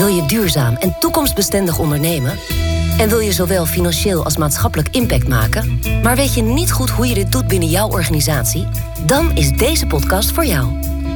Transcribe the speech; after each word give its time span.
Wil 0.00 0.08
je 0.08 0.26
duurzaam 0.26 0.76
en 0.76 0.96
toekomstbestendig 0.98 1.78
ondernemen? 1.78 2.38
En 2.98 3.08
wil 3.08 3.18
je 3.18 3.32
zowel 3.32 3.66
financieel 3.66 4.24
als 4.24 4.36
maatschappelijk 4.36 4.88
impact 4.90 5.28
maken, 5.28 5.80
maar 6.02 6.16
weet 6.16 6.34
je 6.34 6.42
niet 6.42 6.72
goed 6.72 6.90
hoe 6.90 7.06
je 7.06 7.14
dit 7.14 7.32
doet 7.32 7.46
binnen 7.46 7.68
jouw 7.68 7.88
organisatie? 7.88 8.68
Dan 9.06 9.36
is 9.36 9.50
deze 9.50 9.86
podcast 9.86 10.32
voor 10.32 10.46
jou. 10.46 10.68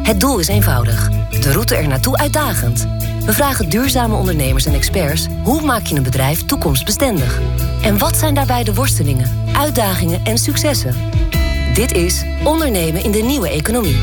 Het 0.03 0.21
doel 0.21 0.39
is 0.39 0.49
eenvoudig, 0.49 1.11
de 1.41 1.53
route 1.53 1.77
er 1.77 1.89
naartoe 1.89 2.17
uitdagend. 2.17 2.87
We 3.25 3.33
vragen 3.33 3.69
duurzame 3.69 4.15
ondernemers 4.15 4.67
en 4.67 4.75
experts 4.75 5.27
hoe 5.43 5.63
maak 5.63 5.87
je 5.87 5.95
een 5.95 6.03
bedrijf 6.03 6.45
toekomstbestendig? 6.45 7.41
En 7.83 7.99
wat 7.99 8.17
zijn 8.17 8.35
daarbij 8.35 8.65
de 8.65 8.75
worstelingen, 8.75 9.45
uitdagingen 9.57 10.25
en 10.25 10.39
successen? 10.39 10.95
Dit 11.75 11.93
is 11.93 12.25
Ondernemen 12.43 13.05
in 13.05 13.11
de 13.11 13.23
Nieuwe 13.23 13.49
Economie. 13.49 13.97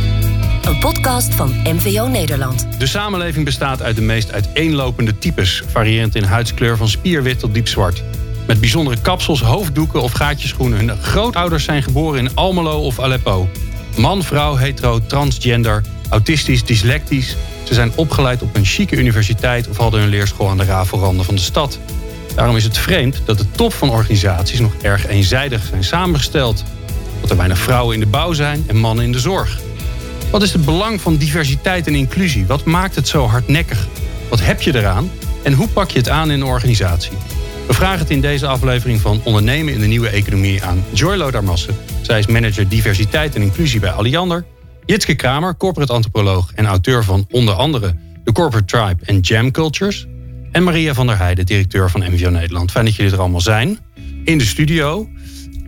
Een 0.61 0.79
podcast 0.79 1.33
van 1.33 1.53
MVO 1.63 2.07
Nederland. 2.07 2.67
De 2.79 2.87
samenleving 2.87 3.45
bestaat 3.45 3.81
uit 3.81 3.95
de 3.95 4.01
meest 4.01 4.31
uiteenlopende 4.31 5.17
types, 5.17 5.63
variërend 5.67 6.15
in 6.15 6.23
huidskleur 6.23 6.77
van 6.77 6.87
spierwit 6.87 7.39
tot 7.39 7.53
diepzwart. 7.53 8.03
Met 8.47 8.59
bijzondere 8.59 9.01
kapsels, 9.01 9.41
hoofddoeken 9.41 10.01
of 10.01 10.11
gaatjeschoenen. 10.11 10.77
Hun 10.77 10.97
grootouders 10.97 11.63
zijn 11.63 11.83
geboren 11.83 12.19
in 12.19 12.35
Almelo 12.35 12.79
of 12.79 12.99
Aleppo. 12.99 13.49
Man, 13.97 14.23
vrouw, 14.23 14.55
hetero, 14.55 14.99
transgender, 15.05 15.81
autistisch, 16.09 16.65
dyslectisch. 16.65 17.35
Ze 17.63 17.73
zijn 17.73 17.91
opgeleid 17.95 18.41
op 18.41 18.55
een 18.55 18.65
chique 18.65 18.97
universiteit 18.97 19.67
of 19.67 19.77
hadden 19.77 19.99
hun 19.99 20.09
leerschool 20.09 20.49
aan 20.49 20.57
de 20.57 20.65
rafelranden 20.65 21.25
van 21.25 21.35
de 21.35 21.41
stad. 21.41 21.79
Daarom 22.35 22.55
is 22.55 22.63
het 22.63 22.77
vreemd 22.77 23.21
dat 23.25 23.37
de 23.37 23.51
top 23.51 23.73
van 23.73 23.89
organisaties 23.89 24.59
nog 24.59 24.73
erg 24.81 25.07
eenzijdig 25.07 25.65
zijn 25.65 25.83
samengesteld. 25.83 26.63
Dat 27.21 27.29
er 27.29 27.37
weinig 27.37 27.57
vrouwen 27.57 27.93
in 27.93 27.99
de 27.99 28.05
bouw 28.05 28.33
zijn 28.33 28.63
en 28.67 28.77
mannen 28.77 29.05
in 29.05 29.11
de 29.11 29.19
zorg. 29.19 29.59
Wat 30.31 30.41
is 30.41 30.53
het 30.53 30.65
belang 30.65 31.01
van 31.01 31.17
diversiteit 31.17 31.87
en 31.87 31.95
inclusie? 31.95 32.45
Wat 32.45 32.65
maakt 32.65 32.95
het 32.95 33.07
zo 33.07 33.25
hardnekkig? 33.25 33.87
Wat 34.29 34.41
heb 34.41 34.61
je 34.61 34.75
eraan? 34.75 35.11
En 35.43 35.53
hoe 35.53 35.67
pak 35.67 35.89
je 35.89 35.97
het 35.97 36.09
aan 36.09 36.31
in 36.31 36.41
een 36.41 36.47
organisatie? 36.47 37.11
We 37.67 37.73
vragen 37.73 37.99
het 37.99 38.09
in 38.09 38.21
deze 38.21 38.47
aflevering 38.47 39.01
van 39.01 39.21
Ondernemen 39.23 39.73
in 39.73 39.79
de 39.79 39.87
Nieuwe 39.87 40.09
Economie 40.09 40.63
aan 40.63 40.83
Joy 40.93 41.15
Lodarmassen. 41.15 41.75
Zij 42.01 42.19
is 42.19 42.27
manager 42.27 42.67
diversiteit 42.67 43.35
en 43.35 43.41
inclusie 43.41 43.79
bij 43.79 43.91
Alliander. 43.91 44.45
Jitske 44.85 45.15
Kramer, 45.15 45.57
corporate 45.57 45.93
antropoloog 45.93 46.51
en 46.55 46.65
auteur 46.65 47.03
van 47.03 47.27
onder 47.29 47.53
andere 47.53 47.95
The 48.23 48.31
Corporate 48.31 48.65
Tribe 48.65 49.05
en 49.05 49.19
Jam 49.19 49.51
Cultures. 49.51 50.07
En 50.51 50.63
Maria 50.63 50.93
van 50.93 51.07
der 51.07 51.17
Heijden, 51.17 51.45
directeur 51.45 51.89
van 51.89 52.01
MVO 52.01 52.29
Nederland. 52.29 52.71
Fijn 52.71 52.85
dat 52.85 52.95
jullie 52.95 53.11
er 53.11 53.19
allemaal 53.19 53.41
zijn. 53.41 53.79
In 54.23 54.37
de 54.37 54.45
studio 54.45 55.09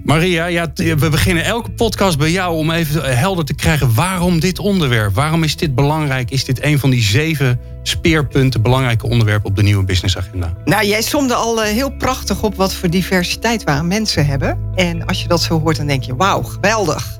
Maria, 0.03 0.45
ja, 0.45 0.71
we 0.73 1.09
beginnen 1.09 1.43
elke 1.43 1.71
podcast 1.71 2.17
bij 2.17 2.31
jou 2.31 2.55
om 2.55 2.71
even 2.71 3.17
helder 3.17 3.45
te 3.45 3.53
krijgen 3.53 3.93
waarom 3.93 4.39
dit 4.39 4.59
onderwerp. 4.59 5.13
Waarom 5.13 5.43
is 5.43 5.55
dit 5.55 5.75
belangrijk? 5.75 6.31
Is 6.31 6.45
dit 6.45 6.63
een 6.63 6.79
van 6.79 6.89
die 6.89 7.01
zeven 7.01 7.59
speerpunten, 7.83 8.61
belangrijke 8.61 9.07
onderwerpen 9.07 9.49
op 9.49 9.55
de 9.55 9.63
nieuwe 9.63 9.83
businessagenda? 9.83 10.53
Nou, 10.65 10.85
jij 10.85 11.01
somde 11.01 11.33
al 11.33 11.63
eh, 11.63 11.71
heel 11.71 11.95
prachtig 11.95 12.43
op 12.43 12.55
wat 12.55 12.73
voor 12.73 12.89
diversiteit 12.89 13.63
we 13.63 13.69
aan 13.69 13.87
mensen 13.87 14.25
hebben. 14.25 14.71
En 14.75 15.05
als 15.05 15.21
je 15.21 15.27
dat 15.27 15.41
zo 15.41 15.59
hoort, 15.59 15.77
dan 15.77 15.87
denk 15.87 16.03
je, 16.03 16.15
wauw, 16.15 16.41
geweldig. 16.41 17.19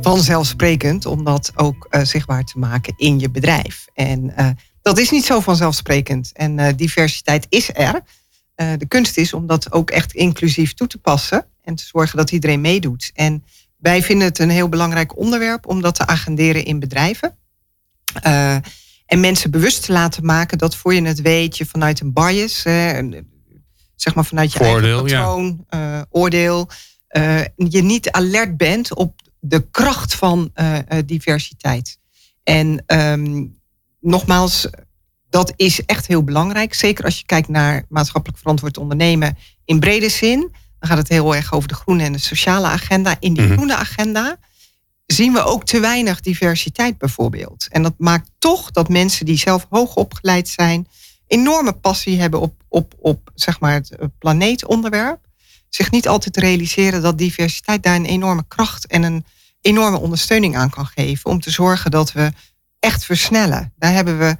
Vanzelfsprekend 0.00 1.06
om 1.06 1.24
dat 1.24 1.52
ook 1.54 1.86
uh, 1.90 2.02
zichtbaar 2.02 2.44
te 2.44 2.58
maken 2.58 2.94
in 2.96 3.18
je 3.18 3.30
bedrijf. 3.30 3.86
En 3.94 4.32
uh, 4.38 4.48
dat 4.82 4.98
is 4.98 5.10
niet 5.10 5.24
zo 5.24 5.40
vanzelfsprekend. 5.40 6.30
En 6.32 6.76
diversiteit 6.76 7.46
is 7.48 7.70
er. 7.74 8.00
de 8.54 8.86
kunst 8.88 9.16
is 9.16 9.32
om 9.32 9.46
dat 9.46 9.72
ook 9.72 9.90
echt 9.90 10.12
inclusief 10.12 10.74
toe 10.74 10.86
te 10.86 10.98
passen 10.98 11.44
en 11.70 11.76
te 11.76 11.84
zorgen 11.86 12.16
dat 12.16 12.30
iedereen 12.30 12.60
meedoet. 12.60 13.10
En 13.14 13.44
wij 13.76 14.02
vinden 14.02 14.26
het 14.26 14.38
een 14.38 14.50
heel 14.50 14.68
belangrijk 14.68 15.18
onderwerp 15.18 15.66
om 15.66 15.80
dat 15.80 15.94
te 15.94 16.06
agenderen 16.06 16.64
in 16.64 16.78
bedrijven. 16.78 17.36
Uh, 18.26 18.56
en 19.06 19.20
mensen 19.20 19.50
bewust 19.50 19.84
te 19.84 19.92
laten 19.92 20.24
maken 20.24 20.58
dat 20.58 20.76
voor 20.76 20.94
je 20.94 21.02
het 21.02 21.20
weet, 21.20 21.56
je 21.56 21.66
vanuit 21.66 22.00
een 22.00 22.12
bias, 22.12 22.62
zeg 23.96 24.14
maar 24.14 24.24
vanuit 24.24 24.52
je 24.52 24.58
Voordeel, 24.58 24.98
eigen 24.98 25.18
patroon, 25.18 25.64
ja. 25.70 25.98
uh, 25.98 26.02
oordeel, 26.10 26.68
uh, 27.10 27.40
je 27.56 27.82
niet 27.82 28.10
alert 28.10 28.56
bent 28.56 28.94
op 28.94 29.20
de 29.40 29.70
kracht 29.70 30.14
van 30.14 30.52
diversiteit. 31.06 31.98
En 32.42 32.84
um, 32.86 33.58
nogmaals, 34.00 34.68
dat 35.28 35.52
is 35.56 35.84
echt 35.84 36.06
heel 36.06 36.24
belangrijk. 36.24 36.74
Zeker 36.74 37.04
als 37.04 37.18
je 37.18 37.26
kijkt 37.26 37.48
naar 37.48 37.84
maatschappelijk 37.88 38.38
verantwoord 38.38 38.78
ondernemen 38.78 39.36
in 39.64 39.80
brede 39.80 40.08
zin. 40.08 40.52
Dan 40.80 40.88
gaat 40.88 40.98
het 40.98 41.08
heel 41.08 41.34
erg 41.34 41.52
over 41.52 41.68
de 41.68 41.74
groene 41.74 42.02
en 42.02 42.12
de 42.12 42.18
sociale 42.18 42.66
agenda. 42.66 43.16
In 43.18 43.34
die 43.34 43.44
mhm. 43.44 43.52
groene 43.52 43.76
agenda 43.76 44.36
zien 45.06 45.32
we 45.32 45.42
ook 45.42 45.64
te 45.64 45.80
weinig 45.80 46.20
diversiteit 46.20 46.98
bijvoorbeeld. 46.98 47.66
En 47.68 47.82
dat 47.82 47.94
maakt 47.98 48.30
toch 48.38 48.70
dat 48.70 48.88
mensen 48.88 49.26
die 49.26 49.38
zelf 49.38 49.66
hoog 49.70 49.94
opgeleid 49.94 50.48
zijn, 50.48 50.88
enorme 51.26 51.72
passie 51.72 52.20
hebben 52.20 52.40
op, 52.40 52.54
op, 52.68 52.94
op 52.98 53.30
zeg 53.34 53.60
maar 53.60 53.72
het 53.72 53.96
planeetonderwerp, 54.18 55.28
zich 55.68 55.90
niet 55.90 56.08
altijd 56.08 56.36
realiseren 56.36 57.02
dat 57.02 57.18
diversiteit 57.18 57.82
daar 57.82 57.96
een 57.96 58.04
enorme 58.04 58.44
kracht 58.48 58.86
en 58.86 59.02
een 59.02 59.24
enorme 59.60 59.98
ondersteuning 59.98 60.56
aan 60.56 60.70
kan 60.70 60.86
geven 60.86 61.30
om 61.30 61.40
te 61.40 61.50
zorgen 61.50 61.90
dat 61.90 62.12
we 62.12 62.32
echt 62.78 63.04
versnellen. 63.04 63.72
Daar 63.78 63.92
hebben 63.92 64.18
we 64.18 64.36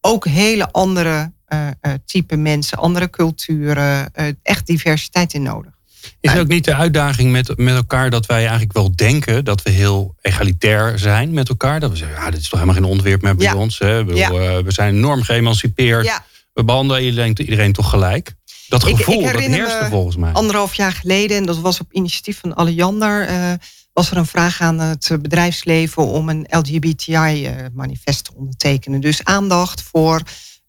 ook 0.00 0.26
hele 0.26 0.72
andere 0.72 1.32
uh, 1.48 1.66
uh, 1.82 1.92
type 2.04 2.36
mensen, 2.36 2.78
andere 2.78 3.10
culturen, 3.10 4.12
uh, 4.16 4.28
echt 4.42 4.66
diversiteit 4.66 5.32
in 5.32 5.42
nodig. 5.42 5.75
Is 6.20 6.30
het 6.30 6.40
ook 6.40 6.48
niet 6.48 6.64
de 6.64 6.74
uitdaging 6.74 7.30
met, 7.30 7.56
met 7.56 7.74
elkaar 7.74 8.10
dat 8.10 8.26
wij 8.26 8.40
eigenlijk 8.40 8.72
wel 8.72 8.96
denken 8.96 9.44
dat 9.44 9.62
we 9.62 9.70
heel 9.70 10.14
egalitair 10.20 10.98
zijn 10.98 11.32
met 11.32 11.48
elkaar? 11.48 11.80
Dat 11.80 11.90
we 11.90 11.96
zeggen, 11.96 12.16
ja, 12.16 12.30
dit 12.30 12.40
is 12.40 12.48
toch 12.48 12.60
helemaal 12.60 12.80
geen 12.80 12.90
onderwerp 12.90 13.22
meer 13.22 13.36
bij 13.36 13.52
ons. 13.52 13.78
Hè? 13.78 13.94
Ja. 13.96 14.30
uh, 14.30 14.58
we 14.58 14.72
zijn 14.72 14.94
enorm 14.94 15.22
geëmancipeerd. 15.22 16.04
Ja. 16.04 16.24
We 16.52 16.64
behandelen 16.64 17.04
iedereen, 17.04 17.40
iedereen 17.40 17.72
toch 17.72 17.90
gelijk. 17.90 18.34
Dat 18.68 18.84
gevoel, 18.84 19.20
ik, 19.20 19.26
ik 19.26 19.32
dat 19.32 19.42
heerste 19.42 19.86
volgens 19.90 20.16
mij. 20.16 20.32
Anderhalf 20.32 20.74
jaar 20.74 20.92
geleden, 20.92 21.36
en 21.36 21.46
dat 21.46 21.58
was 21.58 21.80
op 21.80 21.92
initiatief 21.92 22.40
van 22.40 22.54
Alliander, 22.54 23.30
uh, 23.30 23.52
was 23.92 24.10
er 24.10 24.16
een 24.16 24.26
vraag 24.26 24.60
aan 24.60 24.78
het 24.78 25.18
bedrijfsleven 25.22 26.06
om 26.06 26.28
een 26.28 26.46
LGBTI-manifest 26.48 28.24
te 28.24 28.34
ondertekenen. 28.34 29.00
Dus 29.00 29.24
aandacht 29.24 29.82
voor 29.82 30.20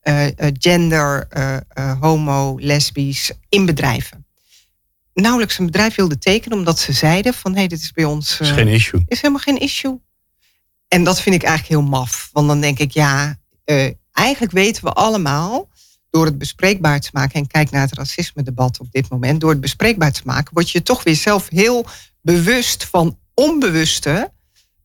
uh, 0.04 0.26
gender, 0.60 1.28
homo, 2.00 2.56
lesbisch 2.60 3.32
in 3.50 3.66
bedrijven 3.66 4.17
nauwelijks 5.22 5.58
een 5.58 5.66
bedrijf 5.66 5.96
wilde 5.96 6.18
tekenen, 6.18 6.58
omdat 6.58 6.80
ze 6.80 6.92
zeiden 6.92 7.34
van 7.34 7.52
hé, 7.52 7.58
hey, 7.58 7.68
dit 7.68 7.80
is 7.80 7.92
bij 7.92 8.04
ons. 8.04 8.40
is 8.40 8.52
geen 8.52 8.68
issue. 8.68 9.04
Is 9.08 9.22
helemaal 9.22 9.42
geen 9.42 9.60
issue. 9.60 10.02
En 10.88 11.04
dat 11.04 11.22
vind 11.22 11.36
ik 11.36 11.44
eigenlijk 11.44 11.82
heel 11.82 11.90
maf. 11.90 12.30
Want 12.32 12.48
dan 12.48 12.62
denk 12.62 12.80
ik, 12.80 12.92
ja, 12.92 13.38
uh, 13.66 13.90
eigenlijk 14.12 14.54
weten 14.54 14.84
we 14.84 14.92
allemaal, 14.92 15.70
door 16.10 16.26
het 16.26 16.38
bespreekbaar 16.38 17.00
te 17.00 17.10
maken, 17.14 17.40
en 17.40 17.48
kijk 17.48 17.70
naar 17.70 17.82
het 17.82 17.94
racisme-debat 17.94 18.80
op 18.80 18.92
dit 18.92 19.10
moment, 19.10 19.42
door 19.42 19.50
het 19.50 19.62
bespreekbaar 19.62 20.12
te 20.12 20.22
maken, 20.26 20.54
word 20.54 20.70
je 20.70 20.84
toch 20.84 21.04
weer 21.04 21.16
zelf 21.16 21.50
heel 21.50 21.86
bewust 22.22 22.86
van 22.86 23.20
onbewuste 23.34 24.32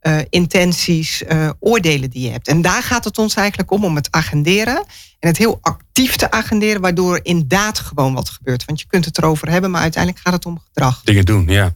uh, 0.02 0.18
intenties, 0.30 1.22
uh, 1.22 1.50
oordelen 1.58 2.10
die 2.10 2.22
je 2.22 2.30
hebt. 2.30 2.48
En 2.48 2.62
daar 2.62 2.82
gaat 2.82 3.04
het 3.04 3.18
ons 3.18 3.34
eigenlijk 3.34 3.70
om, 3.70 3.84
om 3.84 3.96
het 3.96 4.08
agenderen. 4.10 4.76
En 5.18 5.28
het 5.28 5.36
heel 5.36 5.58
actief 5.60 6.16
te 6.16 6.30
agenderen, 6.30 6.80
waardoor 6.80 7.20
inderdaad 7.22 7.78
gewoon 7.78 8.14
wat 8.14 8.28
gebeurt. 8.28 8.64
Want 8.64 8.80
je 8.80 8.86
kunt 8.86 9.04
het 9.04 9.18
erover 9.18 9.50
hebben, 9.50 9.70
maar 9.70 9.80
uiteindelijk 9.80 10.22
gaat 10.24 10.32
het 10.32 10.46
om 10.46 10.62
gedrag. 10.66 11.02
Dingen 11.04 11.24
doen, 11.24 11.48
ja. 11.48 11.74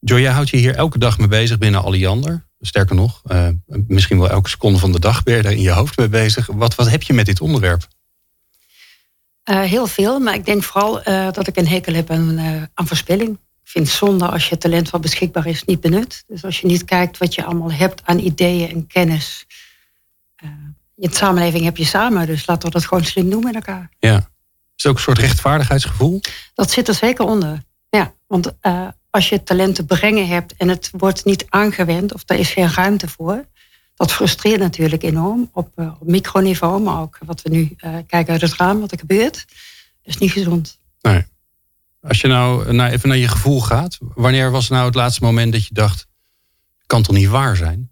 Joy, 0.00 0.20
jij 0.20 0.32
houdt 0.32 0.50
je 0.50 0.56
hier 0.56 0.74
elke 0.74 0.98
dag 0.98 1.18
mee 1.18 1.28
bezig 1.28 1.58
binnen 1.58 1.82
Alliander. 1.82 2.46
Sterker 2.60 2.94
nog, 2.94 3.22
uh, 3.26 3.48
misschien 3.66 4.18
wel 4.18 4.30
elke 4.30 4.48
seconde 4.48 4.78
van 4.78 4.92
de 4.92 5.00
dag 5.00 5.22
ben 5.22 5.36
je 5.36 5.42
daar 5.42 5.52
in 5.52 5.60
je 5.60 5.70
hoofd 5.70 5.98
mee 5.98 6.08
bezig. 6.08 6.46
Wat, 6.46 6.74
wat 6.74 6.90
heb 6.90 7.02
je 7.02 7.12
met 7.12 7.26
dit 7.26 7.40
onderwerp? 7.40 7.88
heel 9.44 9.86
veel, 9.86 10.18
maar 10.18 10.34
ik 10.34 10.44
denk 10.44 10.62
vooral 10.62 11.02
dat 11.32 11.46
ik 11.46 11.56
een 11.56 11.68
hekel 11.68 11.94
heb 11.94 12.10
aan, 12.10 12.40
aan 12.74 12.86
verspilling 12.86 13.38
vind 13.72 13.86
het 13.86 13.96
zonde 13.96 14.26
als 14.26 14.48
je 14.48 14.58
talent 14.58 14.90
wat 14.90 15.00
beschikbaar 15.00 15.46
is 15.46 15.64
niet 15.64 15.80
benut. 15.80 16.24
Dus 16.26 16.44
als 16.44 16.60
je 16.60 16.66
niet 16.66 16.84
kijkt 16.84 17.18
wat 17.18 17.34
je 17.34 17.44
allemaal 17.44 17.72
hebt 17.72 18.00
aan 18.04 18.18
ideeën 18.18 18.70
en 18.70 18.86
kennis. 18.86 19.46
Uh, 20.44 20.50
in 20.96 21.08
de 21.08 21.16
samenleving 21.16 21.64
heb 21.64 21.76
je 21.76 21.84
samen, 21.84 22.26
dus 22.26 22.46
laten 22.46 22.68
we 22.68 22.74
dat 22.74 22.86
gewoon 22.86 23.04
slim 23.04 23.30
doen 23.30 23.42
met 23.42 23.54
elkaar. 23.54 23.90
Ja. 23.98 24.16
Is 24.16 24.22
het 24.82 24.86
ook 24.86 24.96
een 24.96 25.02
soort 25.02 25.18
rechtvaardigheidsgevoel? 25.18 26.20
Dat 26.54 26.70
zit 26.70 26.88
er 26.88 26.94
zeker 26.94 27.24
onder. 27.24 27.62
Ja, 27.88 28.14
want 28.26 28.52
uh, 28.62 28.88
als 29.10 29.28
je 29.28 29.42
talenten 29.42 29.86
brengen 29.86 30.26
hebt 30.26 30.54
en 30.56 30.68
het 30.68 30.90
wordt 30.92 31.24
niet 31.24 31.46
aangewend 31.48 32.14
of 32.14 32.22
er 32.26 32.38
is 32.38 32.50
geen 32.50 32.72
ruimte 32.72 33.08
voor, 33.08 33.44
dat 33.94 34.12
frustreert 34.12 34.60
natuurlijk 34.60 35.02
enorm 35.02 35.50
op, 35.52 35.72
uh, 35.76 35.92
op 36.00 36.08
microniveau, 36.08 36.82
maar 36.82 37.00
ook 37.00 37.18
wat 37.24 37.42
we 37.42 37.50
nu 37.50 37.76
kijken 38.06 38.32
uit 38.32 38.40
het 38.40 38.54
raam, 38.54 38.80
wat 38.80 38.92
er 38.92 38.98
gebeurt. 38.98 39.44
Dat 40.02 40.14
is 40.14 40.18
niet 40.18 40.32
gezond. 40.32 40.78
Nee. 41.00 41.24
Als 42.02 42.20
je 42.20 42.28
nou 42.28 42.72
naar, 42.72 42.90
even 42.90 43.08
naar 43.08 43.18
je 43.18 43.28
gevoel 43.28 43.60
gaat, 43.60 43.98
wanneer 44.00 44.50
was 44.50 44.68
nou 44.68 44.84
het 44.84 44.94
laatste 44.94 45.24
moment 45.24 45.52
dat 45.52 45.66
je 45.66 45.74
dacht, 45.74 46.06
kan 46.86 47.02
toch 47.02 47.16
niet 47.16 47.28
waar 47.28 47.56
zijn? 47.56 47.90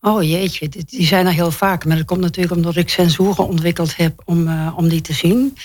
Oh 0.00 0.22
jeetje, 0.22 0.68
die 0.68 1.06
zijn 1.06 1.26
er 1.26 1.32
heel 1.32 1.50
vaak. 1.50 1.84
Maar 1.84 1.96
dat 1.96 2.06
komt 2.06 2.20
natuurlijk 2.20 2.54
omdat 2.54 2.76
ik 2.76 2.88
sensoren 2.88 3.46
ontwikkeld 3.46 3.96
heb 3.96 4.22
om, 4.24 4.48
uh, 4.48 4.72
om 4.76 4.88
die 4.88 5.00
te 5.00 5.12
zien. 5.12 5.56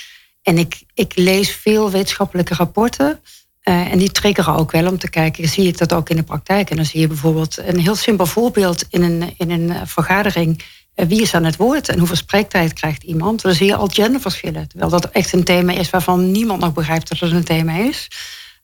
En 0.41 0.57
ik, 0.57 0.83
ik 0.93 1.15
lees 1.15 1.51
veel 1.51 1.91
wetenschappelijke 1.91 2.53
rapporten. 2.53 3.19
Uh, 3.63 3.91
en 3.91 3.97
die 3.97 4.11
triggeren 4.11 4.53
ook 4.53 4.71
wel 4.71 4.87
om 4.87 4.97
te 4.97 5.09
kijken, 5.09 5.49
zie 5.49 5.67
ik 5.67 5.77
dat 5.77 5.93
ook 5.93 6.09
in 6.09 6.15
de 6.15 6.23
praktijk? 6.23 6.69
En 6.69 6.75
dan 6.75 6.85
zie 6.85 6.99
je 6.99 7.07
bijvoorbeeld 7.07 7.57
een 7.57 7.79
heel 7.79 7.95
simpel 7.95 8.25
voorbeeld 8.25 8.85
in 8.89 9.01
een, 9.01 9.33
in 9.37 9.49
een 9.49 9.87
vergadering 9.87 10.63
wie 10.95 11.21
is 11.21 11.33
aan 11.33 11.43
het 11.43 11.55
woord 11.55 11.89
en 11.89 11.97
hoeveel 11.97 12.15
spreektijd 12.15 12.73
krijgt 12.73 13.03
iemand. 13.03 13.41
Dan 13.41 13.53
zie 13.53 13.65
je 13.65 13.75
al 13.75 13.87
genderverschillen. 13.87 14.67
Terwijl 14.67 14.91
dat 14.91 15.05
echt 15.05 15.33
een 15.33 15.43
thema 15.43 15.73
is 15.73 15.89
waarvan 15.89 16.31
niemand 16.31 16.61
nog 16.61 16.73
begrijpt 16.73 17.09
dat 17.09 17.19
het 17.19 17.31
een 17.31 17.43
thema 17.43 17.77
is. 17.77 18.07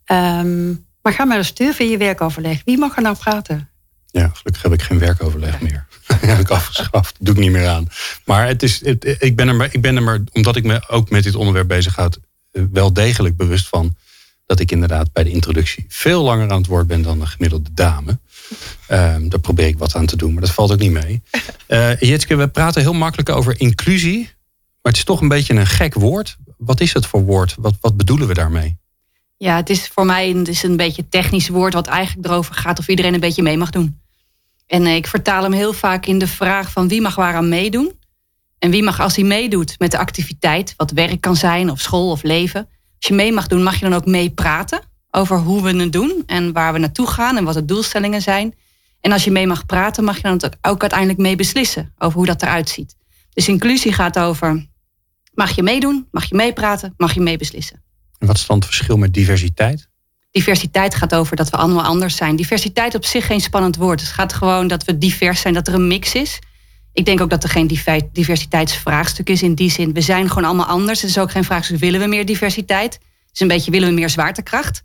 Ehm, 0.05 0.67
maar 1.01 1.13
ga 1.13 1.25
maar 1.25 1.37
eens 1.37 1.53
durven 1.53 1.85
in 1.85 1.91
je 1.91 1.97
werkoverleg. 1.97 2.61
Wie 2.65 2.77
mag 2.77 2.95
er 2.95 3.01
nou 3.01 3.15
praten? 3.15 3.69
Ja, 4.11 4.31
gelukkig 4.33 4.61
heb 4.61 4.73
ik 4.73 4.81
geen 4.81 4.99
werkoverleg 4.99 5.61
meer. 5.61 5.85
heb 6.07 6.39
ik 6.39 6.49
afgeschaft. 6.49 7.15
doe 7.19 7.33
ik 7.33 7.39
niet 7.39 7.51
meer 7.51 7.67
aan. 7.67 7.87
Maar 8.25 8.47
het 8.47 8.63
is, 8.63 8.81
ik, 8.81 9.35
ben 9.35 9.47
er 9.47 9.55
maar, 9.55 9.69
ik 9.71 9.81
ben 9.81 9.95
er 9.95 10.03
maar, 10.03 10.19
omdat 10.31 10.55
ik 10.55 10.63
me 10.63 10.89
ook 10.89 11.09
met 11.09 11.23
dit 11.23 11.35
onderwerp 11.35 11.67
bezighoud, 11.67 12.19
eh, 12.51 12.63
wel 12.71 12.93
degelijk 12.93 13.37
bewust 13.37 13.67
van 13.67 13.95
dat 14.45 14.59
ik 14.59 14.71
inderdaad 14.71 15.13
bij 15.13 15.23
de 15.23 15.29
introductie 15.29 15.85
veel 15.87 16.23
langer 16.23 16.51
aan 16.51 16.57
het 16.57 16.67
woord 16.67 16.87
ben 16.87 17.01
dan 17.01 17.21
een 17.21 17.27
gemiddelde 17.27 17.69
dame. 17.73 18.19
Um, 18.91 19.29
daar 19.29 19.39
probeer 19.39 19.67
ik 19.67 19.77
wat 19.77 19.95
aan 19.95 20.05
te 20.05 20.15
doen, 20.15 20.33
maar 20.33 20.41
dat 20.41 20.51
valt 20.51 20.71
ook 20.71 20.79
niet 20.79 20.91
mee. 20.91 21.21
Uh, 21.67 21.99
Jitske, 21.99 22.35
we 22.35 22.47
praten 22.47 22.81
heel 22.81 22.93
makkelijk 22.93 23.29
over 23.29 23.59
inclusie, 23.59 24.19
maar 24.81 24.91
het 24.91 24.95
is 24.95 25.03
toch 25.03 25.21
een 25.21 25.27
beetje 25.27 25.53
een 25.53 25.67
gek 25.67 25.93
woord. 25.93 26.37
Wat 26.57 26.79
is 26.79 26.93
het 26.93 27.05
voor 27.05 27.21
woord? 27.21 27.55
Wat, 27.59 27.73
wat 27.81 27.97
bedoelen 27.97 28.27
we 28.27 28.33
daarmee? 28.33 28.77
Ja, 29.37 29.55
het 29.55 29.69
is 29.69 29.87
voor 29.87 30.05
mij 30.05 30.29
een, 30.29 30.37
het 30.37 30.47
is 30.47 30.63
een 30.63 30.77
beetje 30.77 31.09
technisch 31.09 31.49
woord 31.49 31.73
wat 31.73 31.87
eigenlijk 31.87 32.27
erover 32.27 32.55
gaat 32.55 32.79
of 32.79 32.87
iedereen 32.87 33.13
een 33.13 33.19
beetje 33.19 33.43
mee 33.43 33.57
mag 33.57 33.69
doen. 33.69 34.01
En 34.67 34.85
eh, 34.85 34.95
ik 34.95 35.07
vertaal 35.07 35.43
hem 35.43 35.51
heel 35.51 35.73
vaak 35.73 36.05
in 36.05 36.19
de 36.19 36.27
vraag 36.27 36.71
van 36.71 36.87
wie 36.87 37.01
mag 37.01 37.15
waaraan 37.15 37.49
meedoen. 37.49 37.91
En 38.59 38.71
wie 38.71 38.83
mag 38.83 38.99
als 38.99 39.15
hij 39.15 39.25
meedoet 39.25 39.79
met 39.79 39.91
de 39.91 39.97
activiteit, 39.97 40.73
wat 40.77 40.91
werk 40.91 41.21
kan 41.21 41.35
zijn 41.35 41.71
of 41.71 41.81
school 41.81 42.11
of 42.11 42.23
leven. 42.23 42.61
Als 42.97 43.07
je 43.07 43.13
mee 43.13 43.31
mag 43.31 43.47
doen, 43.47 43.63
mag 43.63 43.79
je 43.79 43.89
dan 43.89 43.93
ook 43.93 44.05
meepraten 44.05 44.81
over 45.11 45.37
hoe 45.37 45.63
we 45.63 45.75
het 45.75 45.93
doen 45.93 46.23
en 46.25 46.53
waar 46.53 46.73
we 46.73 46.79
naartoe 46.79 47.07
gaan 47.07 47.37
en 47.37 47.43
wat 47.43 47.53
de 47.53 47.65
doelstellingen 47.65 48.21
zijn. 48.21 48.55
En 49.01 49.11
als 49.11 49.23
je 49.23 49.31
mee 49.31 49.47
mag 49.47 49.65
praten, 49.65 50.03
mag 50.03 50.15
je 50.15 50.21
dan 50.21 50.41
ook 50.61 50.81
uiteindelijk 50.81 51.19
mee 51.19 51.35
beslissen 51.35 51.93
over 51.97 52.17
hoe 52.17 52.25
dat 52.25 52.41
eruit 52.41 52.69
ziet. 52.69 52.95
Dus 53.33 53.47
inclusie 53.47 53.93
gaat 53.93 54.19
over, 54.19 54.67
mag 55.33 55.55
je 55.55 55.63
meedoen, 55.63 56.07
mag 56.11 56.25
je 56.25 56.35
meepraten, 56.35 56.93
mag 56.97 57.13
je 57.13 57.21
meebeslissen. 57.21 57.83
En 58.17 58.27
wat 58.27 58.35
is 58.37 58.45
dan 58.45 58.55
het 58.55 58.65
verschil 58.65 58.97
met 58.97 59.13
diversiteit? 59.13 59.89
Diversiteit 60.31 60.95
gaat 60.95 61.15
over 61.15 61.35
dat 61.35 61.49
we 61.49 61.57
allemaal 61.57 61.83
anders 61.83 62.15
zijn. 62.15 62.35
Diversiteit 62.35 62.95
op 62.95 63.05
zich 63.05 63.25
geen 63.25 63.41
spannend 63.41 63.75
woord. 63.75 63.99
Het 63.99 64.09
gaat 64.09 64.33
gewoon 64.33 64.67
dat 64.67 64.83
we 64.83 64.97
divers 64.97 65.41
zijn, 65.41 65.53
dat 65.53 65.67
er 65.67 65.73
een 65.73 65.87
mix 65.87 66.15
is. 66.15 66.39
Ik 66.93 67.05
denk 67.05 67.21
ook 67.21 67.29
dat 67.29 67.43
er 67.43 67.49
geen 67.49 67.67
diversiteitsvraagstuk 68.11 69.29
is 69.29 69.43
in 69.43 69.55
die 69.55 69.71
zin. 69.71 69.93
We 69.93 70.01
zijn 70.01 70.27
gewoon 70.27 70.43
allemaal 70.43 70.65
anders. 70.65 71.01
Het 71.01 71.09
is 71.09 71.17
ook 71.17 71.31
geen 71.31 71.43
vraagstuk, 71.43 71.79
willen 71.79 71.99
we 71.99 72.07
meer 72.07 72.25
diversiteit? 72.25 72.93
Het 72.93 73.33
is 73.33 73.39
een 73.39 73.47
beetje, 73.47 73.71
willen 73.71 73.87
we 73.87 73.93
meer 73.93 74.09
zwaartekracht? 74.09 74.83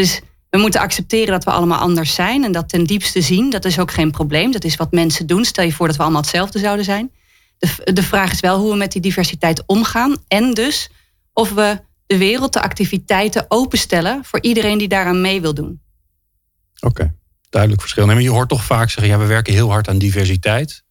Dus 0.00 0.20
we 0.50 0.58
moeten 0.58 0.80
accepteren 0.80 1.32
dat 1.32 1.44
we 1.44 1.50
allemaal 1.50 1.78
anders 1.78 2.14
zijn. 2.14 2.44
En 2.44 2.52
dat 2.52 2.68
ten 2.68 2.84
diepste 2.84 3.20
zien, 3.20 3.50
dat 3.50 3.64
is 3.64 3.78
ook 3.78 3.90
geen 3.90 4.10
probleem. 4.10 4.52
Dat 4.52 4.64
is 4.64 4.76
wat 4.76 4.92
mensen 4.92 5.26
doen. 5.26 5.44
Stel 5.44 5.64
je 5.64 5.72
voor 5.72 5.86
dat 5.86 5.96
we 5.96 6.02
allemaal 6.02 6.20
hetzelfde 6.20 6.58
zouden 6.58 6.84
zijn. 6.84 7.10
De, 7.58 7.92
de 7.92 8.02
vraag 8.02 8.32
is 8.32 8.40
wel 8.40 8.58
hoe 8.58 8.70
we 8.70 8.76
met 8.76 8.92
die 8.92 9.00
diversiteit 9.00 9.62
omgaan. 9.66 10.16
En 10.28 10.54
dus 10.54 10.90
of 11.32 11.52
we 11.52 11.80
de 12.06 12.18
wereld, 12.18 12.52
de 12.52 12.62
activiteiten 12.62 13.44
openstellen 13.48 14.24
voor 14.24 14.42
iedereen 14.42 14.78
die 14.78 14.88
daaraan 14.88 15.20
mee 15.20 15.40
wil 15.40 15.54
doen. 15.54 15.80
Oké, 16.80 17.14
duidelijk 17.50 17.80
verschil. 17.80 18.06
Nee, 18.06 18.22
je 18.22 18.30
hoort 18.30 18.48
toch 18.48 18.64
vaak 18.64 18.90
zeggen, 18.90 19.12
ja, 19.12 19.18
we 19.18 19.26
werken 19.26 19.52
heel 19.52 19.70
hard 19.70 19.88
aan 19.88 19.98
diversiteit. 19.98 20.82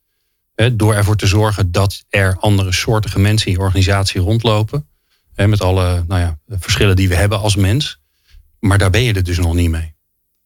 Hè, 0.56 0.76
door 0.76 0.94
ervoor 0.96 1.16
te 1.16 1.28
zorgen 1.28 1.72
dat 1.72 2.04
er 2.10 2.38
andere 2.40 2.72
soortige 2.72 3.20
mensen 3.20 3.48
in 3.48 3.54
je 3.54 3.60
organisatie 3.60 4.22
rondlopen. 4.22 4.88
Hè, 5.34 5.48
met 5.48 5.62
alle 5.62 6.04
nou 6.08 6.22
ja, 6.22 6.40
verschillen 6.48 6.96
die 6.96 7.10
we 7.10 7.16
hebben 7.16 7.40
als 7.40 7.56
mens. 7.56 7.99
Maar 8.60 8.78
daar 8.78 8.90
ben 8.90 9.04
je 9.04 9.14
er 9.14 9.24
dus 9.24 9.38
nog 9.38 9.54
niet 9.54 9.70
mee. 9.70 9.94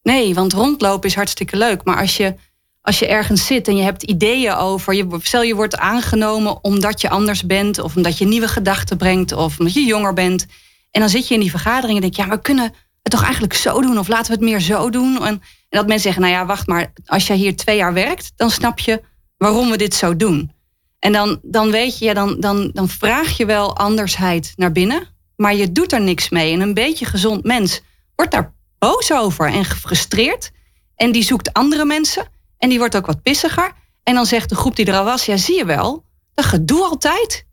Nee, 0.01 0.33
want 0.33 0.54
rondlopen 0.54 1.10
is 1.10 1.15
hartstikke 1.15 1.57
leuk. 1.57 1.83
Maar 1.83 1.98
als 1.98 2.18
je, 2.18 2.36
als 2.81 3.00
je 3.00 3.07
ergens 3.07 3.45
zit 3.45 3.68
en 3.68 3.75
je 3.75 3.83
hebt 3.83 4.04
ideeën 4.04 4.54
over. 4.54 4.94
Je, 4.94 5.07
stel 5.21 5.42
je 5.42 5.56
wordt 5.56 5.77
aangenomen 5.77 6.63
omdat 6.63 7.01
je 7.01 7.10
anders 7.10 7.45
bent. 7.45 7.80
Of 7.80 7.95
omdat 7.95 8.18
je 8.18 8.25
nieuwe 8.25 8.48
gedachten 8.48 8.98
brengt. 8.98 9.31
Of 9.31 9.60
omdat 9.60 9.74
je 9.74 9.86
jonger 9.86 10.13
bent. 10.13 10.45
En 10.92 11.00
dan 11.00 11.10
zit 11.10 11.27
je 11.27 11.33
in 11.33 11.39
die 11.39 11.50
vergadering 11.50 11.95
en 11.95 12.01
denk 12.01 12.15
je, 12.15 12.21
ja, 12.21 12.30
we 12.30 12.42
kunnen 12.42 12.74
het 13.01 13.12
toch 13.12 13.24
eigenlijk 13.24 13.54
zo 13.54 13.81
doen? 13.81 13.98
Of 13.98 14.07
laten 14.07 14.25
we 14.25 14.33
het 14.33 14.50
meer 14.50 14.60
zo 14.60 14.89
doen? 14.89 15.25
En, 15.25 15.42
dat 15.69 15.88
mensen 15.88 16.04
zeggen, 16.04 16.21
nou 16.21 16.33
ja, 16.33 16.45
wacht 16.45 16.68
maar. 16.68 16.94
Als 17.06 17.27
jij 17.27 17.36
hier 17.36 17.56
twee 17.56 17.77
jaar 17.77 17.94
werkt, 17.94 18.31
dan 18.36 18.50
snap 18.51 18.80
je 18.80 19.01
waarom 19.38 19.69
we 19.69 19.77
dit 19.77 19.94
zo 19.94 20.15
doen. 20.15 20.51
En 21.00 21.12
dan, 21.12 21.39
dan 21.42 21.71
weet 21.71 21.98
je, 21.98 22.13
dan, 22.13 22.39
dan, 22.39 22.69
dan 22.74 22.89
vraag 22.89 23.38
je 23.38 23.45
wel 23.45 23.77
andersheid 23.77 24.54
naar 24.56 24.71
binnen. 24.71 25.07
Maar 25.36 25.56
je 25.56 25.71
doet 25.71 25.92
er 25.92 26.01
niks 26.01 26.30
mee. 26.30 26.54
En 26.54 26.62
een 26.62 26.74
beetje 26.74 27.06
gezond 27.06 27.44
mens 27.44 27.81
wordt 28.15 28.31
daar 28.31 28.54
boos 28.80 29.12
over 29.12 29.48
en 29.48 29.65
gefrustreerd. 29.65 30.51
En 30.95 31.12
die 31.12 31.24
zoekt 31.24 31.54
andere 31.54 31.86
mensen. 31.86 32.27
En 32.57 32.69
die 32.69 32.77
wordt 32.77 32.95
ook 32.95 33.06
wat 33.06 33.21
pissiger. 33.21 33.71
En 34.04 34.13
dan 34.13 34.25
zegt 34.25 34.50
de 34.50 34.56
groep 34.56 34.75
die 34.75 34.86
er 34.86 34.98
al 34.98 35.04
was: 35.04 35.25
Ja, 35.25 35.38
zie 35.38 35.57
je 35.57 35.65
wel, 35.65 36.06
dat 36.33 36.45
gedoe 36.45 36.83
altijd. 36.83 37.45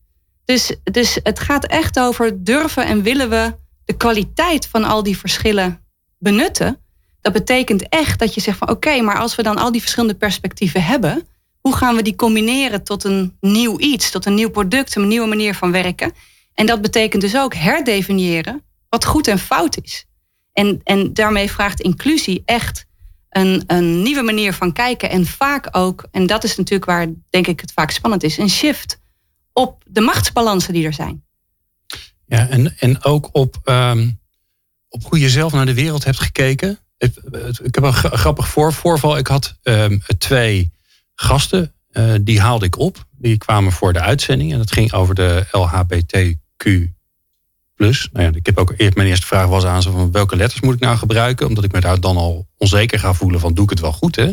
Dus, 0.44 0.76
dus 0.84 1.18
het 1.22 1.38
gaat 1.38 1.66
echt 1.66 1.98
over 1.98 2.44
durven 2.44 2.84
en 2.84 3.02
willen 3.02 3.30
we 3.30 3.54
de 3.84 3.96
kwaliteit 3.96 4.66
van 4.66 4.84
al 4.84 5.02
die 5.02 5.18
verschillen 5.18 5.84
benutten. 6.18 6.80
Dat 7.20 7.32
betekent 7.32 7.88
echt 7.88 8.18
dat 8.18 8.34
je 8.34 8.40
zegt 8.40 8.58
van 8.58 8.70
oké, 8.70 9.00
maar 9.00 9.18
als 9.18 9.34
we 9.34 9.42
dan 9.42 9.58
al 9.58 9.72
die 9.72 9.80
verschillende 9.80 10.14
perspectieven 10.14 10.82
hebben, 10.82 11.28
hoe 11.60 11.76
gaan 11.76 11.96
we 11.96 12.02
die 12.02 12.16
combineren 12.16 12.84
tot 12.84 13.04
een 13.04 13.36
nieuw 13.40 13.78
iets, 13.78 14.10
tot 14.10 14.26
een 14.26 14.34
nieuw 14.34 14.50
product, 14.50 14.94
een 14.94 15.08
nieuwe 15.08 15.28
manier 15.28 15.54
van 15.54 15.72
werken? 15.72 16.12
En 16.54 16.66
dat 16.66 16.80
betekent 16.80 17.22
dus 17.22 17.36
ook 17.36 17.54
herdefiniëren 17.54 18.62
wat 18.88 19.04
goed 19.04 19.28
en 19.28 19.38
fout 19.38 19.78
is. 19.82 20.06
En, 20.60 20.80
en 20.84 21.12
daarmee 21.12 21.50
vraagt 21.50 21.80
inclusie 21.80 22.42
echt 22.44 22.86
een, 23.30 23.64
een 23.66 24.02
nieuwe 24.02 24.22
manier 24.22 24.52
van 24.52 24.72
kijken. 24.72 25.10
En 25.10 25.26
vaak 25.26 25.68
ook, 25.70 26.08
en 26.10 26.26
dat 26.26 26.44
is 26.44 26.56
natuurlijk 26.56 26.90
waar 26.90 27.06
denk 27.30 27.46
ik 27.46 27.60
het 27.60 27.72
vaak 27.72 27.90
spannend 27.90 28.22
is, 28.22 28.38
een 28.38 28.50
shift 28.50 29.00
op 29.52 29.82
de 29.86 30.00
machtsbalansen 30.00 30.72
die 30.72 30.86
er 30.86 30.92
zijn. 30.92 31.24
Ja, 32.26 32.48
en, 32.48 32.78
en 32.78 33.04
ook 33.04 33.28
op, 33.32 33.60
um, 33.64 34.20
op 34.88 35.04
hoe 35.04 35.18
je 35.18 35.30
zelf 35.30 35.52
naar 35.52 35.66
de 35.66 35.74
wereld 35.74 36.04
hebt 36.04 36.20
gekeken. 36.20 36.78
Ik, 36.96 37.74
heb 37.74 37.82
een 37.82 37.92
grappig 37.92 38.48
voor, 38.48 38.72
voorval. 38.72 39.16
Ik 39.16 39.26
had 39.26 39.58
um, 39.62 40.02
twee 40.18 40.72
gasten, 41.14 41.74
uh, 41.92 42.14
die 42.20 42.40
haalde 42.40 42.66
ik 42.66 42.78
op. 42.78 43.04
Die 43.10 43.38
kwamen 43.38 43.72
voor 43.72 43.92
de 43.92 44.00
uitzending 44.00 44.52
en 44.52 44.58
dat 44.58 44.72
ging 44.72 44.92
over 44.92 45.14
de 45.14 45.46
LHBTQ 45.52 46.90
plus. 47.80 48.08
Nou 48.12 48.26
ja, 48.26 48.32
ik 48.34 48.46
heb 48.46 48.58
ook 48.58 48.74
eerst 48.76 48.96
mijn 48.96 49.08
eerste 49.08 49.26
vraag 49.26 49.46
was 49.46 49.64
aan 49.64 49.82
ze 49.82 49.90
van 49.90 50.12
welke 50.12 50.36
letters 50.36 50.60
moet 50.60 50.74
ik 50.74 50.80
nou 50.80 50.96
gebruiken, 50.96 51.46
omdat 51.46 51.64
ik 51.64 51.72
me 51.72 51.80
daar 51.80 52.00
dan 52.00 52.16
al 52.16 52.46
onzeker 52.56 52.98
ga 52.98 53.12
voelen 53.12 53.40
van 53.40 53.54
doe 53.54 53.64
ik 53.64 53.70
het 53.70 53.80
wel 53.80 53.92
goed, 53.92 54.16
hè? 54.16 54.24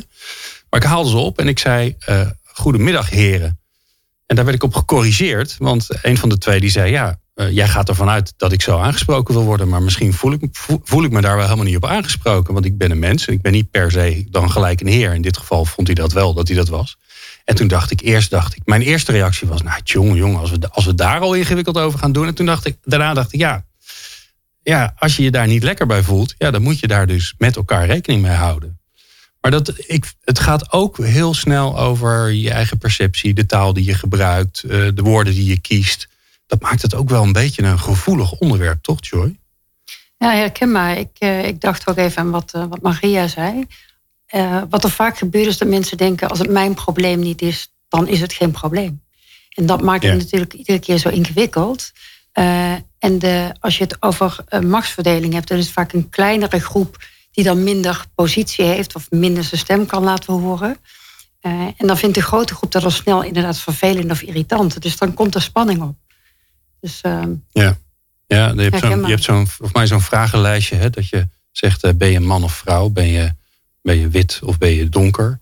Maar 0.69 0.81
ik 0.81 0.87
haalde 0.87 1.09
ze 1.09 1.17
op 1.17 1.39
en 1.39 1.47
ik 1.47 1.59
zei: 1.59 1.95
uh, 2.09 2.21
Goedemiddag, 2.43 3.09
heren. 3.09 3.59
En 4.25 4.35
daar 4.35 4.45
werd 4.45 4.57
ik 4.57 4.63
op 4.63 4.75
gecorrigeerd, 4.75 5.55
want 5.59 5.87
een 6.01 6.17
van 6.17 6.29
de 6.29 6.37
twee 6.37 6.59
die 6.59 6.69
zei: 6.69 6.91
Ja, 6.91 7.19
uh, 7.35 7.51
jij 7.51 7.67
gaat 7.67 7.89
ervan 7.89 8.09
uit 8.09 8.33
dat 8.37 8.51
ik 8.51 8.61
zo 8.61 8.77
aangesproken 8.77 9.33
wil 9.33 9.43
worden, 9.43 9.67
maar 9.67 9.81
misschien 9.81 10.13
voel 10.13 10.31
ik, 10.31 10.41
voel 10.83 11.03
ik 11.03 11.11
me 11.11 11.21
daar 11.21 11.35
wel 11.35 11.45
helemaal 11.45 11.65
niet 11.65 11.75
op 11.75 11.85
aangesproken, 11.85 12.53
want 12.53 12.65
ik 12.65 12.77
ben 12.77 12.91
een 12.91 12.99
mens 12.99 13.27
en 13.27 13.33
ik 13.33 13.41
ben 13.41 13.51
niet 13.51 13.71
per 13.71 13.91
se 13.91 14.25
dan 14.29 14.51
gelijk 14.51 14.81
een 14.81 14.87
heer. 14.87 15.13
In 15.13 15.21
dit 15.21 15.37
geval 15.37 15.65
vond 15.65 15.87
hij 15.87 15.95
dat 15.95 16.11
wel, 16.11 16.33
dat 16.33 16.47
hij 16.47 16.57
dat 16.57 16.67
was. 16.67 16.97
En 17.47 17.55
toen 17.55 17.67
dacht 17.67 17.91
ik, 17.91 18.01
eerst 18.01 18.29
dacht 18.29 18.55
ik, 18.55 18.61
mijn 18.65 18.81
eerste 18.81 19.11
reactie 19.11 19.47
was, 19.47 19.61
nou 19.61 19.79
jongen, 19.83 20.15
jongen, 20.15 20.39
als 20.39 20.51
we, 20.51 20.69
als 20.69 20.85
we 20.85 20.95
daar 20.95 21.19
al 21.19 21.33
ingewikkeld 21.33 21.77
over 21.77 21.99
gaan 21.99 22.11
doen. 22.11 22.27
En 22.27 22.33
toen 22.33 22.45
dacht 22.45 22.65
ik, 22.65 22.77
daarna 22.83 23.13
dacht 23.13 23.33
ik, 23.33 23.39
ja, 23.39 23.65
ja, 24.63 24.93
als 24.97 25.15
je 25.15 25.23
je 25.23 25.31
daar 25.31 25.47
niet 25.47 25.63
lekker 25.63 25.85
bij 25.85 26.03
voelt, 26.03 26.35
ja, 26.37 26.51
dan 26.51 26.61
moet 26.61 26.79
je 26.79 26.87
daar 26.87 27.07
dus 27.07 27.33
met 27.37 27.55
elkaar 27.55 27.85
rekening 27.85 28.21
mee 28.21 28.35
houden. 28.35 28.79
Maar 29.41 29.51
dat, 29.51 29.73
ik, 29.77 30.13
het 30.23 30.39
gaat 30.39 30.71
ook 30.71 30.97
heel 30.97 31.33
snel 31.33 31.79
over 31.79 32.31
je 32.31 32.51
eigen 32.51 32.77
perceptie, 32.77 33.33
de 33.33 33.45
taal 33.45 33.73
die 33.73 33.85
je 33.85 33.93
gebruikt, 33.93 34.63
eh, 34.63 34.69
de 34.69 35.01
woorden 35.01 35.33
die 35.33 35.45
je 35.45 35.59
kiest. 35.59 36.07
Dat 36.47 36.61
maakt 36.61 36.81
het 36.81 36.95
ook 36.95 37.09
wel 37.09 37.23
een 37.23 37.33
beetje 37.33 37.63
een 37.63 37.79
gevoelig 37.79 38.31
onderwerp, 38.31 38.83
toch, 38.83 38.97
Joy? 38.99 39.39
Ja, 40.17 40.31
herkenbaar. 40.31 40.97
Ik, 40.97 41.09
uh, 41.19 41.45
ik 41.45 41.61
dacht 41.61 41.87
ook 41.87 41.97
even 41.97 42.21
aan 42.21 42.29
wat, 42.29 42.53
uh, 42.55 42.65
wat 42.69 42.81
Maria 42.81 43.27
zei. 43.27 43.65
Uh, 44.35 44.61
wat 44.69 44.83
er 44.83 44.89
vaak 44.89 45.17
gebeurt 45.17 45.47
is 45.47 45.57
dat 45.57 45.67
mensen 45.67 45.97
denken: 45.97 46.29
als 46.29 46.39
het 46.39 46.49
mijn 46.49 46.73
probleem 46.73 47.19
niet 47.19 47.41
is, 47.41 47.73
dan 47.87 48.07
is 48.07 48.21
het 48.21 48.33
geen 48.33 48.51
probleem. 48.51 49.03
En 49.49 49.65
dat 49.65 49.81
maakt 49.81 50.03
het 50.03 50.17
natuurlijk 50.17 50.53
iedere 50.53 50.79
keer 50.79 50.97
zo 50.97 51.09
ingewikkeld. 51.09 51.91
Uh, 52.33 52.71
en 52.99 53.19
de, 53.19 53.51
als 53.59 53.77
je 53.77 53.83
het 53.83 54.01
over 54.01 54.37
uh, 54.49 54.59
machtsverdeling 54.59 55.33
hebt, 55.33 55.47
dan 55.47 55.57
is 55.57 55.63
het 55.63 55.73
vaak 55.73 55.93
een 55.93 56.09
kleinere 56.09 56.59
groep 56.59 56.97
die 57.31 57.43
dan 57.43 57.63
minder 57.63 58.05
positie 58.15 58.65
heeft 58.65 58.95
of 58.95 59.11
minder 59.11 59.43
zijn 59.43 59.61
stem 59.61 59.85
kan 59.85 60.03
laten 60.03 60.33
horen. 60.33 60.77
en 61.41 61.87
dan 61.87 61.97
vindt 61.97 62.15
de 62.15 62.21
grote 62.21 62.55
groep 62.55 62.71
dat 62.71 62.83
al 62.83 62.91
snel 62.91 63.23
inderdaad 63.23 63.59
vervelend 63.59 64.11
of 64.11 64.21
irritant. 64.21 64.81
Dus 64.81 64.97
dan 64.97 65.13
komt 65.13 65.35
er 65.35 65.41
spanning 65.41 65.81
op. 65.81 65.95
Dus, 66.79 67.01
ehm, 67.01 67.33
ja, 67.51 67.77
ja 68.27 68.51
je 68.55 68.61
hebt 68.61 68.79
zo'n, 68.79 69.01
je 69.01 69.07
hebt 69.07 69.23
zo'n, 69.23 69.47
volgens 69.47 69.77
mij 69.77 69.87
zo'n 69.87 70.01
vragenlijstje, 70.01 70.75
hè, 70.75 70.89
dat 70.89 71.09
je 71.09 71.27
zegt: 71.51 71.97
ben 71.97 72.11
je 72.11 72.19
man 72.19 72.43
of 72.43 72.53
vrouw? 72.53 72.89
Ben 72.89 73.07
je 73.07 73.35
ben 73.87 73.99
je 73.99 74.09
wit 74.09 74.39
of 74.43 74.57
ben 74.57 74.69
je 74.69 74.89
donker? 74.89 75.39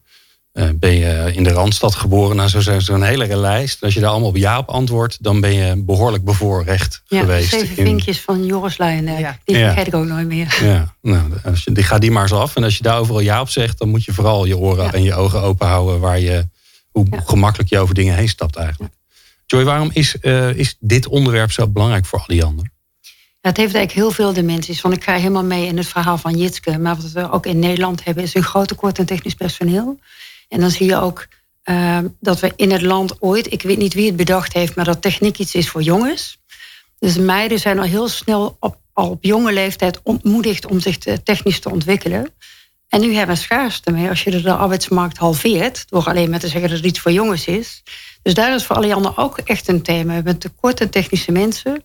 Uh, 0.53 0.69
ben 0.75 0.93
je 0.93 1.31
in 1.33 1.43
de 1.43 1.49
Randstad 1.49 1.95
geboren? 1.95 2.35
Nou, 2.35 2.49
zo'n 2.49 2.81
zo 2.81 3.01
hele 3.01 3.35
lijst. 3.35 3.83
Als 3.83 3.93
je 3.93 3.99
daar 3.99 4.09
allemaal 4.09 4.29
op 4.29 4.35
ja 4.35 4.57
op 4.57 4.69
antwoordt, 4.69 5.23
dan 5.23 5.41
ben 5.41 5.53
je 5.53 5.83
behoorlijk 5.83 6.23
bevoorrecht 6.23 7.01
ja, 7.07 7.19
geweest. 7.19 7.49
Zeven 7.49 7.75
vinkjes 7.75 8.21
van 8.21 8.45
Joris. 8.45 8.75
Ja. 8.75 9.37
Die 9.43 9.55
vergeet 9.55 9.87
ik 9.87 9.95
ook 9.95 10.05
nooit 10.05 10.27
meer. 10.27 10.57
Ja, 10.61 10.95
nou, 11.01 11.31
als 11.43 11.63
je, 11.63 11.71
die 11.71 11.83
ga 11.83 11.97
die 11.97 12.11
maar 12.11 12.21
eens 12.21 12.31
af. 12.31 12.55
En 12.55 12.63
als 12.63 12.77
je 12.77 12.83
daar 12.83 12.99
overal 12.99 13.19
ja 13.19 13.41
op 13.41 13.49
zegt, 13.49 13.79
dan 13.79 13.89
moet 13.89 14.03
je 14.03 14.13
vooral 14.13 14.45
je 14.45 14.57
oren 14.57 14.93
en 14.93 15.03
je 15.03 15.13
ogen 15.13 15.41
open 15.41 15.67
houden 15.67 15.99
waar 15.99 16.19
je, 16.19 16.47
Hoe 16.91 17.07
gemakkelijk 17.25 17.69
je 17.69 17.79
over 17.79 17.95
dingen 17.95 18.15
heen 18.15 18.29
stapt 18.29 18.55
eigenlijk. 18.55 18.93
Joy, 19.45 19.63
waarom 19.63 19.89
is, 19.93 20.15
uh, 20.21 20.49
is 20.49 20.75
dit 20.79 21.07
onderwerp 21.07 21.51
zo 21.51 21.67
belangrijk 21.67 22.05
voor 22.05 22.23
Alliander? 22.27 22.69
Het 23.47 23.57
heeft 23.57 23.75
eigenlijk 23.75 24.05
heel 24.05 24.11
veel 24.11 24.33
dimensies. 24.33 24.81
Want 24.81 24.95
ik 24.95 25.03
ga 25.03 25.13
helemaal 25.13 25.43
mee 25.43 25.65
in 25.65 25.77
het 25.77 25.87
verhaal 25.87 26.17
van 26.17 26.37
Jitske. 26.37 26.79
Maar 26.79 26.95
wat 26.95 27.11
we 27.11 27.31
ook 27.31 27.45
in 27.45 27.59
Nederland 27.59 28.03
hebben, 28.03 28.23
is 28.23 28.33
een 28.33 28.43
groot 28.43 28.67
tekort 28.67 28.99
aan 28.99 29.05
technisch 29.05 29.33
personeel. 29.33 29.99
En 30.49 30.59
dan 30.59 30.71
zie 30.71 30.85
je 30.85 30.95
ook 30.95 31.27
uh, 31.65 31.97
dat 32.19 32.39
we 32.39 32.53
in 32.55 32.71
het 32.71 32.81
land 32.81 33.21
ooit, 33.21 33.51
ik 33.51 33.61
weet 33.61 33.77
niet 33.77 33.93
wie 33.93 34.05
het 34.05 34.15
bedacht 34.15 34.53
heeft, 34.53 34.75
maar 34.75 34.85
dat 34.85 35.01
techniek 35.01 35.37
iets 35.37 35.55
is 35.55 35.69
voor 35.69 35.81
jongens. 35.81 36.37
Dus 36.99 37.17
meiden 37.17 37.59
zijn 37.59 37.79
al 37.79 37.85
heel 37.85 38.07
snel 38.07 38.57
op, 38.59 38.77
al 38.93 39.09
op 39.09 39.23
jonge 39.23 39.53
leeftijd 39.53 39.99
ontmoedigd 40.03 40.65
om 40.65 40.79
zich 40.79 40.97
te, 40.97 41.23
technisch 41.23 41.59
te 41.59 41.71
ontwikkelen. 41.71 42.33
En 42.87 43.01
nu 43.01 43.13
hebben 43.13 43.35
we 43.35 43.41
schaarste 43.41 43.91
mee 43.91 44.09
als 44.09 44.23
je 44.23 44.41
de 44.41 44.53
arbeidsmarkt 44.53 45.17
halveert, 45.17 45.89
door 45.89 46.05
alleen 46.05 46.29
maar 46.29 46.39
te 46.39 46.47
zeggen 46.47 46.69
dat 46.69 46.77
het 46.77 46.87
iets 46.87 46.99
voor 46.99 47.11
jongens 47.11 47.45
is. 47.45 47.83
Dus 48.21 48.33
daar 48.33 48.55
is 48.55 48.65
voor 48.65 48.75
Alliander 48.75 49.17
ook 49.17 49.37
echt 49.37 49.67
een 49.67 49.81
thema. 49.81 50.07
We 50.07 50.13
hebben 50.13 50.37
tekort 50.37 50.81
aan 50.81 50.89
technische 50.89 51.31
mensen. 51.31 51.83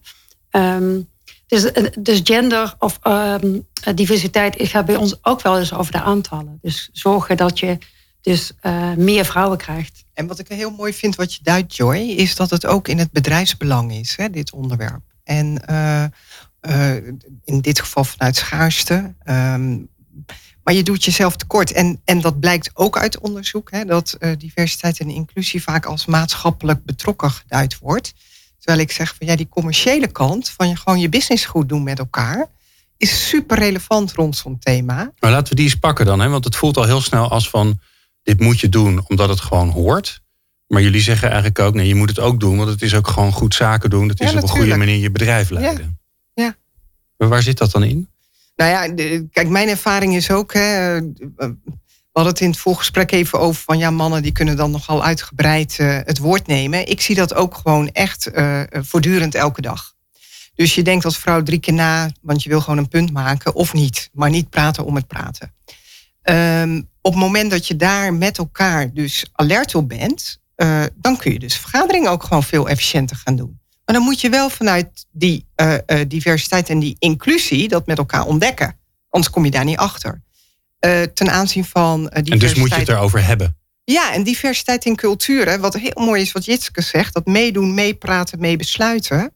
Um, 0.51 1.09
dus, 1.51 1.73
dus, 1.99 2.21
gender 2.25 2.75
of 2.79 2.99
um, 3.03 3.67
diversiteit 3.95 4.57
gaat 4.59 4.87
bij 4.87 4.97
ons 4.97 5.25
ook 5.25 5.43
wel 5.43 5.59
eens 5.59 5.75
over 5.75 5.93
de 5.93 6.01
aantallen. 6.01 6.59
Dus 6.63 6.89
zorgen 6.93 7.37
dat 7.37 7.59
je 7.59 7.79
dus 8.21 8.53
uh, 8.63 8.95
meer 8.95 9.25
vrouwen 9.25 9.59
krijgt. 9.59 10.05
En 10.15 10.27
wat 10.27 10.39
ik 10.39 10.49
heel 10.49 10.71
mooi 10.71 10.93
vind 10.93 11.17
wat 11.17 11.35
je 11.35 11.43
duidt, 11.43 11.77
Joy, 11.77 11.97
is 11.97 12.37
dat 12.37 12.51
het 12.51 12.67
ook 12.67 12.89
in 12.89 12.99
het 12.99 13.13
bedrijfsbelang 13.13 13.93
is, 13.93 14.17
hè, 14.17 14.31
dit 14.31 14.53
onderwerp. 14.53 15.03
En 15.25 15.63
uh, 15.71 16.05
in 17.45 17.61
dit 17.61 17.81
geval 17.81 18.05
vanuit 18.05 18.37
schaarste. 18.37 19.15
Um, 19.25 19.89
maar 20.63 20.75
je 20.75 20.83
doet 20.83 21.05
jezelf 21.05 21.37
tekort. 21.37 21.73
En, 21.73 22.01
en 22.05 22.21
dat 22.21 22.41
blijkt 22.41 22.71
ook 22.75 22.99
uit 22.99 23.19
onderzoek, 23.19 23.71
hè, 23.71 23.85
dat 23.85 24.17
diversiteit 24.39 25.01
en 25.01 25.11
inclusie 25.11 25.63
vaak 25.63 25.87
als 25.87 26.07
maatschappelijk 26.07 26.85
betrokken 26.85 27.31
geduid 27.31 27.79
wordt. 27.79 28.13
Terwijl 28.61 28.85
ik 28.85 28.93
zeg 28.93 29.15
van 29.19 29.27
ja, 29.27 29.37
die 29.37 29.49
commerciële 29.49 30.07
kant 30.07 30.49
van 30.49 30.69
je 30.69 30.77
gewoon 30.77 31.01
je 31.01 31.09
business 31.09 31.45
goed 31.45 31.69
doen 31.69 31.83
met 31.83 31.99
elkaar 31.99 32.49
is 32.97 33.29
super 33.29 33.59
relevant 33.59 34.13
rond 34.13 34.37
zo'n 34.37 34.59
thema. 34.59 35.13
Maar 35.19 35.31
laten 35.31 35.49
we 35.49 35.55
die 35.55 35.65
eens 35.65 35.79
pakken 35.79 36.07
dan, 36.07 36.21
hè? 36.21 36.29
want 36.29 36.45
het 36.45 36.57
voelt 36.57 36.77
al 36.77 36.85
heel 36.85 37.01
snel 37.01 37.31
als 37.31 37.51
van 37.51 37.81
dit 38.23 38.41
moet 38.41 38.61
je 38.61 38.69
doen 38.69 39.05
omdat 39.09 39.29
het 39.29 39.41
gewoon 39.41 39.69
hoort. 39.69 40.23
Maar 40.67 40.83
jullie 40.83 41.01
zeggen 41.01 41.29
eigenlijk 41.29 41.59
ook, 41.59 41.75
nee, 41.75 41.87
je 41.87 41.95
moet 41.95 42.09
het 42.09 42.19
ook 42.19 42.41
doen, 42.41 42.57
want 42.57 42.69
het 42.69 42.83
is 42.83 42.95
ook 42.95 43.09
gewoon 43.09 43.33
goed 43.33 43.55
zaken 43.55 43.91
doen. 43.91 44.09
Het 44.09 44.21
is 44.21 44.35
op 44.35 44.43
een 44.43 44.49
goede 44.49 44.77
manier 44.77 44.97
je 44.97 45.11
bedrijf 45.11 45.51
leiden. 45.51 45.99
Ja. 46.35 46.45
ja. 46.45 46.57
Maar 47.17 47.29
waar 47.29 47.43
zit 47.43 47.59
dat 47.59 47.71
dan 47.71 47.83
in? 47.83 48.09
Nou 48.57 48.71
ja, 48.71 49.09
kijk, 49.33 49.49
mijn 49.49 49.69
ervaring 49.69 50.15
is 50.15 50.31
ook, 50.31 50.53
hè, 50.53 51.01
we 51.37 51.57
hadden 52.13 52.33
het 52.33 52.43
in 52.43 52.51
het 52.51 52.59
voorgesprek 52.59 53.11
even 53.11 53.41
over 53.41 53.63
van 53.63 53.79
ja, 53.79 53.91
mannen 53.91 54.23
die 54.23 54.33
kunnen 54.33 54.57
dan 54.57 54.71
nogal 54.71 55.05
uitgebreid 55.05 55.79
uh, 55.81 55.99
het 56.05 56.19
woord 56.19 56.47
nemen. 56.47 56.89
Ik 56.89 57.01
zie 57.01 57.15
dat 57.15 57.35
ook 57.35 57.55
gewoon 57.55 57.91
echt 57.93 58.31
uh, 58.35 58.63
voortdurend 58.71 59.35
elke 59.35 59.61
dag. 59.61 59.95
Dus 60.55 60.75
je 60.75 60.83
denkt 60.83 61.05
als 61.05 61.19
vrouw 61.19 61.43
drie 61.43 61.59
keer 61.61 61.75
na, 61.75 62.11
want 62.21 62.43
je 62.43 62.49
wil 62.49 62.61
gewoon 62.61 62.79
een 62.79 62.89
punt 62.89 63.13
maken 63.13 63.55
of 63.55 63.73
niet, 63.73 64.11
maar 64.13 64.31
niet 64.31 64.51
praten 64.51 64.85
om 64.85 64.95
het 64.95 65.07
praten. 65.07 65.55
Um, 66.23 66.89
op 67.01 67.13
het 67.13 67.21
moment 67.21 67.51
dat 67.51 67.67
je 67.67 67.77
daar 67.77 68.15
met 68.15 68.39
elkaar 68.39 68.93
dus 68.93 69.27
alert 69.33 69.75
op 69.75 69.89
bent, 69.89 70.41
dan 70.95 71.17
kun 71.17 71.33
je 71.33 71.39
dus 71.39 71.57
vergaderingen 71.57 72.11
ook 72.11 72.23
gewoon 72.23 72.43
veel 72.43 72.69
efficiënter 72.69 73.17
gaan 73.17 73.37
doen. 73.37 73.61
Maar 73.85 73.95
dan 73.95 74.05
moet 74.05 74.21
je 74.21 74.29
wel 74.29 74.51
vanuit 74.51 75.07
die 75.11 75.47
diversiteit 76.07 76.69
en 76.69 76.79
die 76.79 76.97
inclusie 76.99 77.69
dat 77.69 77.87
met 77.87 77.99
elkaar 77.99 78.27
ontdekken. 78.27 78.79
Anders 79.09 79.33
kom 79.33 79.45
je 79.45 79.51
daar 79.51 79.65
niet 79.65 79.77
achter. 79.77 80.23
Uh, 80.81 81.03
ten 81.03 81.31
aanzien 81.31 81.65
van 81.65 82.01
diversiteit. 82.01 82.31
En 82.31 82.39
dus 82.39 82.55
moet 82.55 82.69
je 82.69 82.75
het 82.75 82.89
erover 82.89 83.25
hebben. 83.25 83.57
Ja, 83.85 84.13
en 84.13 84.23
diversiteit 84.23 84.85
in 84.85 84.97
culturen. 84.97 85.61
Wat 85.61 85.75
heel 85.75 86.05
mooi 86.05 86.23
is 86.23 86.33
wat 86.33 86.45
Jitske 86.45 86.83
zegt. 86.83 87.15
Dat 87.15 87.27
meedoen, 87.27 87.75
meepraten, 87.75 88.41
meebesluiten. 88.41 89.33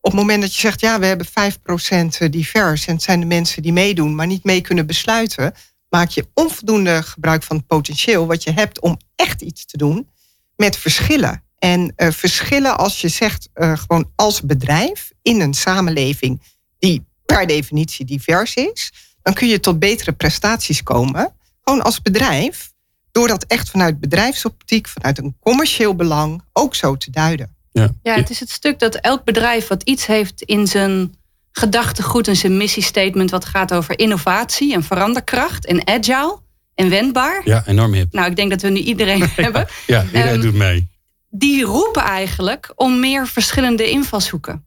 Op 0.00 0.10
het 0.10 0.20
moment 0.20 0.42
dat 0.42 0.54
je 0.54 0.60
zegt, 0.60 0.80
ja, 0.80 0.98
we 0.98 1.06
hebben 1.06 1.26
5% 1.26 2.28
divers. 2.30 2.86
En 2.86 2.94
het 2.94 3.02
zijn 3.02 3.20
de 3.20 3.26
mensen 3.26 3.62
die 3.62 3.72
meedoen, 3.72 4.14
maar 4.14 4.26
niet 4.26 4.44
mee 4.44 4.60
kunnen 4.60 4.86
besluiten 4.86 5.54
maak 5.92 6.08
je 6.08 6.28
onvoldoende 6.34 7.02
gebruik 7.02 7.42
van 7.42 7.56
het 7.56 7.66
potentieel 7.66 8.26
wat 8.26 8.42
je 8.42 8.52
hebt 8.52 8.80
om 8.80 8.98
echt 9.16 9.42
iets 9.42 9.64
te 9.64 9.76
doen 9.76 10.08
met 10.56 10.76
verschillen. 10.76 11.44
En 11.58 11.92
uh, 11.96 12.10
verschillen 12.10 12.78
als 12.78 13.00
je 13.00 13.08
zegt 13.08 13.48
uh, 13.54 13.78
gewoon 13.78 14.10
als 14.16 14.40
bedrijf 14.40 15.12
in 15.22 15.40
een 15.40 15.54
samenleving 15.54 16.42
die 16.78 17.06
per 17.26 17.46
definitie 17.46 18.04
divers 18.04 18.54
is, 18.54 18.92
dan 19.22 19.34
kun 19.34 19.48
je 19.48 19.60
tot 19.60 19.78
betere 19.78 20.12
prestaties 20.12 20.82
komen. 20.82 21.32
Gewoon 21.64 21.82
als 21.82 22.02
bedrijf, 22.02 22.72
door 23.12 23.28
dat 23.28 23.44
echt 23.44 23.70
vanuit 23.70 24.00
bedrijfsoptiek, 24.00 24.88
vanuit 24.88 25.18
een 25.18 25.36
commercieel 25.40 25.94
belang 25.94 26.42
ook 26.52 26.74
zo 26.74 26.96
te 26.96 27.10
duiden. 27.10 27.56
Ja. 27.72 27.90
ja, 28.02 28.14
het 28.14 28.30
is 28.30 28.40
het 28.40 28.50
stuk 28.50 28.78
dat 28.78 28.94
elk 28.94 29.24
bedrijf 29.24 29.68
wat 29.68 29.82
iets 29.82 30.06
heeft 30.06 30.42
in 30.42 30.66
zijn 30.66 31.14
gedachtegoed 31.52 32.28
en 32.28 32.36
zijn 32.36 32.56
missiestatement 32.56 33.30
wat 33.30 33.44
gaat 33.44 33.74
over 33.74 33.98
innovatie 33.98 34.74
en 34.74 34.82
veranderkracht 34.82 35.66
en 35.66 35.86
agile 35.86 36.38
en 36.74 36.88
wendbaar. 36.88 37.40
Ja, 37.44 37.62
enorm 37.66 37.92
hip. 37.92 38.12
Nou, 38.12 38.30
ik 38.30 38.36
denk 38.36 38.50
dat 38.50 38.62
we 38.62 38.68
nu 38.68 38.80
iedereen 38.80 39.28
hebben. 39.36 39.66
Ja, 39.86 40.04
iedereen 40.04 40.34
um, 40.34 40.40
doet 40.40 40.54
mee. 40.54 40.88
Die 41.30 41.64
roepen 41.64 42.02
eigenlijk 42.02 42.72
om 42.74 43.00
meer 43.00 43.26
verschillende 43.26 43.90
invalshoeken. 43.90 44.64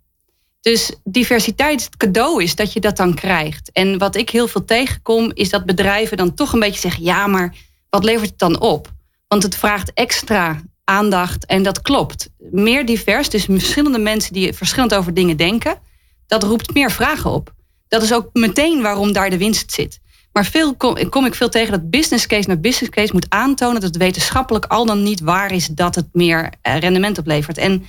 Dus 0.72 0.91
diversiteit 1.03 1.84
het 1.84 1.98
cadeau 1.98 2.43
is 2.43 2.55
dat 2.55 2.74
je 2.74 2.79
dat 2.79 2.98
dan 2.98 3.13
krijgt. 3.13 3.72
En 3.72 3.98
wat 3.98 4.15
ik 4.15 4.29
heel 4.29 4.48
veel 4.48 4.65
tegenkom, 4.65 5.31
is 5.34 5.50
dat 5.50 5.65
bedrijven 5.65 6.17
dan 6.17 6.34
toch 6.34 6.53
een 6.53 6.60
beetje 6.60 6.79
zeggen: 6.79 7.03
ja, 7.03 7.27
maar 7.27 7.55
wat 7.89 8.03
levert 8.03 8.29
het 8.29 8.39
dan 8.39 8.60
op? 8.60 8.91
Want 9.27 9.43
het 9.43 9.55
vraagt 9.55 9.93
extra 9.93 10.62
aandacht 10.84 11.45
en 11.45 11.63
dat 11.63 11.81
klopt. 11.81 12.29
Meer 12.38 12.86
divers, 12.86 13.29
dus 13.29 13.45
verschillende 13.45 14.00
mensen 14.00 14.34
die 14.34 14.53
verschillend 14.53 14.93
over 14.93 15.13
dingen 15.13 15.38
denken 15.38 15.79
dat 16.27 16.43
roept 16.43 16.74
meer 16.74 16.91
vragen 16.91 17.31
op. 17.31 17.53
Dat 17.88 18.01
is 18.01 18.13
ook 18.13 18.29
meteen 18.34 18.81
waarom 18.81 19.12
daar 19.12 19.29
de 19.29 19.38
winst 19.38 19.72
zit. 19.72 20.00
Maar 20.31 20.45
veel 20.45 20.75
kom, 20.75 21.10
kom, 21.10 21.25
ik 21.25 21.36
veel 21.36 21.50
tegen 21.50 21.72
dat 21.72 21.89
business 21.89 22.27
case 22.27 22.48
naar 22.48 22.60
business 22.60 22.91
case 22.91 23.13
moet 23.13 23.29
aantonen 23.29 23.81
dat 23.81 23.89
het 23.89 23.98
wetenschappelijk 23.98 24.65
al 24.65 24.86
dan 24.86 25.03
niet 25.03 25.19
waar 25.19 25.51
is 25.51 25.67
dat 25.67 25.95
het 25.95 26.07
meer 26.12 26.50
eh, 26.62 26.77
rendement 26.77 27.17
oplevert. 27.17 27.57
En 27.57 27.86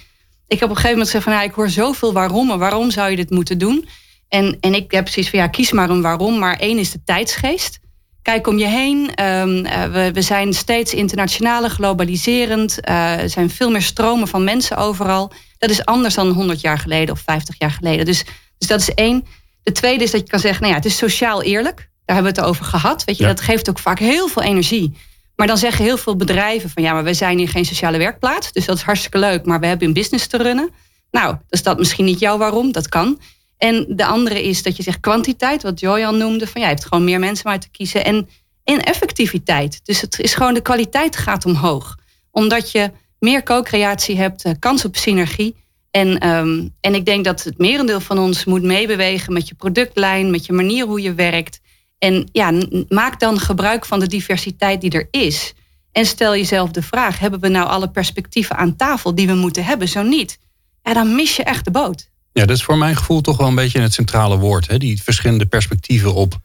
ik 0.48 0.60
heb 0.60 0.70
op 0.70 0.76
een 0.76 0.82
gegeven 0.82 0.90
moment 0.90 1.06
gezegd 1.06 1.24
van 1.24 1.32
ja, 1.32 1.42
ik 1.42 1.52
hoor 1.52 1.70
zoveel 1.70 2.12
waarom, 2.12 2.58
waarom 2.58 2.90
zou 2.90 3.10
je 3.10 3.16
dit 3.16 3.30
moeten 3.30 3.58
doen? 3.58 3.88
En, 4.28 4.56
en 4.60 4.74
ik 4.74 4.90
heb 4.90 5.04
precies 5.04 5.30
van 5.30 5.38
ja, 5.38 5.46
kies 5.46 5.72
maar 5.72 5.90
een 5.90 6.02
waarom. 6.02 6.38
Maar 6.38 6.56
één 6.58 6.78
is 6.78 6.90
de 6.90 7.00
tijdsgeest. 7.04 7.78
Kijk 8.22 8.46
om 8.46 8.58
je 8.58 8.66
heen. 8.66 9.24
Um, 9.24 9.62
we, 9.92 10.10
we, 10.12 10.22
zijn 10.22 10.54
steeds 10.54 10.94
internationaler, 10.94 11.70
globaliserend. 11.70 12.78
Uh, 12.88 13.22
er 13.22 13.30
zijn 13.30 13.50
veel 13.50 13.70
meer 13.70 13.82
stromen 13.82 14.28
van 14.28 14.44
mensen 14.44 14.76
overal. 14.76 15.32
Dat 15.58 15.70
is 15.70 15.84
anders 15.84 16.14
dan 16.14 16.28
100 16.28 16.60
jaar 16.60 16.78
geleden 16.78 17.14
of 17.14 17.20
50 17.20 17.54
jaar 17.58 17.70
geleden. 17.70 18.04
Dus, 18.04 18.24
dus 18.58 18.68
dat 18.68 18.80
is 18.80 18.94
één. 18.94 19.24
De 19.62 19.72
tweede 19.72 20.04
is 20.04 20.10
dat 20.10 20.20
je 20.20 20.26
kan 20.26 20.40
zeggen, 20.40 20.60
nou 20.60 20.72
ja, 20.72 20.78
het 20.78 20.88
is 20.88 20.96
sociaal 20.96 21.42
eerlijk. 21.42 21.76
Daar 22.04 22.16
hebben 22.16 22.34
we 22.34 22.40
het 22.40 22.48
over 22.48 22.64
gehad. 22.64 23.04
Weet 23.04 23.16
je, 23.16 23.26
dat 23.26 23.40
geeft 23.40 23.68
ook 23.68 23.78
vaak 23.78 23.98
heel 23.98 24.28
veel 24.28 24.42
energie. 24.42 24.96
Maar 25.36 25.46
dan 25.46 25.58
zeggen 25.58 25.84
heel 25.84 25.96
veel 25.96 26.16
bedrijven 26.16 26.70
van 26.70 26.82
ja, 26.82 26.92
maar 26.92 27.04
we 27.04 27.14
zijn 27.14 27.38
hier 27.38 27.48
geen 27.48 27.64
sociale 27.64 27.98
werkplaats. 27.98 28.52
Dus 28.52 28.64
dat 28.64 28.76
is 28.76 28.82
hartstikke 28.82 29.18
leuk, 29.18 29.44
maar 29.44 29.60
we 29.60 29.66
hebben 29.66 29.86
een 29.86 29.94
business 29.94 30.26
te 30.26 30.36
runnen. 30.36 30.70
Nou, 31.10 31.36
is 31.48 31.62
dat 31.62 31.78
misschien 31.78 32.04
niet 32.04 32.18
jouw 32.18 32.38
waarom, 32.38 32.72
dat 32.72 32.88
kan. 32.88 33.20
En 33.58 33.86
de 33.88 34.06
andere 34.06 34.42
is 34.42 34.62
dat 34.62 34.76
je 34.76 34.82
zegt 34.82 35.00
kwantiteit, 35.00 35.62
wat 35.62 35.80
Joy 35.80 36.04
al 36.04 36.14
noemde. 36.14 36.46
Van 36.46 36.60
ja, 36.60 36.68
je 36.68 36.74
hebt 36.74 36.86
gewoon 36.86 37.04
meer 37.04 37.18
mensen 37.18 37.44
om 37.44 37.50
uit 37.50 37.60
te 37.60 37.70
kiezen. 37.70 38.04
En, 38.04 38.28
effectiviteit. 38.64 39.80
Dus 39.84 40.00
het 40.00 40.18
is 40.20 40.34
gewoon 40.34 40.54
de 40.54 40.60
kwaliteit 40.60 41.16
gaat 41.16 41.44
omhoog. 41.44 41.96
Omdat 42.30 42.70
je 42.70 42.90
meer 43.18 43.42
co-creatie 43.42 44.16
hebt, 44.16 44.44
eh, 44.44 44.52
kans 44.58 44.84
op 44.84 44.96
synergie. 44.96 45.56
En, 45.90 46.28
um, 46.28 46.74
en 46.80 46.94
ik 46.94 47.04
denk 47.04 47.24
dat 47.24 47.42
het 47.42 47.58
merendeel 47.58 48.00
van 48.00 48.18
ons 48.18 48.44
moet 48.44 48.62
meebewegen 48.62 49.32
met 49.32 49.48
je 49.48 49.54
productlijn, 49.54 50.30
met 50.30 50.46
je 50.46 50.52
manier 50.52 50.86
hoe 50.86 51.00
je 51.00 51.14
werkt. 51.14 51.60
En 51.98 52.28
ja, 52.32 52.52
maak 52.88 53.20
dan 53.20 53.40
gebruik 53.40 53.86
van 53.86 54.00
de 54.00 54.06
diversiteit 54.06 54.80
die 54.80 54.90
er 54.90 55.08
is. 55.10 55.54
En 55.92 56.06
stel 56.06 56.36
jezelf 56.36 56.70
de 56.70 56.82
vraag: 56.82 57.18
hebben 57.18 57.40
we 57.40 57.48
nou 57.48 57.68
alle 57.68 57.90
perspectieven 57.90 58.56
aan 58.56 58.76
tafel 58.76 59.14
die 59.14 59.26
we 59.26 59.34
moeten 59.34 59.64
hebben? 59.64 59.88
Zo 59.88 60.02
niet. 60.02 60.38
Ja, 60.82 60.94
dan 60.94 61.14
mis 61.14 61.36
je 61.36 61.42
echt 61.42 61.64
de 61.64 61.70
boot. 61.70 62.08
Ja, 62.32 62.46
dat 62.46 62.56
is 62.56 62.62
voor 62.62 62.78
mijn 62.78 62.96
gevoel 62.96 63.20
toch 63.20 63.36
wel 63.36 63.48
een 63.48 63.54
beetje 63.54 63.80
het 63.80 63.92
centrale 63.92 64.38
woord. 64.38 64.66
Hè? 64.66 64.78
Die 64.78 65.02
verschillende 65.02 65.46
perspectieven 65.46 66.14
op 66.14 66.38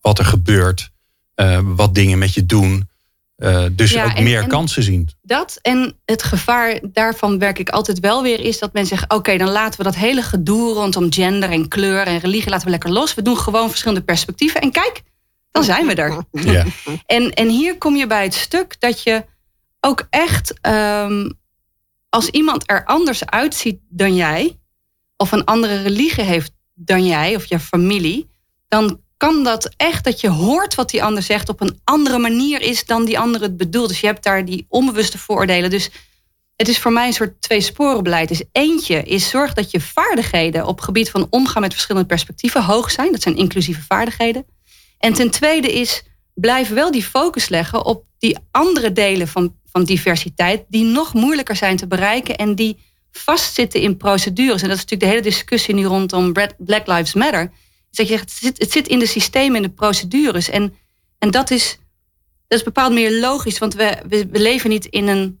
wat 0.00 0.18
er 0.18 0.24
gebeurt, 0.24 0.90
uh, 1.36 1.60
wat 1.64 1.94
dingen 1.94 2.18
met 2.18 2.34
je 2.34 2.46
doen. 2.46 2.88
Uh, 3.38 3.64
dus 3.72 3.90
ja, 3.90 4.04
ook 4.04 4.10
en, 4.10 4.22
meer 4.22 4.42
en 4.42 4.48
kansen 4.48 4.82
zien. 4.82 5.08
Dat 5.22 5.58
en 5.62 5.98
het 6.04 6.22
gevaar 6.22 6.80
daarvan 6.92 7.38
werk 7.38 7.58
ik 7.58 7.68
altijd 7.68 8.00
wel 8.00 8.22
weer 8.22 8.40
is 8.40 8.58
dat 8.58 8.72
men 8.72 8.86
zegt: 8.86 9.02
oké, 9.02 9.14
okay, 9.14 9.38
dan 9.38 9.48
laten 9.48 9.78
we 9.78 9.84
dat 9.84 9.94
hele 9.94 10.22
gedoe 10.22 10.74
rondom 10.74 11.12
gender 11.12 11.50
en 11.50 11.68
kleur 11.68 12.06
en 12.06 12.18
religie 12.18 12.50
laten 12.50 12.64
we 12.64 12.70
lekker 12.70 12.90
los. 12.90 13.14
We 13.14 13.22
doen 13.22 13.36
gewoon 13.36 13.68
verschillende 13.68 14.04
perspectieven 14.04 14.60
en 14.60 14.70
kijk, 14.70 15.02
dan 15.50 15.64
zijn 15.64 15.86
we 15.86 15.94
er. 15.94 16.24
Ja. 16.52 16.64
En, 17.06 17.32
en 17.32 17.48
hier 17.48 17.78
kom 17.78 17.96
je 17.96 18.06
bij 18.06 18.22
het 18.22 18.34
stuk 18.34 18.80
dat 18.80 19.02
je 19.02 19.24
ook 19.80 20.06
echt, 20.10 20.54
um, 20.66 21.38
als 22.08 22.28
iemand 22.28 22.70
er 22.70 22.84
anders 22.84 23.26
uitziet 23.26 23.80
dan 23.88 24.14
jij, 24.14 24.58
of 25.16 25.32
een 25.32 25.44
andere 25.44 25.82
religie 25.82 26.24
heeft 26.24 26.52
dan 26.74 27.06
jij 27.06 27.36
of 27.36 27.44
je 27.44 27.58
familie, 27.58 28.30
dan 28.68 29.00
kan 29.18 29.44
dat 29.44 29.70
echt 29.76 30.04
dat 30.04 30.20
je 30.20 30.28
hoort 30.28 30.74
wat 30.74 30.90
die 30.90 31.02
ander 31.02 31.22
zegt 31.22 31.48
op 31.48 31.60
een 31.60 31.80
andere 31.84 32.18
manier 32.18 32.60
is 32.60 32.84
dan 32.84 33.04
die 33.04 33.18
ander 33.18 33.40
het 33.40 33.56
bedoelt. 33.56 33.88
Dus 33.88 34.00
je 34.00 34.06
hebt 34.06 34.22
daar 34.22 34.44
die 34.44 34.66
onbewuste 34.68 35.18
vooroordelen. 35.18 35.70
Dus 35.70 35.90
het 36.56 36.68
is 36.68 36.78
voor 36.78 36.92
mij 36.92 37.06
een 37.06 37.12
soort 37.12 37.40
twee 37.40 37.60
sporenbeleid. 37.60 38.28
Dus 38.28 38.42
eentje 38.52 39.02
is 39.02 39.28
zorg 39.28 39.52
dat 39.52 39.70
je 39.70 39.80
vaardigheden 39.80 40.66
op 40.66 40.80
gebied 40.80 41.10
van 41.10 41.26
omgaan 41.30 41.62
met 41.62 41.72
verschillende 41.72 42.08
perspectieven 42.08 42.64
hoog 42.64 42.90
zijn. 42.90 43.12
Dat 43.12 43.22
zijn 43.22 43.36
inclusieve 43.36 43.82
vaardigheden. 43.88 44.46
En 44.98 45.12
ten 45.12 45.30
tweede 45.30 45.72
is 45.72 46.02
blijf 46.34 46.68
wel 46.68 46.90
die 46.90 47.04
focus 47.04 47.48
leggen 47.48 47.84
op 47.84 48.04
die 48.18 48.38
andere 48.50 48.92
delen 48.92 49.28
van, 49.28 49.54
van 49.72 49.84
diversiteit 49.84 50.64
die 50.68 50.84
nog 50.84 51.14
moeilijker 51.14 51.56
zijn 51.56 51.76
te 51.76 51.86
bereiken 51.86 52.36
en 52.36 52.54
die 52.54 52.78
vastzitten 53.12 53.80
in 53.80 53.96
procedures. 53.96 54.62
En 54.62 54.68
dat 54.68 54.76
is 54.76 54.82
natuurlijk 54.82 55.00
de 55.00 55.16
hele 55.16 55.34
discussie 55.34 55.74
nu 55.74 55.84
rondom 55.84 56.32
Black 56.58 56.86
Lives 56.86 57.14
Matter. 57.14 57.52
Dat 57.90 58.08
je 58.08 58.16
het, 58.16 58.30
zit, 58.30 58.58
het 58.58 58.72
zit 58.72 58.88
in 58.88 58.98
de 58.98 59.06
systemen, 59.06 59.56
in 59.56 59.62
de 59.62 59.68
procedures. 59.68 60.48
En, 60.48 60.74
en 61.18 61.30
dat, 61.30 61.50
is, 61.50 61.78
dat 62.46 62.58
is 62.58 62.64
bepaald 62.64 62.92
meer 62.92 63.20
logisch, 63.20 63.58
want 63.58 63.74
we, 63.74 63.98
we, 64.08 64.26
we 64.30 64.40
leven 64.40 64.70
niet 64.70 64.86
in 64.86 65.06
een, 65.06 65.40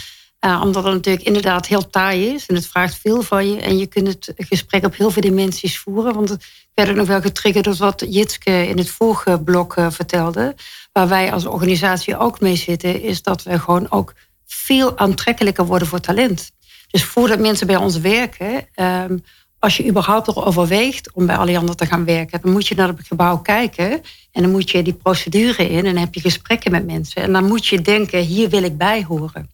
Uh, 0.45 0.61
omdat 0.63 0.83
het 0.83 0.93
natuurlijk 0.93 1.25
inderdaad 1.25 1.67
heel 1.67 1.89
taai 1.89 2.25
is 2.25 2.45
en 2.45 2.55
het 2.55 2.67
vraagt 2.67 2.95
veel 2.95 3.21
van 3.21 3.51
je. 3.51 3.61
En 3.61 3.77
je 3.77 3.85
kunt 3.85 4.07
het 4.07 4.33
gesprek 4.37 4.85
op 4.85 4.95
heel 4.95 5.11
veel 5.11 5.21
dimensies 5.21 5.79
voeren. 5.79 6.13
Want 6.13 6.29
het 6.29 6.45
werd 6.73 6.95
nog 6.95 7.07
wel 7.07 7.21
getriggerd 7.21 7.65
door 7.65 7.75
wat 7.75 8.05
Jitske 8.09 8.67
in 8.67 8.77
het 8.77 8.89
vorige 8.89 9.41
blok 9.43 9.75
vertelde 9.89 10.55
waar 10.91 11.07
wij 11.07 11.31
als 11.31 11.45
organisatie 11.45 12.17
ook 12.17 12.39
mee 12.39 12.55
zitten, 12.55 13.01
is 13.01 13.21
dat 13.21 13.43
we 13.43 13.59
gewoon 13.59 13.91
ook 13.91 14.13
veel 14.45 14.97
aantrekkelijker 14.97 15.65
worden 15.65 15.87
voor 15.87 15.99
talent. 15.99 16.51
Dus 16.87 17.03
voordat 17.03 17.39
mensen 17.39 17.67
bij 17.67 17.75
ons 17.75 17.99
werken, 17.99 18.67
ehm, 18.73 19.17
als 19.62 19.78
je 19.78 19.88
überhaupt 19.88 20.28
nog 20.28 20.45
overweegt 20.45 21.12
om 21.12 21.26
bij 21.26 21.38
Alliander 21.38 21.76
te 21.76 21.86
gaan 21.86 22.06
werken, 22.06 22.41
dan 22.41 22.52
moet 22.52 22.67
je 22.67 22.76
naar 22.76 22.88
het 22.88 23.08
gebouw 23.08 23.38
kijken 23.38 23.91
en 24.32 24.41
dan 24.41 24.52
moet 24.52 24.69
je 24.69 24.84
die 24.84 24.93
procedure 24.93 25.69
in 25.69 25.78
en 25.78 25.93
dan 25.93 26.04
heb 26.04 26.13
je 26.13 26.21
gesprekken 26.21 26.71
met 26.71 26.86
mensen. 26.86 27.21
En 27.21 27.34
dan 27.34 27.47
moet 27.47 27.67
je 27.67 27.82
denken, 27.82 28.19
hier 28.19 28.50
wil 28.50 28.63
ik 28.63 28.78
bij 28.78 29.04
horen. 29.04 29.50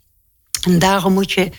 En 0.65 0.79
daarom 0.79 1.13
moet 1.13 1.31
je 1.31 1.51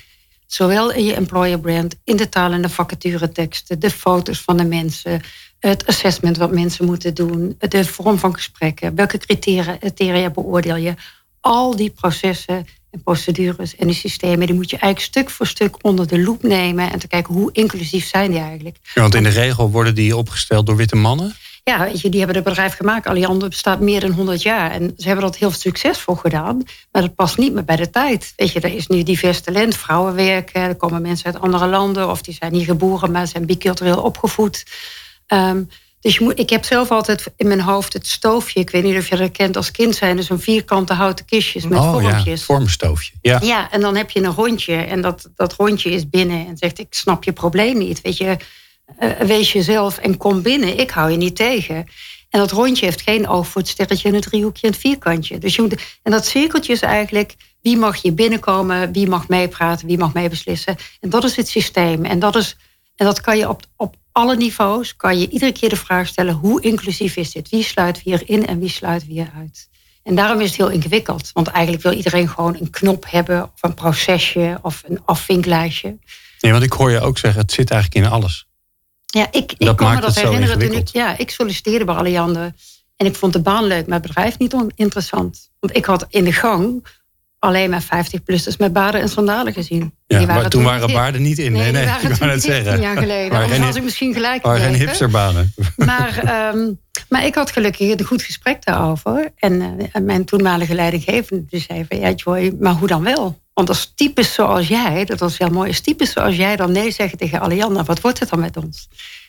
zowel 0.47 0.93
in 0.93 1.05
je 1.05 1.15
employer 1.15 1.61
brand, 1.61 1.95
in 2.05 2.17
de 2.17 2.29
taal 2.29 2.53
en 2.53 2.63
de 2.63 2.69
vacatureteksten, 2.69 3.79
de 3.79 3.91
foto's 3.91 4.41
van 4.41 4.57
de 4.57 4.65
mensen, 4.65 5.21
het 5.59 5.87
assessment 5.87 6.37
wat 6.37 6.53
mensen 6.53 6.85
moeten 6.85 7.15
doen, 7.15 7.57
de 7.59 7.85
vorm 7.85 8.19
van 8.19 8.35
gesprekken, 8.35 8.95
welke 8.95 9.19
criteria 9.19 10.31
beoordeel 10.31 10.77
je. 10.77 10.95
Al 11.41 11.77
die 11.77 11.91
processen 11.91 12.67
en 12.91 13.03
procedures 13.03 13.77
en 13.77 13.87
die 13.87 13.97
systemen, 13.97 14.47
die 14.47 14.57
moet 14.57 14.71
je 14.71 14.77
eigenlijk 14.77 15.13
stuk 15.13 15.31
voor 15.31 15.47
stuk 15.47 15.85
onder 15.85 16.07
de 16.07 16.23
loep 16.23 16.43
nemen 16.43 16.93
en 16.93 16.99
te 16.99 17.09
kijken 17.09 17.35
hoe 17.35 17.53
inclusief 17.53 18.07
zijn 18.07 18.31
die 18.31 18.41
eigenlijk. 18.41 18.77
Ja, 18.95 19.01
want 19.01 19.15
in 19.15 19.23
de 19.23 19.29
regel 19.29 19.71
worden 19.71 19.95
die 19.95 20.17
opgesteld 20.17 20.67
door 20.67 20.77
witte 20.77 20.97
mannen? 20.97 21.35
Ja, 21.69 21.79
weet 21.85 22.01
je, 22.01 22.09
die 22.09 22.19
hebben 22.19 22.37
het 22.37 22.45
bedrijf 22.45 22.77
gemaakt. 22.77 23.07
Alliander 23.07 23.49
bestaat 23.49 23.81
meer 23.81 24.01
dan 24.01 24.11
100 24.11 24.43
jaar. 24.43 24.71
En 24.71 24.95
ze 24.97 25.07
hebben 25.07 25.25
dat 25.25 25.37
heel 25.37 25.51
succesvol 25.51 26.15
gedaan. 26.15 26.63
Maar 26.93 27.03
dat 27.03 27.15
past 27.15 27.39
niet 27.39 27.53
meer 27.53 27.65
bij 27.65 27.77
de 27.77 27.91
tijd. 27.91 28.33
Weet 28.37 28.53
je, 28.53 28.61
er 28.61 28.75
is 28.75 28.87
nu 28.87 29.03
divers 29.03 29.41
talent. 29.41 29.77
Vrouwen 29.77 30.15
werken. 30.15 30.63
Er 30.63 30.75
komen 30.75 31.03
mensen 31.03 31.27
uit 31.27 31.41
andere 31.41 31.67
landen. 31.67 32.11
Of 32.11 32.23
die 32.23 32.35
zijn 32.35 32.53
niet 32.53 32.65
geboren, 32.65 33.11
maar 33.11 33.27
zijn 33.27 33.47
bicultureel 33.47 34.03
opgevoed. 34.03 34.65
Um, 35.27 35.69
dus 36.01 36.17
je 36.17 36.25
moet, 36.25 36.39
ik 36.39 36.51
heb 36.51 36.65
zelf 36.65 36.91
altijd 36.91 37.33
in 37.37 37.47
mijn 37.47 37.61
hoofd 37.61 37.93
het 37.93 38.07
stoofje. 38.07 38.61
Ik 38.61 38.71
weet 38.71 38.83
niet 38.83 38.97
of 38.97 39.09
je 39.09 39.17
dat 39.17 39.31
kent 39.31 39.57
als 39.57 39.71
kind 39.71 39.97
zijn. 39.97 40.17
Dus 40.17 40.29
een 40.29 40.41
vierkante 40.41 40.93
houten 40.93 41.25
kistjes 41.25 41.65
met 41.65 41.79
oh, 41.79 41.93
vormpjes. 41.93 42.41
Ja, 42.41 42.47
vormstoofje. 42.47 43.13
Ja. 43.23 43.41
ja, 43.43 43.71
en 43.71 43.81
dan 43.81 43.97
heb 43.97 44.11
je 44.11 44.23
een 44.23 44.35
rondje. 44.35 44.75
En 44.75 45.01
dat, 45.01 45.29
dat 45.35 45.53
rondje 45.53 45.91
is 45.91 46.09
binnen. 46.09 46.47
En 46.47 46.57
zegt, 46.57 46.79
ik 46.79 46.95
snap 46.95 47.25
je 47.25 47.33
probleem 47.33 47.79
niet. 47.79 48.01
Weet 48.01 48.17
je, 48.17 48.37
uh, 49.01 49.11
wees 49.11 49.53
jezelf 49.53 49.99
en 49.99 50.17
kom 50.17 50.43
binnen. 50.43 50.79
Ik 50.79 50.91
hou 50.91 51.11
je 51.11 51.17
niet 51.17 51.37
tegen. 51.37 51.77
En 52.31 52.41
dat 52.41 52.51
rondje 52.51 52.85
heeft 52.85 53.03
geen 53.03 53.29
oog 53.29 53.49
voor 53.49 53.61
het 53.61 53.71
sterretje 53.71 54.09
en 54.09 54.15
het 54.15 54.23
driehoekje 54.23 54.67
en 54.67 54.73
het 54.73 54.81
vierkantje. 54.81 55.39
Dus 55.39 55.55
je 55.55 55.63
moet, 55.63 55.99
en 56.03 56.13
dat 56.13 56.27
cirkeltje 56.27 56.73
is 56.73 56.81
eigenlijk 56.81 57.35
wie 57.63 57.77
mag 57.77 58.03
hier 58.03 58.15
binnenkomen, 58.15 58.93
wie 58.93 59.09
mag 59.09 59.29
meepraten, 59.29 59.87
wie 59.87 59.99
mag 59.99 60.13
meebeslissen. 60.13 60.77
En 61.01 61.11
dat 61.11 61.25
is 61.25 61.37
het 61.37 61.49
systeem. 61.49 62.05
En 62.05 62.19
dat, 62.19 62.37
is, 62.37 62.57
en 62.97 63.07
dat 63.07 63.21
kan 63.21 63.39
je 63.39 63.49
op, 63.49 63.63
op 63.77 63.97
alle 64.19 64.37
niveaus, 64.37 64.97
kan 64.97 65.19
je 65.19 65.29
iedere 65.29 65.53
keer 65.53 65.69
de 65.69 65.77
vraag 65.77 66.07
stellen, 66.07 66.35
hoe 66.35 66.61
inclusief 66.61 67.17
is 67.17 67.33
dit? 67.33 67.49
Wie 67.49 67.63
sluit 67.63 68.03
wie 68.03 68.13
erin 68.13 68.47
en 68.47 68.59
wie 68.59 68.69
sluit 68.69 69.07
wie 69.07 69.19
eruit? 69.19 69.69
En 70.03 70.15
daarom 70.15 70.41
is 70.41 70.47
het 70.47 70.57
heel 70.57 70.71
ingewikkeld. 70.71 71.31
Want 71.33 71.47
eigenlijk 71.47 71.83
wil 71.83 71.93
iedereen 71.93 72.29
gewoon 72.29 72.57
een 72.61 72.71
knop 72.71 73.05
hebben, 73.09 73.43
of 73.43 73.63
een 73.63 73.75
procesje, 73.75 74.59
of 74.63 74.83
een 74.87 75.01
afvinklijstje. 75.05 75.99
Nee, 76.41 76.53
want 76.53 76.65
ik 76.65 76.73
hoor 76.73 76.91
je 76.91 77.01
ook 77.01 77.19
zeggen, 77.19 77.41
het 77.41 77.53
zit 77.53 77.71
eigenlijk 77.71 78.05
in 78.05 78.13
alles. 78.13 78.47
Ja, 79.07 79.27
ik, 79.31 79.53
ik 79.59 79.77
kan 79.77 79.95
me 79.95 80.01
dat 80.01 80.15
herinneren. 80.15 80.59
Toen 80.59 80.73
ik, 80.73 80.89
ja, 80.89 81.19
ik 81.19 81.31
solliciteerde 81.31 81.85
bij 81.85 81.95
Alliander. 81.95 82.53
En 82.97 83.07
ik 83.07 83.17
vond 83.17 83.33
de 83.33 83.41
baan 83.41 83.65
leuk, 83.65 83.87
maar 83.87 83.99
het 83.99 84.07
bedrijf 84.07 84.39
niet 84.39 84.55
interessant. 84.75 85.51
Want 85.61 85.77
ik 85.77 85.85
had 85.85 86.07
in 86.09 86.25
de 86.25 86.33
gang 86.33 86.87
alleen 87.39 87.71
maar 87.71 87.83
50-plussers 87.83 88.57
met 88.59 88.73
baarden 88.73 89.01
en 89.01 89.09
sandalen 89.09 89.53
gezien. 89.53 89.95
Ja, 90.07 90.27
maar 90.27 90.49
toen 90.49 90.63
waren 90.63 90.93
baarden 90.93 91.23
niet 91.23 91.39
in. 91.39 91.53
Nee, 91.53 91.73
nee, 91.73 91.85
nee 91.85 92.11
ik 92.11 92.15
wou 92.15 92.31
het 92.31 92.43
zeggen. 92.43 92.81
jaar 92.81 92.97
geleden. 92.97 93.33
Anders 93.33 93.53
geen, 93.53 93.67
was 93.67 93.77
ik 93.77 93.83
misschien 93.83 94.13
gelijk 94.13 94.43
waren 94.43 94.61
geen 94.61 94.75
hipsterbanen. 94.75 95.55
Maar, 95.77 96.51
um, 96.55 96.81
maar 97.09 97.27
ik 97.27 97.35
had 97.35 97.51
gelukkig 97.51 97.91
een 97.91 98.05
goed 98.05 98.23
gesprek 98.23 98.65
daarover. 98.65 99.33
En, 99.37 99.53
uh, 99.61 100.03
mijn 100.03 100.25
toenmalige 100.25 100.75
leidinggevende 100.75 101.59
zei 101.59 101.87
van... 101.89 101.99
ja 101.99 102.11
Joy, 102.11 102.55
maar 102.61 102.73
hoe 102.73 102.89
dan 102.89 103.03
wel? 103.03 103.41
Want 103.55 103.69
als 103.69 103.93
types 103.95 104.35
zoals 104.35 104.69
jij, 104.69 105.05
dat 105.05 105.19
was 105.19 105.39
heel 105.39 105.51
mooi... 105.51 105.69
als 105.69 105.81
types 105.81 106.13
zoals 106.13 106.37
jij 106.37 106.57
dan 106.57 106.73
nee 106.73 106.91
zeggen 106.91 107.19
tegen 107.19 107.41
Alianda... 107.41 107.85
wat 107.85 108.01
wordt 108.01 108.19
het 108.19 108.29
dan 108.29 108.41
met 108.41 108.57
ons? 108.57 108.89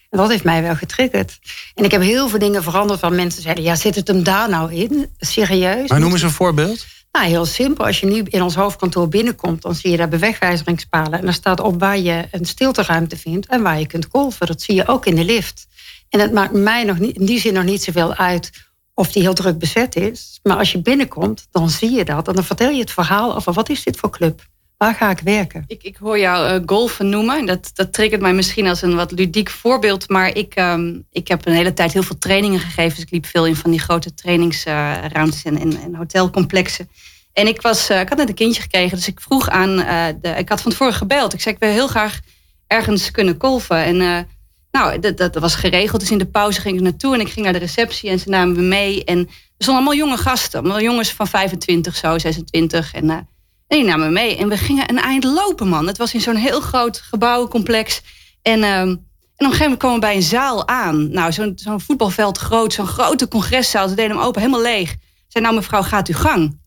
En 0.10 0.18
dat 0.18 0.30
heeft 0.30 0.44
mij 0.44 0.62
wel 0.62 0.76
getriggerd. 0.76 1.40
En 1.76 1.84
ik 1.84 1.92
heb 1.92 2.02
heel 2.02 2.30
veel 2.30 2.40
dingen 2.40 2.64
veranderd... 2.64 3.00
van 3.00 3.16
mensen 3.16 3.42
zeiden, 3.42 3.64
ja, 3.64 3.76
zit 3.76 3.96
het 3.96 4.08
hem 4.08 4.24
daar 4.24 4.50
nou 4.50 4.74
in? 4.74 5.10
Serieus? 5.18 5.90
Maar 5.90 6.00
noem 6.00 6.12
eens 6.12 6.22
een 6.22 6.30
voorbeeld. 6.30 6.86
Nou, 7.12 7.28
heel 7.28 7.46
simpel. 7.46 7.86
Als 7.86 8.00
je 8.00 8.06
nu 8.06 8.24
in 8.24 8.42
ons 8.42 8.56
hoofdkantoor 8.56 9.08
binnenkomt, 9.08 9.62
dan 9.62 9.76
zie 9.76 9.92
je 9.92 9.98
daar 9.98 10.10
bewegwijzeringspalen. 10.10 11.20
En 11.20 11.26
daar 11.26 11.34
staat 11.34 11.60
op 11.60 11.80
waar 11.80 11.98
je 11.98 12.28
een 12.32 12.46
stilteruimte 12.46 13.18
vindt 13.18 13.48
en 13.48 13.62
waar 13.62 13.80
je 13.80 13.88
kunt 13.88 14.08
golven. 14.12 14.48
Dat 14.48 14.62
zie 14.62 14.76
je 14.76 14.88
ook 14.88 15.06
in 15.06 15.16
de 15.16 15.24
lift. 15.24 15.68
En 16.10 16.20
het 16.20 16.34
maakt 16.34 16.54
mij 16.54 16.84
nog 16.84 17.00
niet, 17.00 17.16
in 17.16 17.26
die 17.26 17.40
zin 17.40 17.54
nog 17.54 17.64
niet 17.64 17.84
zoveel 17.84 18.14
uit 18.14 18.52
of 18.94 19.12
die 19.12 19.22
heel 19.22 19.34
druk 19.34 19.58
bezet 19.58 19.96
is. 19.96 20.40
Maar 20.44 20.58
als 20.58 20.72
je 20.72 20.82
binnenkomt, 20.82 21.48
dan 21.52 21.70
zie 21.70 21.92
je 21.92 22.06
dat. 22.06 22.28
En 22.28 22.34
dan 22.34 22.44
vertel 22.44 22.70
je 22.70 22.80
het 22.80 22.92
verhaal 22.92 23.36
over 23.36 23.54
wat 23.54 23.70
is 23.70 23.84
dit 23.84 23.98
voor 23.98 24.10
club? 24.10 24.48
Waar 24.80 24.96
ga 24.96 25.10
ik 25.10 25.20
werken? 25.20 25.64
Ik, 25.68 25.84
ik 25.84 25.98
hoor 25.98 26.20
jou 26.20 26.54
uh, 26.54 26.62
golfen 26.66 27.10
noemen. 27.10 27.46
Dat, 27.46 27.72
dat 27.74 27.94
triggert 27.94 28.22
mij 28.22 28.34
misschien 28.34 28.68
als 28.68 28.82
een 28.82 28.96
wat 28.96 29.12
ludiek 29.12 29.50
voorbeeld. 29.50 30.10
Maar 30.10 30.36
ik, 30.36 30.60
um, 30.60 31.06
ik 31.12 31.28
heb 31.28 31.46
een 31.46 31.54
hele 31.54 31.74
tijd 31.74 31.94
heel 31.94 32.04
veel 32.04 32.18
trainingen 32.18 32.60
gegeven. 32.60 32.96
Dus 32.96 33.04
ik 33.04 33.12
liep 33.12 33.26
veel 33.26 33.46
in 33.46 33.56
van 33.56 33.72
die 33.72 33.80
grote 33.80 34.14
trainingsruimtes 34.14 35.44
en, 35.44 35.58
en, 35.58 35.96
hotelcomplexen. 35.96 36.90
En 37.34 37.48
ik, 37.48 37.62
was, 37.62 37.90
uh, 37.90 38.00
ik 38.00 38.10
had 38.10 38.18
net 38.18 38.30
een 38.30 38.36
kindje 38.36 38.62
gekregen. 38.62 38.98
Dus 38.98 39.08
ik 39.08 39.20
vroeg 39.20 39.50
aan, 39.50 39.76
de, 40.22 40.30
ik 40.38 40.50
had 40.50 40.62
van 40.62 40.72
tevoren 40.72 40.94
gebeld. 40.94 41.34
Ik 41.34 41.42
zei, 41.42 41.56
ik 41.56 41.62
wil 41.62 41.72
heel 41.72 41.88
graag 41.88 42.20
ergens 42.68 43.12
kunnen 43.12 43.36
golfen. 43.38 43.84
En 43.84 44.28
nou, 44.72 45.00
dat, 45.00 45.18
dat 45.18 45.36
was 45.36 45.56
geregeld. 45.56 46.02
Dus 46.02 46.12
in 46.12 46.18
de 46.18 46.26
pauze 46.26 46.62
ging 46.62 46.76
ik 46.76 46.82
naartoe 46.82 47.14
en 47.14 47.20
ik 47.20 47.30
ging 47.30 47.44
naar 47.44 47.54
de 47.54 47.60
receptie 47.60 48.10
en 48.10 48.20
ze 48.20 48.30
namen 48.30 48.56
me 48.56 48.62
mee. 48.62 49.04
En 49.04 49.18
er 49.18 49.28
stonden 49.58 49.86
allemaal 49.86 50.08
jonge 50.08 50.18
gasten, 50.18 50.60
allemaal 50.60 50.82
jongens 50.82 51.14
van 51.14 51.28
25, 51.28 51.96
zo 51.96 52.18
26. 52.18 52.94
En, 52.94 53.28
en 53.70 53.78
die 53.78 53.86
namen 53.86 54.06
me 54.06 54.12
mee. 54.12 54.38
En 54.38 54.50
we 54.50 54.58
gingen 54.58 54.90
een 54.90 55.00
eind 55.00 55.24
lopen, 55.24 55.68
man. 55.68 55.88
Het 55.88 55.98
was 55.98 56.14
in 56.14 56.22
zo'n 56.22 56.36
heel 56.36 56.60
groot 56.60 57.02
gebouwencomplex. 57.02 58.02
En, 58.42 58.60
uh, 58.60 58.80
en 58.80 58.92
op 58.92 58.98
een 59.38 59.46
gegeven 59.46 59.62
moment 59.62 59.80
komen 59.80 60.00
we 60.00 60.06
bij 60.06 60.16
een 60.16 60.22
zaal 60.22 60.68
aan. 60.68 61.12
Nou, 61.12 61.32
zo'n 61.32 61.52
zo'n 61.56 61.82
voetbalveld 61.82 62.38
groot, 62.38 62.74
zo'n 62.74 62.88
grote 62.88 63.28
congreszaal. 63.28 63.88
Ze 63.88 63.96
deden 63.96 64.16
hem 64.16 64.26
open, 64.26 64.42
helemaal 64.42 64.62
leeg. 64.62 64.96
Zei, 65.28 65.44
nou 65.44 65.56
mevrouw, 65.56 65.82
gaat 65.82 66.10
u 66.10 66.14
gang. 66.14 66.60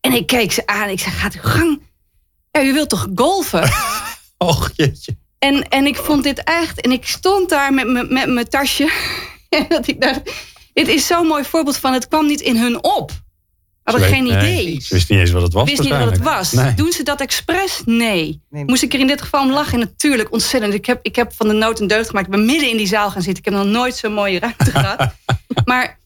En 0.00 0.12
ik 0.12 0.26
keek 0.26 0.52
ze 0.52 0.66
aan. 0.66 0.88
Ik 0.88 1.00
zei, 1.00 1.14
gaat 1.14 1.34
u 1.34 1.38
gang? 1.38 1.82
Ja, 2.50 2.62
u 2.62 2.72
wilt 2.72 2.88
toch 2.88 3.08
golfen? 3.14 3.70
Och, 4.38 4.70
jeetje. 4.74 5.16
En, 5.38 5.68
en 5.68 5.86
ik 5.86 5.96
vond 5.96 6.22
dit 6.22 6.44
echt. 6.44 6.80
En 6.80 6.92
ik 6.92 7.06
stond 7.06 7.48
daar 7.48 7.74
met 7.74 8.10
mijn 8.10 8.48
tasje. 8.48 8.90
En 9.48 9.66
dat 9.68 9.86
ik 9.86 10.00
dacht, 10.00 10.20
dit 10.72 10.88
is 10.88 11.06
zo'n 11.06 11.26
mooi 11.26 11.44
voorbeeld 11.44 11.76
van 11.76 11.92
het 11.92 12.08
kwam 12.08 12.26
niet 12.26 12.40
in 12.40 12.56
hun 12.56 12.84
op. 12.84 13.23
Hadden 13.84 14.08
geen 14.08 14.26
idee. 14.26 14.64
Nee, 14.64 14.80
ze 14.80 14.94
wist 14.94 15.10
niet 15.10 15.18
eens 15.18 15.30
wat 15.30 15.42
het 15.42 15.52
was. 15.52 15.68
Wist 15.68 15.82
niet 15.82 15.90
wat 15.90 16.10
het 16.10 16.22
was. 16.22 16.52
Nee. 16.52 16.74
Doen 16.74 16.92
ze 16.92 17.02
dat 17.02 17.20
expres? 17.20 17.82
Nee. 17.84 18.42
nee. 18.50 18.64
Moest 18.64 18.82
ik 18.82 18.94
er 18.94 19.00
in 19.00 19.06
dit 19.06 19.22
geval 19.22 19.42
om 19.42 19.50
lachen? 19.50 19.78
Natuurlijk, 19.78 20.32
ontzettend. 20.32 20.74
Ik 20.74 20.86
heb, 20.86 20.98
ik 21.02 21.16
heb 21.16 21.32
van 21.32 21.48
de 21.48 21.54
nood 21.54 21.80
een 21.80 21.86
deugd 21.86 22.08
gemaakt. 22.08 22.26
Ik 22.26 22.32
ben 22.32 22.44
midden 22.44 22.70
in 22.70 22.76
die 22.76 22.86
zaal 22.86 23.10
gaan 23.10 23.22
zitten. 23.22 23.44
Ik 23.44 23.50
heb 23.50 23.62
nog 23.62 23.72
nooit 23.72 23.96
zo'n 23.96 24.12
mooie 24.12 24.38
ruimte 24.38 24.70
gehad. 24.80 25.14
Maar 25.64 26.00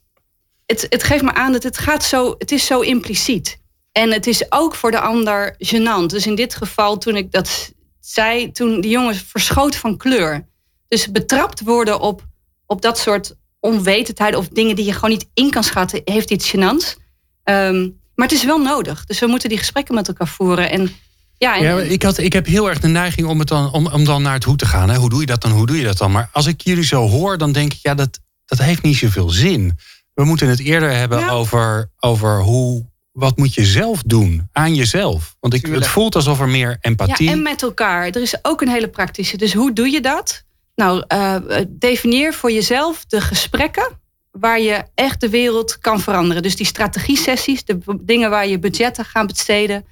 het, 0.67 0.87
het 0.89 1.03
geeft 1.03 1.23
me 1.23 1.35
aan 1.35 1.53
dat 1.53 1.63
het 1.63 1.79
gaat 1.79 2.05
zo, 2.05 2.35
het 2.39 2.53
is 2.53 2.67
zo 2.67 2.81
impliciet. 2.81 3.61
En 3.93 4.13
het 4.13 4.27
is 4.27 4.53
ook 4.53 4.75
voor 4.75 4.91
de 4.91 5.01
ander 5.01 5.57
gênant. 5.59 6.07
Dus 6.07 6.27
in 6.27 6.35
dit 6.35 6.55
geval, 6.55 6.99
toen 6.99 7.17
ik 7.17 7.33
dat 7.33 7.73
zij 8.01 8.51
toen 8.53 8.81
die 8.81 8.91
jongens 8.91 9.23
verschoten 9.27 9.81
van 9.81 9.97
kleur. 9.97 10.49
Dus 10.89 11.11
betrapt 11.11 11.61
worden 11.61 12.01
op, 12.01 12.23
op 12.67 12.83
dat 12.83 12.99
soort 12.99 13.35
onwetendheid 13.61 14.35
of 14.35 14.49
dingen 14.49 14.77
die 14.77 14.85
je 14.85 14.93
gewoon 14.93 15.11
niet 15.11 15.29
in 15.35 15.51
kan 15.51 15.65
schatten, 15.65 16.01
heeft 16.05 16.31
iets 16.31 16.57
gênants. 16.57 17.07
Um, 17.51 18.01
maar 18.15 18.27
het 18.29 18.37
is 18.37 18.45
wel 18.45 18.59
nodig. 18.59 19.05
Dus 19.05 19.19
we 19.19 19.27
moeten 19.27 19.49
die 19.49 19.59
gesprekken 19.59 19.95
met 19.95 20.09
elkaar 20.09 20.29
voeren. 20.29 20.71
En, 20.71 20.91
ja, 21.37 21.57
en, 21.57 21.63
ja 21.63 21.79
ik, 21.79 22.03
had, 22.03 22.19
ik 22.19 22.33
heb 22.33 22.47
heel 22.47 22.69
erg 22.69 22.81
de 22.81 22.89
neiging 22.89 23.27
om, 23.27 23.39
het 23.39 23.49
dan, 23.49 23.73
om, 23.73 23.87
om 23.87 24.05
dan 24.05 24.23
naar 24.23 24.35
het 24.35 24.45
hoe 24.45 24.57
te 24.57 24.67
gaan. 24.67 24.91
Hè. 24.91 24.97
Hoe 24.97 25.11
doe 25.11 25.21
je 25.21 25.27
dat 25.27 25.43
dan? 25.43 25.51
Hoe 25.51 25.67
doe 25.67 25.77
je 25.77 25.85
dat 25.85 25.99
dan? 25.99 26.13
Maar 26.13 26.29
als 26.33 26.47
ik 26.47 26.61
jullie 26.61 26.85
zo 26.85 27.09
hoor, 27.09 27.39
dan 27.39 27.53
denk 27.53 27.73
ik, 27.73 27.79
ja, 27.83 27.95
dat, 27.95 28.21
dat 28.45 28.59
heeft 28.59 28.83
niet 28.83 28.97
zoveel 28.97 29.31
zin. 29.31 29.79
We 30.15 30.25
moeten 30.25 30.49
het 30.49 30.61
eerder 30.61 30.91
hebben 30.91 31.19
ja. 31.19 31.29
over, 31.29 31.91
over 32.01 32.41
hoe, 32.41 32.87
wat 33.13 33.37
moet 33.37 33.55
je 33.55 33.65
zelf 33.65 34.03
doen 34.03 34.49
aan 34.53 34.75
jezelf? 34.75 35.37
Want 35.41 35.55
ik, 35.55 35.67
het 35.67 35.87
voelt 35.87 36.15
alsof 36.15 36.41
er 36.41 36.49
meer 36.49 36.77
empathie... 36.81 37.27
Ja, 37.27 37.33
en 37.33 37.43
met 37.43 37.63
elkaar. 37.63 38.07
Er 38.07 38.23
is 38.23 38.39
ook 38.43 38.61
een 38.61 38.69
hele 38.69 38.89
praktische. 38.89 39.37
Dus 39.37 39.53
hoe 39.53 39.73
doe 39.73 39.91
je 39.91 40.01
dat? 40.01 40.45
Nou, 40.75 41.05
uh, 41.09 41.37
definieer 41.69 42.35
voor 42.35 42.53
jezelf 42.53 43.05
de 43.05 43.21
gesprekken 43.21 43.99
waar 44.41 44.61
je 44.61 44.83
echt 44.95 45.21
de 45.21 45.29
wereld 45.29 45.79
kan 45.79 46.01
veranderen. 46.01 46.43
Dus 46.43 46.57
die 46.57 46.67
strategie-sessies, 46.67 47.65
de 47.65 47.79
dingen 48.01 48.31
waar 48.31 48.49
je 48.49 48.59
budgetten 48.59 49.05
gaan 49.05 49.27
besteden... 49.27 49.85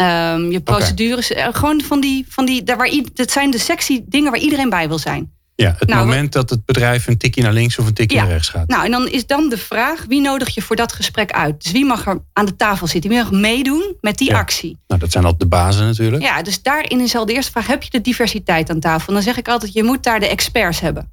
Um, 0.00 0.50
je 0.50 0.60
procedures, 0.60 1.30
okay. 1.30 1.52
gewoon 1.52 1.80
van 1.80 2.00
die, 2.00 2.24
van 2.28 2.46
die 2.46 2.62
daar 2.62 2.76
waar, 2.76 2.90
dat 3.14 3.30
zijn 3.30 3.50
de 3.50 3.58
sexy 3.58 4.02
dingen 4.06 4.30
waar 4.30 4.40
iedereen 4.40 4.68
bij 4.68 4.88
wil 4.88 4.98
zijn. 4.98 5.32
Ja, 5.54 5.74
het 5.78 5.88
nou, 5.88 6.06
moment 6.06 6.32
dat 6.32 6.50
het 6.50 6.64
bedrijf 6.64 7.06
een 7.06 7.18
tikje 7.18 7.42
naar 7.42 7.52
links 7.52 7.78
of 7.78 7.86
een 7.86 7.94
tikje 7.94 8.16
ja, 8.16 8.22
naar 8.22 8.32
rechts 8.32 8.48
gaat. 8.48 8.68
Nou, 8.68 8.84
en 8.84 8.90
dan 8.90 9.08
is 9.08 9.26
dan 9.26 9.48
de 9.48 9.58
vraag: 9.58 10.04
wie 10.08 10.20
nodig 10.20 10.54
je 10.54 10.62
voor 10.62 10.76
dat 10.76 10.92
gesprek 10.92 11.32
uit? 11.32 11.62
Dus 11.62 11.72
wie 11.72 11.84
mag 11.84 12.06
er 12.06 12.18
aan 12.32 12.46
de 12.46 12.56
tafel 12.56 12.86
zitten? 12.86 13.10
Wie 13.10 13.18
mag 13.18 13.30
meedoen 13.30 13.96
met 14.00 14.18
die 14.18 14.30
ja. 14.30 14.38
actie? 14.38 14.78
Nou, 14.86 15.00
dat 15.00 15.12
zijn 15.12 15.24
altijd 15.24 15.42
de 15.42 15.48
bazen 15.48 15.86
natuurlijk. 15.86 16.22
Ja, 16.22 16.42
dus 16.42 16.62
daarin 16.62 17.00
is 17.00 17.16
al 17.16 17.26
de 17.26 17.32
eerste 17.32 17.50
vraag: 17.50 17.66
heb 17.66 17.82
je 17.82 17.90
de 17.90 18.00
diversiteit 18.00 18.70
aan 18.70 18.80
tafel? 18.80 19.08
En 19.08 19.14
dan 19.14 19.22
zeg 19.22 19.36
ik 19.36 19.48
altijd: 19.48 19.72
je 19.72 19.82
moet 19.82 20.02
daar 20.02 20.20
de 20.20 20.28
experts 20.28 20.80
hebben. 20.80 21.10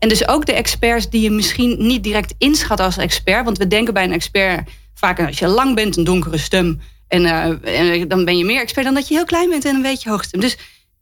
En 0.00 0.08
dus 0.08 0.28
ook 0.28 0.46
de 0.46 0.52
experts 0.52 1.10
die 1.10 1.20
je 1.20 1.30
misschien 1.30 1.86
niet 1.86 2.02
direct 2.04 2.34
inschat 2.38 2.80
als 2.80 2.96
expert. 2.96 3.44
Want 3.44 3.58
we 3.58 3.66
denken 3.66 3.94
bij 3.94 4.04
een 4.04 4.12
expert 4.12 4.70
vaak 4.94 5.26
als 5.26 5.38
je 5.38 5.46
lang 5.46 5.74
bent, 5.74 5.96
een 5.96 6.04
donkere 6.04 6.38
stem. 6.38 6.80
En, 7.08 7.22
uh, 7.22 8.00
en 8.00 8.08
dan 8.08 8.24
ben 8.24 8.38
je 8.38 8.44
meer 8.44 8.60
expert 8.60 8.84
dan 8.84 8.94
dat 8.94 9.08
je 9.08 9.14
heel 9.14 9.24
klein 9.24 9.48
bent 9.48 9.64
en 9.64 9.74
een 9.74 9.82
beetje 9.82 10.10
hoog 10.10 10.24
stem. 10.24 10.40
Dus 10.40 10.56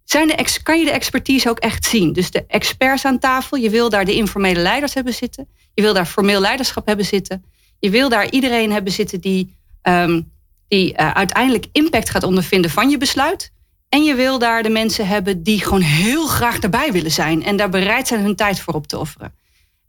zijn 0.04 0.28
de, 0.28 0.60
kan 0.62 0.78
je 0.78 0.84
de 0.84 0.90
expertise 0.90 1.48
ook 1.48 1.58
echt 1.58 1.84
zien? 1.84 2.12
Dus 2.12 2.30
de 2.30 2.44
experts 2.46 3.04
aan 3.04 3.18
tafel, 3.18 3.56
je 3.56 3.70
wil 3.70 3.88
daar 3.88 4.04
de 4.04 4.14
informele 4.14 4.60
leiders 4.60 4.94
hebben 4.94 5.14
zitten. 5.14 5.48
Je 5.74 5.82
wil 5.82 5.94
daar 5.94 6.06
formeel 6.06 6.40
leiderschap 6.40 6.86
hebben 6.86 7.04
zitten. 7.04 7.44
Je 7.78 7.90
wil 7.90 8.08
daar 8.08 8.30
iedereen 8.30 8.72
hebben 8.72 8.92
zitten 8.92 9.20
die, 9.20 9.56
um, 9.82 10.32
die 10.68 10.92
uh, 10.92 11.10
uiteindelijk 11.10 11.66
impact 11.72 12.10
gaat 12.10 12.22
ondervinden 12.22 12.70
van 12.70 12.90
je 12.90 12.98
besluit. 12.98 13.52
En 13.88 14.04
je 14.04 14.14
wil 14.14 14.38
daar 14.38 14.62
de 14.62 14.68
mensen 14.68 15.06
hebben 15.06 15.42
die 15.42 15.62
gewoon 15.62 15.80
heel 15.80 16.26
graag 16.26 16.58
erbij 16.58 16.92
willen 16.92 17.12
zijn. 17.12 17.44
En 17.44 17.56
daar 17.56 17.68
bereid 17.68 18.08
zijn 18.08 18.22
hun 18.22 18.36
tijd 18.36 18.60
voor 18.60 18.74
op 18.74 18.86
te 18.86 18.98
offeren. 18.98 19.34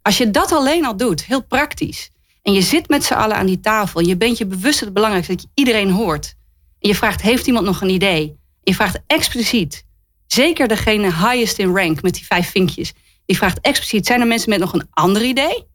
Als 0.02 0.18
je 0.18 0.32
dat 0.32 0.52
alleen 0.52 0.86
al 0.86 0.98
doet, 0.98 1.26
heel 1.26 1.44
praktisch. 1.44 2.10
En 2.42 2.54
je 2.54 2.62
zit 2.62 2.90
met 2.90 3.04
z'n 3.04 3.14
allen 3.14 3.36
aan 3.36 3.46
die 3.46 3.60
tafel. 3.60 4.02
Je 4.02 4.18
bent 4.18 4.38
je 4.38 4.46
bewust 4.46 4.80
het 4.80 4.94
belangrijkste 4.94 5.34
dat 5.34 5.42
je 5.42 5.50
iedereen 5.54 5.92
hoort. 5.92 6.36
En 6.80 6.90
je 6.90 6.96
vraagt, 6.96 7.22
heeft 7.22 7.48
iemand 7.48 7.66
nog 7.66 7.82
een 7.82 7.90
idee? 7.90 8.38
Je 8.64 8.76
vraagt 8.76 9.00
expliciet, 9.08 9.84
Zeker 10.32 10.68
degene 10.68 11.14
highest 11.14 11.60
in 11.60 11.76
rank 11.76 12.02
met 12.02 12.14
die 12.14 12.26
vijf 12.26 12.50
vinkjes. 12.50 12.94
Die 13.26 13.38
vraagt 13.38 13.60
expliciet: 13.62 14.06
zijn 14.06 14.22
er 14.22 14.28
mensen 14.28 14.50
met 14.50 14.60
nog 14.60 14.74
een 14.74 14.88
ander 14.90 15.24
idee? 15.24 15.68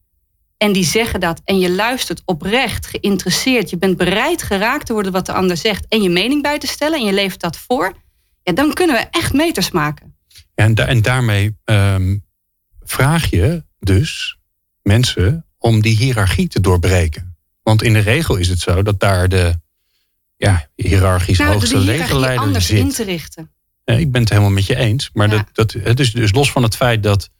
En 0.56 0.72
die 0.72 0.84
zeggen 0.84 1.20
dat. 1.20 1.40
En 1.44 1.58
je 1.58 1.70
luistert 1.70 2.22
oprecht, 2.24 2.86
geïnteresseerd. 2.86 3.70
Je 3.70 3.78
bent 3.78 3.96
bereid 3.96 4.42
geraakt 4.42 4.86
te 4.86 4.92
worden 4.92 5.12
wat 5.12 5.26
de 5.26 5.32
ander 5.32 5.56
zegt. 5.56 5.86
En 5.88 6.02
je 6.02 6.08
mening 6.08 6.42
bij 6.42 6.58
te 6.58 6.66
stellen. 6.66 6.98
En 6.98 7.04
je 7.04 7.12
levert 7.12 7.40
dat 7.40 7.56
voor. 7.56 7.92
Ja, 8.44 8.52
dan 8.52 8.72
kunnen 8.72 8.96
we 8.96 9.06
echt 9.10 9.32
meters 9.32 9.70
maken. 9.70 10.16
En, 10.54 10.74
da 10.74 10.86
en 10.86 11.02
daarmee 11.02 11.56
um, 11.64 12.24
vraag 12.80 13.30
je 13.30 13.64
dus 13.78 14.38
mensen 14.82 15.46
om 15.58 15.80
die 15.80 15.96
hiërarchie 15.96 16.48
te 16.48 16.60
doorbreken. 16.60 17.36
Want 17.62 17.82
in 17.82 17.92
de 17.92 17.98
regel 17.98 18.36
is 18.36 18.48
het 18.48 18.58
zo 18.58 18.82
dat 18.82 19.00
daar 19.00 19.28
de 19.28 19.60
ja, 20.36 20.68
hiërarchisch 20.74 21.38
nou, 21.38 21.52
hoogste 21.52 21.78
legerleider 21.78 22.44
anders 22.44 22.66
zit. 22.66 22.78
in 22.78 22.90
te 22.90 23.04
richten. 23.04 23.50
Ja, 23.84 23.94
ik 23.94 24.12
ben 24.12 24.20
het 24.20 24.30
helemaal 24.30 24.50
met 24.50 24.66
je 24.66 24.76
eens. 24.76 25.10
Maar 25.12 25.30
ja. 25.30 25.46
dat, 25.52 25.76
dat, 25.84 25.98
is 25.98 26.12
dus 26.12 26.32
los 26.32 26.50
van 26.50 26.62
het 26.62 26.76
feit 26.76 27.02
dat, 27.02 27.30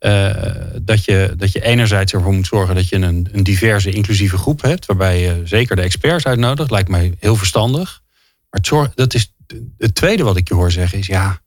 uh, 0.00 0.34
dat, 0.82 1.04
je, 1.04 1.34
dat 1.36 1.52
je 1.52 1.62
enerzijds 1.62 2.12
ervoor 2.12 2.32
moet 2.32 2.46
zorgen 2.46 2.74
dat 2.74 2.88
je 2.88 2.96
een, 2.96 3.28
een 3.32 3.42
diverse, 3.42 3.90
inclusieve 3.90 4.38
groep 4.38 4.62
hebt. 4.62 4.86
Waarbij 4.86 5.20
je 5.20 5.40
zeker 5.44 5.76
de 5.76 5.82
experts 5.82 6.24
uitnodigt. 6.24 6.70
Lijkt 6.70 6.88
mij 6.88 7.16
heel 7.18 7.36
verstandig. 7.36 8.02
Maar 8.50 8.60
zorg, 8.62 8.94
dat 8.94 9.14
is 9.14 9.34
het 9.78 9.94
tweede 9.94 10.22
wat 10.22 10.36
ik 10.36 10.48
je 10.48 10.54
hoor 10.54 10.70
zeggen 10.70 10.98
is 10.98 11.06
ja, 11.06 11.40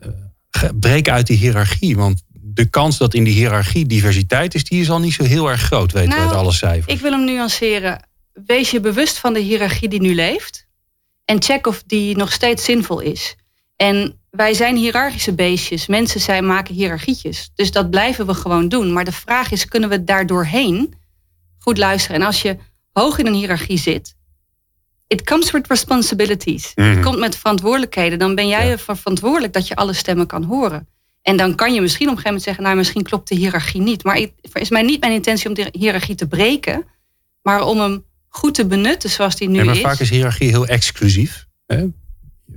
uh, 0.00 0.70
breek 0.74 1.08
uit 1.08 1.26
die 1.26 1.36
hiërarchie. 1.36 1.96
Want 1.96 2.22
de 2.32 2.64
kans 2.64 2.98
dat 2.98 3.14
in 3.14 3.24
die 3.24 3.34
hiërarchie 3.34 3.86
diversiteit 3.86 4.54
is, 4.54 4.64
die 4.64 4.80
is 4.80 4.90
al 4.90 5.00
niet 5.00 5.12
zo 5.12 5.24
heel 5.24 5.50
erg 5.50 5.60
groot, 5.60 5.92
weten 5.92 6.08
nou, 6.08 6.20
we 6.22 6.28
uit 6.28 6.36
alle 6.36 6.52
cijfers. 6.52 6.94
Ik 6.94 7.00
wil 7.00 7.10
hem 7.10 7.24
nuanceren. 7.24 8.08
Wees 8.46 8.70
je 8.70 8.80
bewust 8.80 9.18
van 9.18 9.32
de 9.32 9.40
hiërarchie 9.40 9.88
die 9.88 10.00
nu 10.00 10.14
leeft. 10.14 10.66
En 11.24 11.42
check 11.42 11.66
of 11.66 11.82
die 11.86 12.16
nog 12.16 12.32
steeds 12.32 12.64
zinvol 12.64 13.00
is. 13.00 13.36
En 13.76 14.20
wij 14.30 14.54
zijn 14.54 14.76
hiërarchische 14.76 15.34
beestjes. 15.34 15.86
Mensen 15.86 16.20
zijn, 16.20 16.46
maken 16.46 16.74
hiërarchietjes. 16.74 17.50
Dus 17.54 17.70
dat 17.70 17.90
blijven 17.90 18.26
we 18.26 18.34
gewoon 18.34 18.68
doen. 18.68 18.92
Maar 18.92 19.04
de 19.04 19.12
vraag 19.12 19.50
is, 19.50 19.64
kunnen 19.64 19.88
we 19.88 20.04
daar 20.04 20.26
doorheen 20.26 20.94
goed 21.58 21.78
luisteren? 21.78 22.16
En 22.16 22.26
als 22.26 22.42
je 22.42 22.56
hoog 22.92 23.18
in 23.18 23.26
een 23.26 23.34
hiërarchie 23.34 23.78
zit, 23.78 24.14
it 25.12 25.22
comes 25.22 25.50
with 25.50 25.66
responsibilities. 25.66 26.72
Mm 26.74 26.84
-hmm. 26.84 26.94
Het 26.94 27.04
komt 27.04 27.18
met 27.18 27.36
verantwoordelijkheden. 27.36 28.18
Dan 28.18 28.34
ben 28.34 28.48
jij 28.48 28.64
ja. 28.64 28.70
ervoor 28.70 28.96
verantwoordelijk 28.96 29.52
dat 29.52 29.68
je 29.68 29.76
alle 29.76 29.92
stemmen 29.92 30.26
kan 30.26 30.44
horen. 30.44 30.88
En 31.22 31.36
dan 31.36 31.54
kan 31.54 31.74
je 31.74 31.80
misschien 31.80 32.08
op 32.08 32.16
een 32.16 32.22
gegeven 32.22 32.24
moment 32.24 32.42
zeggen, 32.42 32.62
nou 32.64 32.76
misschien 32.76 33.02
klopt 33.02 33.28
de 33.28 33.34
hiërarchie 33.34 33.80
niet. 33.80 34.04
Maar 34.04 34.16
het 34.16 34.32
is 34.52 34.70
mij 34.70 34.82
niet 34.82 35.00
mijn 35.00 35.12
intentie 35.12 35.48
om 35.48 35.54
de 35.54 35.68
hiërarchie 35.72 36.14
te 36.14 36.26
breken, 36.26 36.84
maar 37.42 37.62
om 37.66 37.80
hem 37.80 38.04
goed 38.28 38.54
te 38.54 38.66
benutten 38.66 39.10
zoals 39.10 39.36
die 39.36 39.48
nu 39.48 39.58
ja, 39.58 39.64
maar 39.64 39.74
is. 39.74 39.80
Vaak 39.80 39.98
is 39.98 40.10
hiërarchie 40.10 40.48
heel 40.48 40.66
exclusief. 40.66 41.46
Hè? 41.66 41.84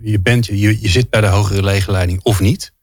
je, 0.02 0.20
bent, 0.20 0.46
je, 0.46 0.82
je 0.82 0.90
zit 0.90 1.10
bij 1.10 1.22
de 1.22 1.28
hogere 1.28 1.64
legerleiding 1.64 2.20
of 2.24 2.40
niet. 2.40 2.74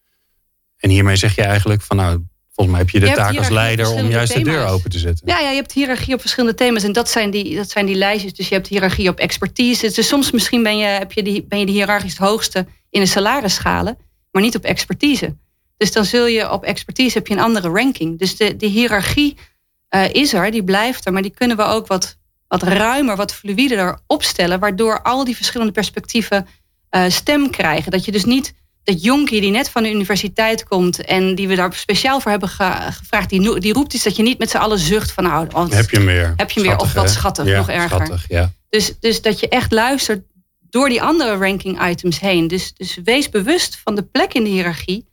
En 0.77 0.91
hiermee 0.91 1.17
zeg 1.17 1.35
je 1.35 1.43
eigenlijk 1.43 1.83
van 1.83 1.97
nou, 1.97 2.23
Volgens 2.55 2.77
mij 2.77 2.87
heb 2.87 2.95
je 2.95 3.01
de 3.01 3.07
Je 3.07 3.15
taak 3.15 3.39
als 3.39 3.49
leider 3.49 3.91
om 3.91 4.09
juist 4.09 4.35
de 4.35 4.43
deur 4.43 4.67
open 4.67 4.91
te 4.91 4.99
zetten. 4.99 5.27
Ja, 5.27 5.39
ja, 5.39 5.49
je 5.49 5.55
hebt 5.55 5.73
hiërarchie 5.73 6.15
op 6.15 6.21
verschillende 6.21 6.57
thema's. 6.57 6.83
En 6.83 6.93
dat 6.93 7.11
zijn 7.11 7.31
die, 7.31 7.57
dat 7.57 7.71
zijn 7.71 7.87
die 7.87 7.95
lijstjes. 7.95 8.35
Dus 8.35 8.49
je 8.49 8.55
hebt 8.55 8.69
hiërarchie 8.69 9.09
op 9.09 9.19
expertise. 9.19 9.93
Dus 9.93 10.09
soms 10.09 10.31
misschien 10.31 10.63
ben 10.63 10.79
je, 10.79 10.85
heb 10.85 11.13
je 11.13 11.23
die, 11.23 11.45
ben 11.45 11.59
je 11.59 11.67
de 11.67 11.73
hiërarchisch 11.73 12.19
het 12.19 12.29
hoogste 12.29 12.67
in 12.91 13.01
de 13.01 13.07
salarisschalen. 13.07 13.99
Maar 14.31 14.43
niet 14.43 14.57
op 14.57 14.65
expertise. 14.65 15.37
Dus 15.77 15.93
dan 15.93 16.05
zul 16.05 16.27
je 16.27 16.51
op 16.51 16.65
expertise 16.65 17.19
heb 17.19 17.27
je 17.27 17.35
een 17.35 17.41
andere 17.41 17.69
ranking. 17.69 18.19
Dus 18.19 18.37
de, 18.37 18.57
de 18.57 18.67
hiërarchie 18.67 19.37
eh, 19.89 20.13
is 20.13 20.33
er, 20.33 20.51
die 20.51 20.65
blijft 20.65 21.07
er. 21.07 21.13
Maar 21.13 21.23
die 21.23 21.35
kunnen 21.35 21.57
we 21.57 21.63
ook 21.63 21.87
wat, 21.87 22.17
wat 22.49 22.63
ruimer, 22.63 23.17
wat 23.17 23.35
fluider 23.35 23.99
opstellen. 24.07 24.61
Waardoor 24.61 25.03
al 25.03 25.25
die 25.25 25.37
verschillende 25.37 25.73
perspectieven 25.73 26.47
eh, 26.89 27.05
stem 27.09 27.51
krijgen. 27.51 27.91
Dat 27.91 28.05
je 28.05 28.13
dus 28.13 28.25
niet 28.25 28.55
dat 28.85 29.03
jonkie 29.03 29.41
die 29.41 29.51
net 29.51 29.71
van 29.71 29.83
de 29.83 29.91
universiteit 29.91 30.65
komt... 30.65 31.05
en 31.05 31.35
die 31.35 31.49
we 31.49 31.55
daar 31.55 31.75
speciaal 31.75 32.21
voor 32.21 32.31
hebben 32.31 32.49
ge- 32.49 32.89
gevraagd... 32.91 33.29
Die, 33.29 33.61
die 33.61 33.73
roept 33.73 33.95
iets 33.95 34.05
dat 34.05 34.17
je 34.17 34.23
niet 34.23 34.39
met 34.39 34.51
z'n 34.51 34.57
allen 34.57 34.79
zucht 34.79 35.13
van... 35.13 35.25
nou, 35.25 35.47
want 35.51 35.75
Heb 35.75 35.91
je 35.91 35.97
hem 35.97 36.07
weer. 36.07 36.33
Heb 36.37 36.51
je 36.51 36.61
hem 36.61 36.69
weer, 36.69 36.79
of 36.79 36.93
wat 36.93 37.11
schattig, 37.11 37.47
Ja, 37.47 37.57
nog 37.57 37.69
erger. 37.69 37.89
Schattig, 37.89 38.25
ja. 38.29 38.53
Dus, 38.69 38.95
dus 39.01 39.23
dat 39.23 39.41
je 39.41 39.49
echt 39.49 39.73
luistert 39.73 40.25
door 40.71 40.89
die 40.89 41.03
andere 41.03 41.37
ranking 41.37 41.89
items 41.89 42.21
heen. 42.21 42.49
Dus, 42.49 42.73
dus 42.75 42.99
wees 43.05 43.29
bewust 43.29 43.81
van 43.85 43.95
de 43.95 44.03
plek 44.03 44.33
in 44.33 44.45
de 44.45 44.51
hiërarchie 44.51 45.07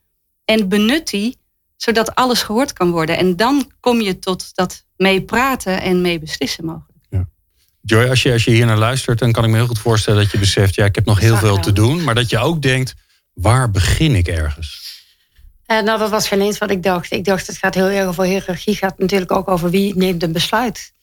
en 0.46 0.70
benut 0.70 1.10
die, 1.10 1.38
zodat 1.78 2.16
alles 2.16 2.42
gehoord 2.42 2.74
kan 2.74 2.92
worden. 2.92 3.18
En 3.18 3.36
dan 3.36 3.72
kom 3.80 4.02
je 4.02 4.20
tot 4.20 4.56
dat 4.56 4.86
mee 4.98 5.22
praten 5.22 5.82
en 5.82 6.02
mee 6.02 6.20
beslissen 6.20 6.66
mogelijk. 6.66 6.88
Joy, 7.82 8.10
als 8.10 8.24
je, 8.24 8.32
als 8.32 8.44
je 8.44 8.52
hier 8.52 8.66
naar 8.66 8.78
luistert, 8.78 9.20
dan 9.20 9.32
kan 9.32 9.44
ik 9.44 9.50
me 9.50 9.56
heel 9.56 9.68
goed 9.68 9.80
voorstellen 9.80 10.22
dat 10.24 10.32
je 10.32 10.38
beseft, 10.38 10.76
ja, 10.76 10.86
ik 10.86 10.96
heb 10.96 11.06
nog 11.06 11.20
heel 11.20 11.36
veel 11.36 11.60
te 11.60 11.74
doen. 11.74 12.04
Maar 12.04 12.16
dat 12.16 12.30
je 12.30 12.38
ook 12.38 12.62
denkt, 12.62 12.94
waar 13.42 13.72
begin 13.72 14.16
ik 14.16 14.28
ergens? 14.28 14.88
Eh, 15.66 15.82
nou, 15.82 16.00
dat 16.00 16.10
was 16.10 16.28
geen 16.28 16.42
eens 16.42 16.58
wat 16.58 16.72
ik 16.72 16.84
dacht. 16.84 17.12
Ik 17.12 17.26
dacht, 17.26 17.48
het 17.48 17.58
gaat 17.58 17.76
heel 17.76 17.88
erg 17.88 18.08
over 18.08 18.24
hiërarchie. 18.24 18.76
gaat 18.76 18.98
natuurlijk 18.98 19.32
ook 19.32 19.48
over 19.48 19.70
wie 19.70 19.96
neemt 19.96 20.24
een 20.24 20.32
besluit. 20.32 20.94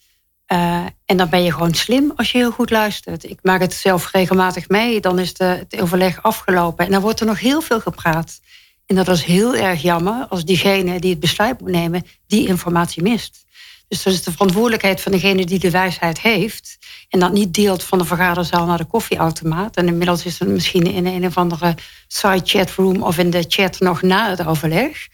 Eh, 0.47 0.87
en 1.05 1.17
dan 1.17 1.29
ben 1.29 1.43
je 1.43 1.53
gewoon 1.53 1.75
slim 1.75 2.13
als 2.17 2.33
je 2.33 2.39
heel 2.39 2.51
goed 2.51 2.71
luistert. 2.71 3.25
Ik 3.25 3.39
maak 3.43 3.61
het 3.61 3.75
zelf 3.75 4.11
regelmatig 4.11 4.69
mee. 4.69 5.01
Dan 5.01 5.19
is 5.19 5.35
de, 5.35 5.45
het 5.45 5.81
overleg 5.81 6.23
afgelopen. 6.23 6.85
En 6.85 6.91
dan 6.91 7.01
wordt 7.01 7.21
er 7.21 7.27
nog 7.27 7.41
heel 7.41 7.61
veel 7.61 7.81
gepraat. 7.81 8.41
En 8.87 8.95
dat 8.97 9.09
is 9.09 9.23
heel 9.23 9.55
erg 9.55 9.83
jammer 9.83 10.27
als 10.29 10.45
diegene 10.45 11.01
die 11.01 11.11
het 11.11 11.21
besluit 11.21 11.61
moet 11.61 11.71
nemen... 11.71 12.07
die 12.27 12.47
informatie 12.47 13.03
mist. 13.03 13.45
Dus 13.89 14.03
dat 14.03 14.13
is 14.13 14.23
de 14.23 14.33
verantwoordelijkheid 14.33 15.01
van 15.01 15.13
degene 15.13 15.47
die 15.47 15.59
de 15.59 15.71
wijsheid 15.71 16.21
heeft... 16.21 16.79
en 17.09 17.21
dat 17.21 17.33
niet 17.33 17.55
deelt 17.55 17.83
van 17.83 17.99
de 17.99 18.05
vergaderzaal 18.05 18.67
naar 18.67 18.79
de 18.79 18.85
koffieautomaat. 18.85 19.77
En 19.77 19.87
inmiddels 19.87 20.25
is 20.25 20.39
het 20.39 20.49
misschien 20.49 20.87
in 20.87 21.07
een 21.07 21.27
of 21.27 21.37
andere 21.37 21.75
side 22.07 22.41
chatroom... 22.45 23.03
of 23.03 23.19
in 23.19 23.31
de 23.31 23.45
chat 23.49 23.81
nog 23.81 24.03
na 24.03 24.31
het 24.31 24.47
overleg. 24.47 25.09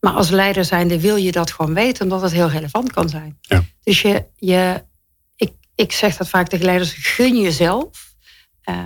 Maar 0.00 0.12
als 0.12 0.30
leider 0.30 0.64
zijnde 0.64 1.00
wil 1.00 1.16
je 1.16 1.32
dat 1.32 1.52
gewoon 1.52 1.74
weten... 1.74 2.04
omdat 2.04 2.22
het 2.22 2.32
heel 2.32 2.48
relevant 2.48 2.92
kan 2.92 3.08
zijn. 3.08 3.38
Ja. 3.40 3.64
Dus 3.82 4.02
je, 4.02 4.24
je, 4.36 4.84
ik, 5.36 5.52
ik 5.74 5.92
zeg 5.92 6.16
dat 6.16 6.28
vaak 6.28 6.48
tegen 6.48 6.64
leiders... 6.64 6.92
gun 6.92 7.40
jezelf 7.40 8.14
eh, 8.62 8.76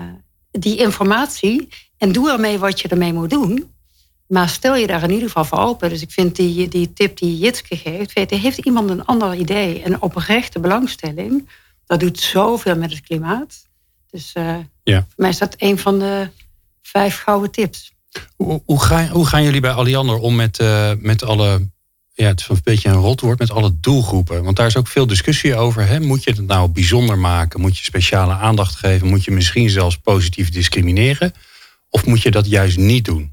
die 0.50 0.76
informatie... 0.76 1.68
en 1.98 2.12
doe 2.12 2.30
ermee 2.30 2.58
wat 2.58 2.80
je 2.80 2.88
ermee 2.88 3.12
moet 3.12 3.30
doen... 3.30 3.70
Maar 4.26 4.48
stel 4.48 4.76
je 4.76 4.86
daar 4.86 5.02
in 5.02 5.10
ieder 5.10 5.26
geval 5.26 5.44
voor 5.44 5.58
open. 5.58 5.88
Dus 5.88 6.02
ik 6.02 6.10
vind 6.10 6.36
die, 6.36 6.68
die 6.68 6.92
tip 6.92 7.18
die 7.18 7.38
Jitske 7.38 7.76
geeft... 7.76 8.12
Weet, 8.12 8.30
je, 8.30 8.36
heeft 8.36 8.58
iemand 8.58 8.90
een 8.90 9.04
ander 9.04 9.34
idee, 9.34 9.86
een 9.86 10.02
oprechte 10.02 10.60
belangstelling... 10.60 11.48
dat 11.86 12.00
doet 12.00 12.20
zoveel 12.20 12.76
met 12.76 12.90
het 12.90 13.00
klimaat. 13.00 13.66
Dus 14.10 14.32
eh, 14.32 14.56
Ja. 14.82 14.98
voor 15.00 15.08
mij 15.16 15.28
is 15.30 15.38
dat 15.38 15.54
een 15.58 15.78
van 15.78 15.98
de 15.98 16.28
vijf 16.82 17.18
gouden 17.20 17.50
tips. 17.50 17.92
Hoe, 18.36 18.62
hoe, 18.64 18.82
gaan, 18.82 19.08
hoe 19.08 19.26
gaan 19.26 19.42
jullie 19.42 19.60
bij 19.60 19.72
Alliander 19.72 20.16
om 20.16 20.34
met, 20.36 20.58
eh, 20.58 20.92
met 20.98 21.22
alle, 21.22 21.68
ja, 22.12 22.26
het 22.26 22.40
is 22.40 22.48
een 22.48 22.60
beetje 22.64 22.88
een 22.88 22.94
rotwoord, 22.94 23.38
met 23.38 23.50
alle 23.50 23.80
doelgroepen? 23.80 24.44
Want 24.44 24.56
daar 24.56 24.66
is 24.66 24.76
ook 24.76 24.88
veel 24.88 25.06
discussie 25.06 25.56
over. 25.56 25.86
Hè? 25.86 26.00
Moet 26.00 26.24
je 26.24 26.30
het 26.30 26.46
nou 26.46 26.68
bijzonder 26.68 27.18
maken? 27.18 27.60
Moet 27.60 27.78
je 27.78 27.84
speciale 27.84 28.32
aandacht 28.34 28.74
geven? 28.74 29.08
Moet 29.08 29.24
je 29.24 29.30
misschien 29.30 29.70
zelfs 29.70 29.98
positief 29.98 30.50
discrimineren? 30.50 31.34
Of 31.88 32.06
moet 32.06 32.22
je 32.22 32.30
dat 32.30 32.46
juist 32.46 32.76
niet 32.76 33.04
doen? 33.04 33.31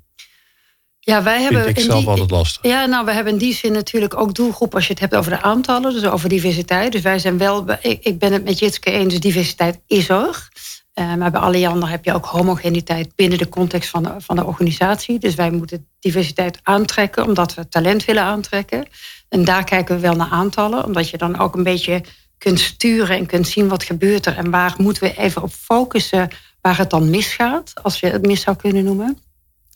Ja, 1.00 1.24
wij 1.24 1.42
hebben 1.42 1.64
Vind 1.64 1.78
ik 1.78 1.84
in 1.84 1.90
zelf 1.90 2.00
die- 2.00 2.10
altijd 2.10 2.32
lastig. 2.32 2.64
Ja, 2.64 2.86
nou, 2.86 3.06
we 3.06 3.12
hebben 3.14 3.34
in 3.34 3.40
die 3.40 3.54
zin 3.54 3.72
natuurlijk 3.72 4.20
ook 4.20 4.34
doelgroep 4.36 4.76
als 4.76 4.88
je 4.88 4.92
het 4.92 5.02
hebt 5.02 5.16
over 5.16 5.32
de 5.32 5.42
aantallen, 5.42 5.94
dus 5.94 6.06
over 6.06 6.30
diversiteit. 6.30 6.92
Dus 6.92 7.02
wij 7.02 7.20
zijn 7.20 7.38
wel, 7.38 7.66
ik, 7.82 8.04
ik 8.04 8.20
ben 8.20 8.34
het 8.34 8.44
met 8.44 8.60
Jitske 8.60 8.92
eens, 8.92 9.20
diversiteit 9.20 9.80
is 9.88 10.10
er. 10.10 10.50
Eh, 10.94 11.14
maar 11.16 11.32
bij 11.32 11.42
Alliander 11.42 11.90
heb 11.90 12.06
je 12.06 12.14
ook 12.14 12.26
homogeniteit 12.26 13.16
binnen 13.16 13.38
de 13.38 13.50
context 13.50 13.90
van 13.90 14.04
de, 14.04 14.14
van 14.18 14.36
de 14.36 14.46
organisatie. 14.46 15.20
Dus 15.20 15.36
wij 15.36 15.52
moeten 15.52 15.88
diversiteit 16.00 16.60
aantrekken, 16.64 17.26
omdat 17.26 17.54
we 17.54 17.68
talent 17.68 18.06
willen 18.06 18.24
aantrekken. 18.24 18.86
En 19.30 19.46
daar 19.46 19.64
kijken 19.64 19.96
we 19.96 20.02
wel 20.02 20.16
naar 20.16 20.30
aantallen, 20.30 20.86
omdat 20.86 21.10
je 21.10 21.18
dan 21.18 21.40
ook 21.40 21.56
een 21.56 21.64
beetje 21.64 22.04
kunt 22.38 22.60
sturen 22.60 23.18
en 23.18 23.26
kunt 23.26 23.48
zien 23.48 23.68
wat 23.68 23.84
gebeurt 23.84 24.26
er 24.26 24.38
en 24.38 24.50
waar 24.52 24.74
moeten 24.78 25.04
we 25.04 25.18
even 25.18 25.42
op 25.42 25.52
focussen 25.52 26.30
waar 26.62 26.78
het 26.78 26.90
dan 26.90 27.10
misgaat, 27.10 27.74
als 27.84 28.00
je 28.00 28.08
het 28.08 28.26
mis 28.26 28.42
zou 28.42 28.56
kunnen 28.56 28.84
noemen. 28.84 29.18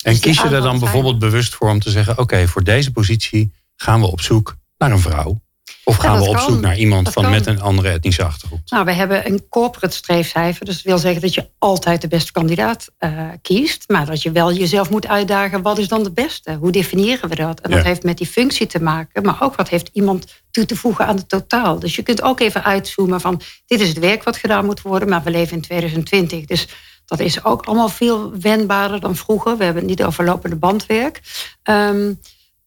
En 0.04 0.12
Dus 0.12 0.20
kies 0.20 0.42
je 0.42 0.48
er 0.48 0.62
dan 0.62 0.78
bijvoorbeeld 0.78 1.18
bewust 1.18 1.54
voor 1.54 1.70
om 1.70 1.80
te 1.80 1.90
zeggen: 1.90 2.18
oké, 2.18 2.48
voor 2.48 2.64
deze 2.64 2.92
positie 2.92 3.52
gaan 3.76 4.00
we 4.00 4.06
op 4.06 4.20
zoek 4.20 4.56
naar 4.78 4.90
een 4.90 5.00
vrouw? 5.00 5.42
Of 5.84 5.96
gaan 5.96 6.18
we 6.18 6.28
op 6.28 6.34
kan. 6.34 6.50
zoek 6.50 6.60
naar 6.60 6.76
iemand 6.76 7.04
Dat 7.04 7.12
van 7.14 7.22
kan. 7.22 7.32
met 7.32 7.46
een 7.46 7.60
andere 7.60 7.88
etnische 7.88 8.24
achtergrond? 8.24 8.70
Nou, 8.70 8.84
we 8.84 8.92
hebben 8.92 9.26
een 9.26 9.48
corporate 9.48 9.96
streefcijfer. 9.96 10.64
Dus 10.66 10.74
dat 10.74 10.84
wil 10.84 10.98
zeggen 10.98 11.20
dat 11.20 11.34
je 11.34 11.48
altijd 11.58 12.00
de 12.00 12.08
beste 12.08 12.32
kandidaat 12.32 12.88
eh, 12.98 13.10
kiest. 13.42 13.84
Maar 13.86 14.06
dat 14.06 14.22
je 14.22 14.30
wel 14.32 14.52
jezelf 14.52 14.90
moet 14.90 15.06
uitdagen. 15.06 15.62
Wat 15.62 15.78
is 15.78 15.88
dan 15.88 16.02
de 16.02 16.12
beste? 16.12 16.54
Hoe 16.54 16.72
definiëren 16.72 17.28
we 17.28 17.34
dat? 17.34 17.60
En 17.60 17.70
dat 17.70 17.84
heeft 17.84 18.02
met 18.02 18.18
die 18.18 18.26
functie 18.26 18.66
te 18.66 18.82
maken. 18.82 19.22
Maar 19.22 19.36
ook 19.42 19.54
wat 19.54 19.68
heeft 19.68 19.90
iemand 19.92 20.42
toe 20.50 20.66
te 20.66 20.76
voegen 20.76 21.06
aan 21.06 21.16
het 21.16 21.28
totaal. 21.28 21.78
Dus 21.78 21.96
je 21.96 22.02
kunt 22.02 22.22
ook 22.22 22.40
even 22.40 22.64
uitzoomen 22.64 23.20
van... 23.20 23.40
dit 23.66 23.80
is 23.80 23.88
het 23.88 23.98
werk 23.98 24.22
wat 24.22 24.36
gedaan 24.36 24.64
moet 24.64 24.82
worden. 24.82 25.08
Maar 25.08 25.22
we 25.22 25.30
leven 25.30 25.56
in 25.56 25.62
2020. 25.62 26.44
Dus 26.44 26.68
dat 27.06 27.20
is 27.20 27.44
ook 27.44 27.64
allemaal 27.64 27.88
veel 27.88 28.38
wendbaarder 28.40 29.00
dan 29.00 29.16
vroeger. 29.16 29.56
We 29.56 29.64
hebben 29.64 29.82
het 29.82 29.90
niet 29.90 30.04
over 30.04 30.24
lopende 30.24 30.56
bandwerk. 30.56 31.20
Ehm, 31.62 32.12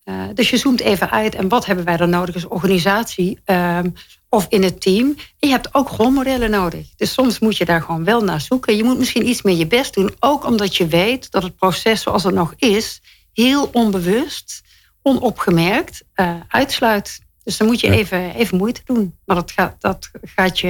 eh, 0.03 0.23
dus 0.33 0.49
je 0.49 0.57
zoomt 0.57 0.79
even 0.79 1.09
uit 1.11 1.35
en 1.35 1.47
wat 1.47 1.65
hebben 1.65 1.85
wij 1.85 1.97
dan 1.97 2.09
nodig 2.09 2.35
als 2.35 2.47
organisatie 2.47 3.39
ehm, 3.45 3.89
of 4.29 4.45
in 4.49 4.63
het 4.63 4.81
team. 4.81 5.07
En 5.39 5.47
je 5.47 5.53
hebt 5.53 5.73
ook 5.73 5.89
rolmodellen 5.89 6.49
nodig. 6.49 6.87
Dus 6.95 7.13
soms 7.13 7.39
moet 7.39 7.57
je 7.57 7.65
daar 7.65 7.81
gewoon 7.81 8.03
wel 8.03 8.23
naar 8.23 8.41
zoeken. 8.41 8.75
Je 8.75 8.83
moet 8.83 8.97
misschien 8.97 9.27
iets 9.27 9.41
meer 9.41 9.55
je 9.57 9.67
best 9.67 9.93
doen, 9.93 10.15
ook 10.19 10.45
omdat 10.45 10.75
je 10.75 10.87
weet 10.87 11.31
dat 11.31 11.43
het 11.43 11.55
proces 11.55 12.01
zoals 12.01 12.23
het 12.23 12.33
nog 12.33 12.53
is, 12.57 13.01
heel 13.33 13.69
onbewust, 13.73 14.61
onopgemerkt 15.01 16.03
eh, 16.13 16.35
uitsluit. 16.47 17.19
Dus 17.43 17.57
dan 17.57 17.67
moet 17.67 17.79
je 17.79 17.87
Ja. 17.87 17.93
even, 17.93 18.35
even 18.35 18.57
moeite 18.57 18.81
doen. 18.85 19.17
Maar 19.25 19.35
dat 19.35 19.51
gaat, 19.51 19.75
dat, 19.79 20.09
gaat 20.21 20.59
je, 20.59 20.67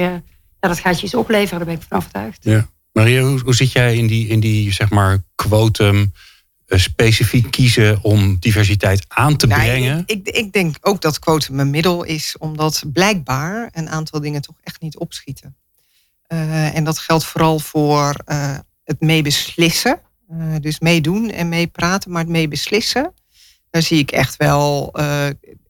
ja, 0.60 0.68
dat 0.68 0.78
gaat 0.78 0.98
je 1.00 1.04
iets 1.06 1.14
opleveren, 1.14 1.58
daar 1.58 1.66
ben 1.66 1.76
ik 1.76 1.86
van 1.88 1.98
overtuigd. 1.98 2.44
Ja. 2.44 2.68
Maria, 2.92 3.22
hoe, 3.22 3.40
hoe 3.40 3.54
zit 3.54 3.72
jij 3.72 3.96
in 3.96 4.06
die, 4.06 4.28
in 4.28 4.40
die 4.40 4.72
zeg 4.72 4.90
maar, 4.90 5.22
quotum 5.34 6.12
eh, 6.66 6.78
specifiek 6.78 7.50
kiezen 7.50 8.02
om 8.02 8.36
diversiteit 8.40 9.04
aan 9.08 9.36
te 9.36 9.46
Nou, 9.46 9.60
brengen? 9.62 10.02
ik, 10.06 10.26
ik, 10.26 10.36
ik 10.36 10.52
denk 10.52 10.76
ook 10.80 11.00
dat 11.00 11.18
quotum 11.18 11.60
een 11.60 11.70
middel 11.70 12.02
is, 12.04 12.36
omdat 12.38 12.82
blijkbaar 12.92 13.68
een 13.72 13.88
aantal 13.88 14.20
dingen 14.20 14.40
toch 14.42 14.56
echt 14.62 14.80
niet 14.80 14.96
opschieten. 14.96 15.56
Eh, 16.26 16.76
en 16.76 16.84
dat 16.84 16.98
geldt 16.98 17.24
vooral 17.24 17.58
voor 17.58 18.14
eh, 18.24 18.58
het 18.84 19.00
meebeslissen. 19.00 20.00
Dus 20.60 20.80
meedoen 20.80 21.30
en 21.30 21.48
meepraten, 21.48 22.10
maar 22.10 22.22
het 22.22 22.30
meebeslissen. 22.30 23.12
Daar 23.70 23.82
zie 23.82 23.98
ik 23.98 24.10
echt 24.10 24.36
wel 24.36 24.94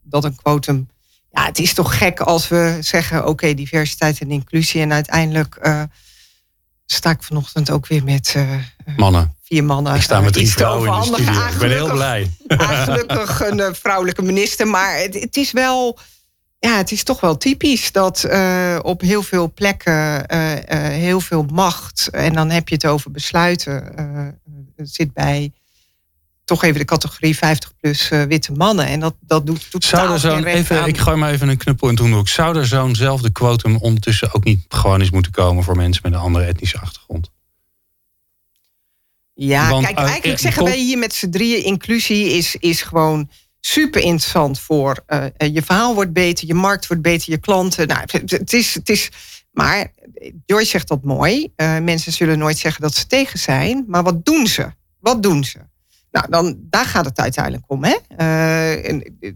dat 0.02 0.24
een 0.24 0.36
quotum. 0.36 0.88
Ja, 1.30 1.44
het 1.44 1.58
is 1.58 1.74
toch 1.74 1.98
gek 1.98 2.20
als 2.20 2.48
we 2.48 2.78
zeggen: 2.80 3.26
oké, 3.26 3.54
diversiteit 3.54 4.20
en 4.20 4.30
inclusie. 4.30 4.80
En 4.80 4.92
uiteindelijk 4.92 5.58
sta 6.92 7.10
ik 7.10 7.22
vanochtend 7.22 7.70
ook 7.70 7.86
weer 7.86 8.04
met 8.04 8.32
eh, 8.36 8.50
Mannen, 8.96 9.34
vier 9.42 9.64
mannen. 9.64 9.94
ik 9.94 10.02
sta 10.02 10.16
met 10.20 10.26
eh, 10.26 10.32
drie 10.32 10.44
iets 10.44 10.52
te 10.54 10.58
vrouwen 10.58 10.92
in 10.94 11.00
de 11.00 11.06
studio. 11.06 11.46
Ik 11.46 11.58
ben 11.58 11.70
heel 11.70 11.90
blij. 11.90 12.30
Gelukkig 12.48 13.40
een 13.40 13.60
eh, 13.60 13.72
vrouwelijke 13.72 14.22
minister. 14.22 14.66
Maar 14.66 14.98
het, 14.98 15.14
het 15.14 15.36
is 15.36 15.52
wel. 15.52 15.98
Ja, 16.60 16.76
het 16.76 16.92
is 16.92 17.02
toch 17.02 17.20
wel 17.20 17.36
typisch 17.36 17.92
dat 17.92 18.24
eh, 18.24 18.78
op 18.82 19.00
heel 19.00 19.22
veel 19.22 19.52
plekken 19.52 20.26
eh, 20.26 20.52
eh, 20.56 20.92
heel 20.92 21.20
veel 21.20 21.46
macht. 21.52 22.08
En 22.10 22.32
dan 22.32 22.50
heb 22.50 22.68
je 22.68 22.74
het 22.74 22.86
over 22.86 23.10
besluiten. 23.10 23.96
eh, 23.96 24.26
zit 24.76 25.12
bij 25.12 25.52
toch 26.48 26.64
even 26.64 26.78
de 26.78 26.84
categorie 26.84 27.36
50 27.36 27.72
plus 27.80 28.10
eh, 28.10 28.22
witte 28.22 28.52
mannen. 28.52 28.86
En 28.86 29.00
dat, 29.00 29.14
dat 29.20 29.46
doet 29.46 29.70
totaal 29.70 30.00
Zou 30.00 30.12
er 30.12 30.18
zo'n, 30.18 30.44
even, 30.44 30.80
aan. 30.80 30.88
ik 30.88 30.98
gooi 30.98 31.16
maar 31.16 31.32
even 31.32 31.48
een 31.48 31.56
knuppel 31.56 31.88
in 31.88 31.94
toen 31.94 32.14
ook. 32.14 32.28
Zou 32.28 32.56
er 32.56 32.66
zo'nzelfde 32.66 33.30
quotum 33.30 33.76
ondertussen 33.76 34.34
ook 34.34 34.44
niet 34.44 34.64
gewoon 34.68 35.00
eens 35.00 35.10
moeten 35.10 35.32
komen 35.32 35.64
voor 35.64 35.76
mensen 35.76 36.02
met 36.04 36.12
een 36.12 36.18
andere 36.18 36.44
etnische 36.44 36.78
achtergrond? 36.78 37.30
Ja, 39.34 39.68
Want, 39.68 39.84
kijk, 39.84 39.98
eh, 39.98 40.04
eigenlijk 40.04 40.38
eh, 40.38 40.42
zeggen 40.42 40.64
wij 40.64 40.78
hier 40.78 40.98
met 40.98 41.14
z'n 41.14 41.30
drieën... 41.30 41.64
inclusie 41.64 42.24
is, 42.24 42.56
is 42.56 42.82
gewoon 42.82 43.30
super 43.60 44.00
interessant 44.00 44.60
voor... 44.60 45.04
je 45.36 45.62
verhaal 45.64 45.94
wordt 45.94 46.12
beter, 46.12 46.46
je 46.46 46.54
markt 46.54 46.86
wordt 46.86 47.02
beter, 47.02 47.30
je 47.30 47.38
klanten. 47.38 47.86
Nou, 47.86 48.00
het, 48.00 48.30
het 48.30 48.52
is, 48.52 48.74
het 48.74 48.88
is, 48.88 49.08
maar 49.52 49.92
Joyce 50.46 50.70
zegt 50.70 50.88
dat 50.88 51.04
mooi. 51.04 51.52
Mensen 51.82 52.12
zullen 52.12 52.38
nooit 52.38 52.58
zeggen 52.58 52.82
dat 52.82 52.94
ze 52.94 53.06
tegen 53.06 53.38
zijn. 53.38 53.84
Maar 53.86 54.02
wat 54.02 54.24
doen 54.24 54.46
ze? 54.46 54.66
Wat 54.98 55.22
doen 55.22 55.44
ze? 55.44 55.58
Nou, 56.20 56.30
dan, 56.30 56.56
daar 56.60 56.84
gaat 56.84 57.04
het 57.04 57.18
uiteindelijk 57.18 57.64
om. 57.66 57.84
Hè? 57.84 57.96
Eh, 58.16 58.88
en, 58.88 59.16
eh, 59.20 59.32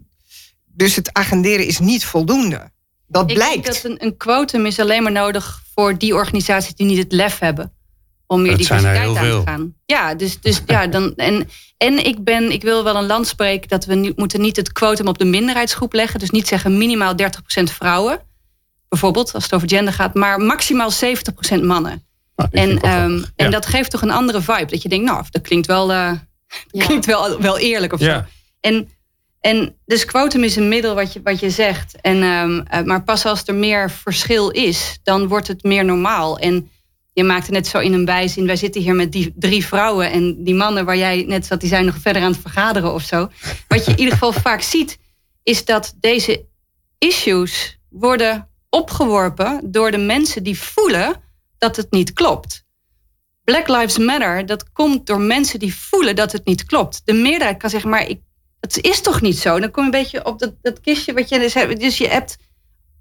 dus 0.65 0.95
het 0.95 1.13
agenderen 1.13 1.65
is 1.65 1.79
niet 1.79 2.05
voldoende. 2.05 2.71
Dat 3.07 3.29
ik 3.29 3.35
blijkt. 3.35 3.53
denk 3.53 3.65
dat 3.65 3.83
een, 3.83 4.03
een 4.05 4.17
quotum 4.17 4.65
is 4.65 4.79
alleen 4.79 5.03
maar 5.03 5.11
nodig 5.11 5.61
voor 5.75 5.97
die 5.97 6.15
organisaties 6.15 6.75
die 6.75 6.85
niet 6.85 6.97
het 6.97 7.11
lef 7.11 7.39
hebben 7.39 7.73
om 8.27 8.41
meer 8.41 8.57
Dat 8.57 8.65
zijn 8.65 8.85
er 8.85 8.93
diversiteit 8.93 9.17
heel 9.17 9.17
aan 9.17 9.43
te 9.43 9.51
veel. 9.51 9.53
gaan. 9.53 9.73
Ja, 9.85 10.15
dus, 10.15 10.39
dus 10.39 10.61
ja, 10.65 10.87
dan. 10.87 11.15
En, 11.15 11.49
en 11.77 12.05
ik 12.05 12.23
ben, 12.23 12.51
ik 12.51 12.61
wil 12.61 12.83
wel 12.83 12.95
een 12.95 13.05
land 13.05 13.27
spreken 13.27 13.69
dat 13.69 13.85
we 13.85 13.95
niet, 13.95 14.17
moeten 14.17 14.41
niet 14.41 14.55
het 14.55 14.71
quotum 14.71 15.07
op 15.07 15.17
de 15.17 15.25
minderheidsgroep 15.25 15.93
leggen. 15.93 16.19
Dus 16.19 16.29
niet 16.29 16.47
zeggen 16.47 16.77
minimaal 16.77 17.13
30% 17.21 17.25
vrouwen. 17.63 18.19
Bijvoorbeeld, 18.89 19.33
als 19.33 19.43
het 19.43 19.53
over 19.53 19.69
gender 19.69 19.93
gaat, 19.93 20.13
maar 20.13 20.39
maximaal 20.39 20.91
70% 20.91 21.63
mannen. 21.63 22.05
Nou, 22.35 22.49
En, 22.51 22.79
ehm, 22.79 23.23
en 23.35 23.51
dat 23.51 23.65
geeft 23.65 23.91
toch 23.91 24.01
een 24.01 24.11
andere 24.11 24.41
vibe. 24.41 24.65
Dat 24.65 24.81
je 24.81 24.89
denkt, 24.89 25.05
nou, 25.05 25.25
dat 25.29 25.41
klinkt 25.41 25.67
wel, 25.67 25.91
eh, 25.91 26.11
Ja. 26.71 26.85
klinkt 26.85 27.05
wel, 27.05 27.41
wel 27.41 27.57
eerlijk 27.57 27.93
of 27.93 27.99
zo. 27.99 28.05
Ja. 28.05 28.27
En, 28.59 28.89
en 29.39 29.75
dus 29.85 30.05
quotum 30.05 30.43
is 30.43 30.55
een 30.55 30.67
middel 30.67 30.95
wat 30.95 31.13
je, 31.13 31.21
wat 31.23 31.39
je 31.39 31.49
zegt. 31.49 32.01
En, 32.01 32.23
ehm, 32.23 32.59
eh, 32.59 32.85
maar 32.85 33.03
pas 33.03 33.25
als 33.25 33.43
er 33.45 33.55
meer 33.55 33.91
verschil 33.91 34.49
is, 34.49 34.99
dan 35.03 35.27
wordt 35.27 35.47
het 35.47 35.63
meer 35.63 35.85
normaal. 35.85 36.39
En 36.39 36.71
je 37.13 37.23
maakte 37.23 37.51
net 37.51 37.67
zo 37.67 37.79
in 37.79 37.93
een 37.93 38.05
bijzin. 38.05 38.45
Wij 38.45 38.55
zitten 38.55 38.81
hier 38.81 38.95
met 38.95 39.11
die 39.11 39.33
drie 39.35 39.65
vrouwen. 39.65 40.11
En 40.11 40.43
die 40.43 40.55
mannen 40.55 40.85
waar 40.85 40.97
jij 40.97 41.23
net 41.27 41.45
zat, 41.45 41.59
die 41.59 41.69
zijn 41.69 41.85
nog 41.85 41.97
verder 41.97 42.21
aan 42.21 42.31
het 42.31 42.41
vergaderen 42.41 42.93
of 42.93 43.03
zo. 43.03 43.29
Wat 43.67 43.85
je 43.85 43.91
in 43.91 43.97
ieder 43.97 44.13
geval 44.13 44.33
vaak 44.33 44.61
ziet, 44.61 44.97
is 45.43 45.65
dat 45.65 45.93
deze 45.99 46.45
issues 46.97 47.77
worden 47.89 48.47
opgeworpen 48.69 49.59
door 49.71 49.91
de 49.91 49.97
mensen 49.97 50.43
die 50.43 50.59
voelen 50.59 51.21
dat 51.57 51.75
het 51.75 51.91
niet 51.91 52.13
klopt. 52.13 52.62
Black 53.43 53.67
Lives 53.67 53.97
Matter, 53.97 54.45
dat 54.45 54.71
komt 54.71 55.05
door 55.05 55.21
mensen 55.21 55.59
die 55.59 55.75
voelen 55.75 56.15
dat 56.15 56.31
het 56.31 56.45
niet 56.45 56.65
klopt. 56.65 57.01
De 57.05 57.13
meerderheid 57.13 57.57
kan 57.57 57.69
zeggen, 57.69 57.89
maar 57.89 58.07
ik, 58.07 58.19
het 58.59 58.81
is 58.81 59.01
toch 59.01 59.21
niet 59.21 59.37
zo. 59.37 59.59
Dan 59.59 59.71
kom 59.71 59.83
je 59.83 59.91
een 59.91 60.03
beetje 60.03 60.25
op 60.25 60.39
dat, 60.39 60.53
dat 60.61 60.79
kistje 60.79 61.13
wat 61.13 61.29
je 61.29 61.39
dus 61.39 61.53
hebt. 61.53 61.79
Dus 61.79 61.97
je 61.97 62.07
hebt, 62.07 62.37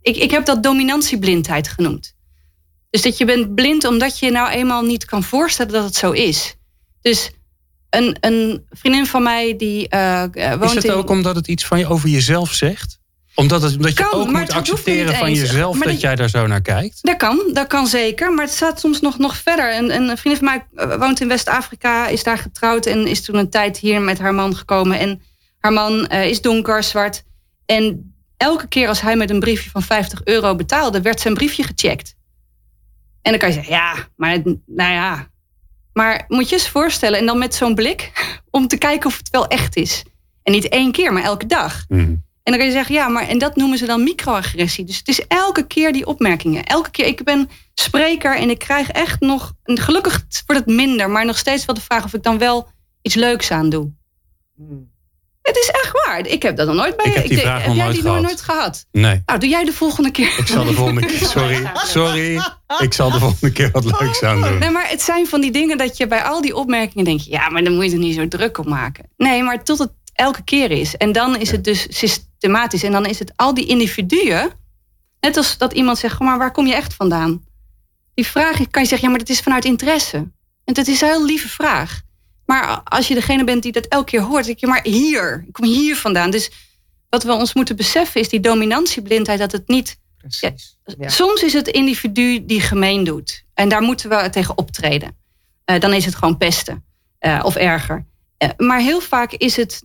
ik, 0.00 0.16
ik 0.16 0.30
heb 0.30 0.44
dat 0.44 0.62
dominantieblindheid 0.62 1.68
genoemd. 1.68 2.14
Dus 2.90 3.02
dat 3.02 3.18
je 3.18 3.24
bent 3.24 3.54
blind 3.54 3.84
omdat 3.84 4.18
je 4.18 4.30
nou 4.30 4.50
eenmaal 4.50 4.82
niet 4.82 5.04
kan 5.04 5.22
voorstellen 5.22 5.72
dat 5.72 5.84
het 5.84 5.94
zo 5.94 6.10
is. 6.10 6.56
Dus 7.00 7.30
een, 7.90 8.16
een 8.20 8.66
vriendin 8.70 9.06
van 9.06 9.22
mij 9.22 9.56
die 9.56 9.88
eh, 9.88 10.22
eh, 10.22 10.58
woont 10.58 10.70
Is 10.70 10.74
het 10.74 10.84
in... 10.84 10.92
ook 10.92 11.10
omdat 11.10 11.36
het 11.36 11.48
iets 11.48 11.66
van 11.66 11.78
je 11.78 11.86
over 11.86 12.08
jezelf 12.08 12.52
zegt? 12.52 12.98
Omdat, 13.34 13.62
het, 13.62 13.76
omdat 13.76 13.96
je 13.98 14.04
Kan, 14.04 14.12
ook 14.20 14.30
moet 14.30 14.52
accepteren 14.52 15.14
van 15.14 15.26
eens. 15.26 15.38
jezelf 15.40 15.78
dat, 15.78 15.84
dat- 15.88 16.00
jij 16.00 16.14
daar 16.16 16.28
zo 16.28 16.46
naar 16.46 16.60
kijkt? 16.62 16.98
Dat 17.02 17.16
kan, 17.16 17.50
dat 17.52 17.66
kan 17.66 17.86
zeker. 17.86 18.32
Maar 18.32 18.44
het 18.44 18.54
staat 18.54 18.80
soms 18.80 19.00
nog, 19.00 19.18
nog 19.18 19.36
verder. 19.36 19.72
En, 19.72 19.90
en 19.90 20.08
een 20.08 20.18
vriendin 20.18 20.46
van 20.46 20.62
mij 20.74 20.86
eh, 20.86 20.98
woont 20.98 21.20
in 21.20 21.28
West-Afrika, 21.28 22.06
is 22.08 22.22
daar 22.22 22.38
getrouwd 22.38 22.86
en 22.86 23.06
is 23.06 23.22
toen 23.24 23.36
een 23.36 23.50
tijd 23.50 23.78
hier 23.78 24.00
met 24.00 24.18
haar 24.18 24.34
man 24.34 24.56
gekomen. 24.56 24.98
En 24.98 25.22
haar 25.58 25.72
man 25.72 26.06
eh, 26.06 26.26
is 26.28 26.40
donker, 26.40 26.82
zwart. 26.82 27.22
En 27.66 28.14
elke 28.36 28.68
keer 28.68 28.88
als 28.88 29.00
hij 29.00 29.16
met 29.16 29.30
een 29.30 29.40
briefje 29.40 29.70
van 29.70 29.82
50 29.82 30.20
euro 30.24 30.54
betaalde, 30.54 31.00
werd 31.02 31.20
zijn 31.20 31.34
briefje 31.34 31.62
gecheckt. 31.62 32.14
En 33.22 33.30
dan 33.30 33.38
kan 33.40 33.48
je 33.48 33.54
zeggen, 33.54 33.72
ja, 33.74 33.94
maar 34.16 34.42
nou 34.66 34.92
ja. 34.92 35.30
Maar 35.92 36.24
moet 36.28 36.48
je 36.48 36.54
eens 36.54 36.68
voorstellen, 36.68 37.18
en 37.18 37.26
dan 37.26 37.38
met 37.38 37.54
zo'n 37.54 37.74
blik 37.74 38.12
om 38.50 38.66
te 38.68 38.76
kijken 38.78 39.06
of 39.10 39.16
het 39.16 39.30
wel 39.30 39.46
echt 39.46 39.76
is. 39.76 40.02
En 40.42 40.52
niet 40.52 40.68
één 40.68 40.92
keer, 40.92 41.12
maar 41.12 41.22
elke 41.22 41.46
dag. 41.46 41.84
Mhm. 41.88 42.14
En 42.42 42.52
dan 42.52 42.56
kan 42.56 42.66
je 42.66 42.72
zeggen, 42.72 42.94
ja, 42.94 43.08
maar 43.08 43.28
en 43.28 43.38
dat 43.38 43.56
noemen 43.56 43.78
ze 43.78 43.86
dan 43.86 44.02
microagressie. 44.02 44.84
Dus 44.84 44.96
het 44.98 45.08
is 45.08 45.26
elke 45.28 45.66
keer 45.66 45.92
die 45.92 46.06
opmerkingen. 46.06 46.64
Elke 46.64 46.90
keer, 46.90 47.06
ik 47.06 47.24
ben 47.24 47.48
spreker 47.74 48.36
en 48.36 48.50
ik 48.50 48.58
krijg 48.58 48.90
echt 48.90 49.20
nog, 49.20 49.52
en 49.64 49.78
gelukkig 49.78 50.24
wordt 50.46 50.64
het 50.66 50.74
minder, 50.74 51.10
maar 51.10 51.24
nog 51.26 51.38
steeds 51.38 51.64
wel 51.64 51.74
de 51.74 51.80
vraag 51.80 52.04
of 52.04 52.14
ik 52.14 52.22
dan 52.22 52.38
wel 52.38 52.68
iets 53.02 53.14
leuks 53.14 53.50
aan 53.50 53.68
doe. 53.70 53.90
Het 55.42 55.56
is 55.56 55.68
echt 55.82 55.92
waar. 56.06 56.26
Ik 56.26 56.42
heb 56.42 56.56
dat 56.56 56.66
nog 56.66 56.76
nooit 56.76 56.96
bij 56.96 57.06
Ik 57.06 57.14
heb 57.14 57.28
die 57.28 57.38
vraag 57.38 57.66
nog 57.66 57.76
nooit 57.76 57.92
die 57.94 58.02
nog 58.02 58.12
gehad. 58.12 58.22
nooit 58.26 58.40
gehad? 58.40 58.86
Nee, 58.92 59.22
Nou, 59.26 59.38
doe 59.38 59.48
jij 59.48 59.64
de 59.64 59.72
volgende 59.72 60.10
keer. 60.10 60.38
ik 60.38 60.46
zal 60.46 60.64
de 60.64 60.72
volgende 60.72 61.06
keer... 61.06 61.26
Sorry, 61.26 61.70
sorry. 61.74 62.40
Ik 62.78 62.92
zal 62.92 63.10
de 63.10 63.18
volgende 63.18 63.52
keer 63.52 63.70
wat 63.70 63.84
leuks 63.84 64.22
aan 64.22 64.42
doen. 64.42 64.58
Nee, 64.58 64.70
maar 64.70 64.88
het 64.88 65.02
zijn 65.02 65.26
van 65.26 65.40
die 65.40 65.50
dingen 65.50 65.78
dat 65.78 65.96
je 65.96 66.06
bij 66.06 66.22
al 66.22 66.40
die 66.40 66.56
opmerkingen 66.56 67.04
denkt... 67.04 67.24
ja, 67.24 67.48
maar 67.48 67.64
dan 67.64 67.74
moet 67.74 67.84
je 67.84 67.90
er 67.92 67.98
niet 67.98 68.14
zo 68.14 68.28
druk 68.28 68.58
op 68.58 68.66
maken. 68.66 69.04
Nee, 69.16 69.42
maar 69.42 69.64
tot 69.64 69.78
het 69.78 69.90
elke 70.12 70.44
keer 70.44 70.70
is. 70.70 70.96
En 70.96 71.12
dan 71.12 71.36
is 71.36 71.50
het 71.50 71.64
dus 71.64 71.86
systematisch. 71.98 72.82
En 72.82 72.92
dan 72.92 73.06
is 73.06 73.18
het 73.18 73.32
al 73.36 73.54
die 73.54 73.66
individuen... 73.66 74.50
net 75.20 75.36
als 75.36 75.58
dat 75.58 75.72
iemand 75.72 75.98
zegt, 75.98 76.14
"Goh, 76.16 76.26
maar 76.26 76.38
waar 76.38 76.52
kom 76.52 76.66
je 76.66 76.74
echt 76.74 76.94
vandaan? 76.94 77.44
Die 78.14 78.26
vraag 78.26 78.70
kan 78.70 78.82
je 78.82 78.88
zeggen, 78.88 79.00
ja, 79.00 79.08
maar 79.08 79.18
dat 79.18 79.28
is 79.28 79.40
vanuit 79.40 79.64
interesse. 79.64 80.16
En 80.64 80.74
dat 80.74 80.86
is 80.86 81.00
een 81.00 81.08
heel 81.08 81.24
lieve 81.24 81.48
vraag. 81.48 82.00
Maar 82.46 82.80
als 82.84 83.08
je 83.08 83.14
degene 83.14 83.44
bent 83.44 83.62
die 83.62 83.72
dat 83.72 83.86
elke 83.86 84.04
keer 84.10 84.20
hoort... 84.20 84.44
denk 84.44 84.58
je, 84.58 84.66
maar 84.66 84.82
hier, 84.82 85.44
ik 85.46 85.52
kom 85.52 85.64
hier 85.64 85.96
vandaan. 85.96 86.30
Dus 86.30 86.50
wat 87.08 87.22
we 87.22 87.32
ons 87.32 87.54
moeten 87.54 87.76
beseffen 87.76 88.20
is 88.20 88.28
die 88.28 88.40
dominantieblindheid... 88.40 89.38
dat 89.38 89.52
het 89.52 89.68
niet. 89.68 90.00
Ja. 90.98 91.08
Soms 91.08 91.42
is 91.42 91.52
het 91.52 91.68
individu 91.68 92.44
die 92.46 92.60
gemeen 92.60 93.04
doet. 93.04 93.44
En 93.54 93.68
daar 93.68 93.82
moeten 93.82 94.08
we 94.10 94.30
tegen 94.30 94.58
optreden. 94.58 95.16
Eh, 95.64 95.80
dan 95.80 95.92
is 95.92 96.04
het 96.04 96.14
gewoon 96.14 96.36
pesten. 96.36 96.84
eh, 97.18 97.40
of 97.44 97.56
erger. 97.56 98.06
Eh, 98.36 98.48
maar 98.56 98.80
heel 98.80 99.00
vaak 99.00 99.32
is 99.32 99.56
het, 99.56 99.82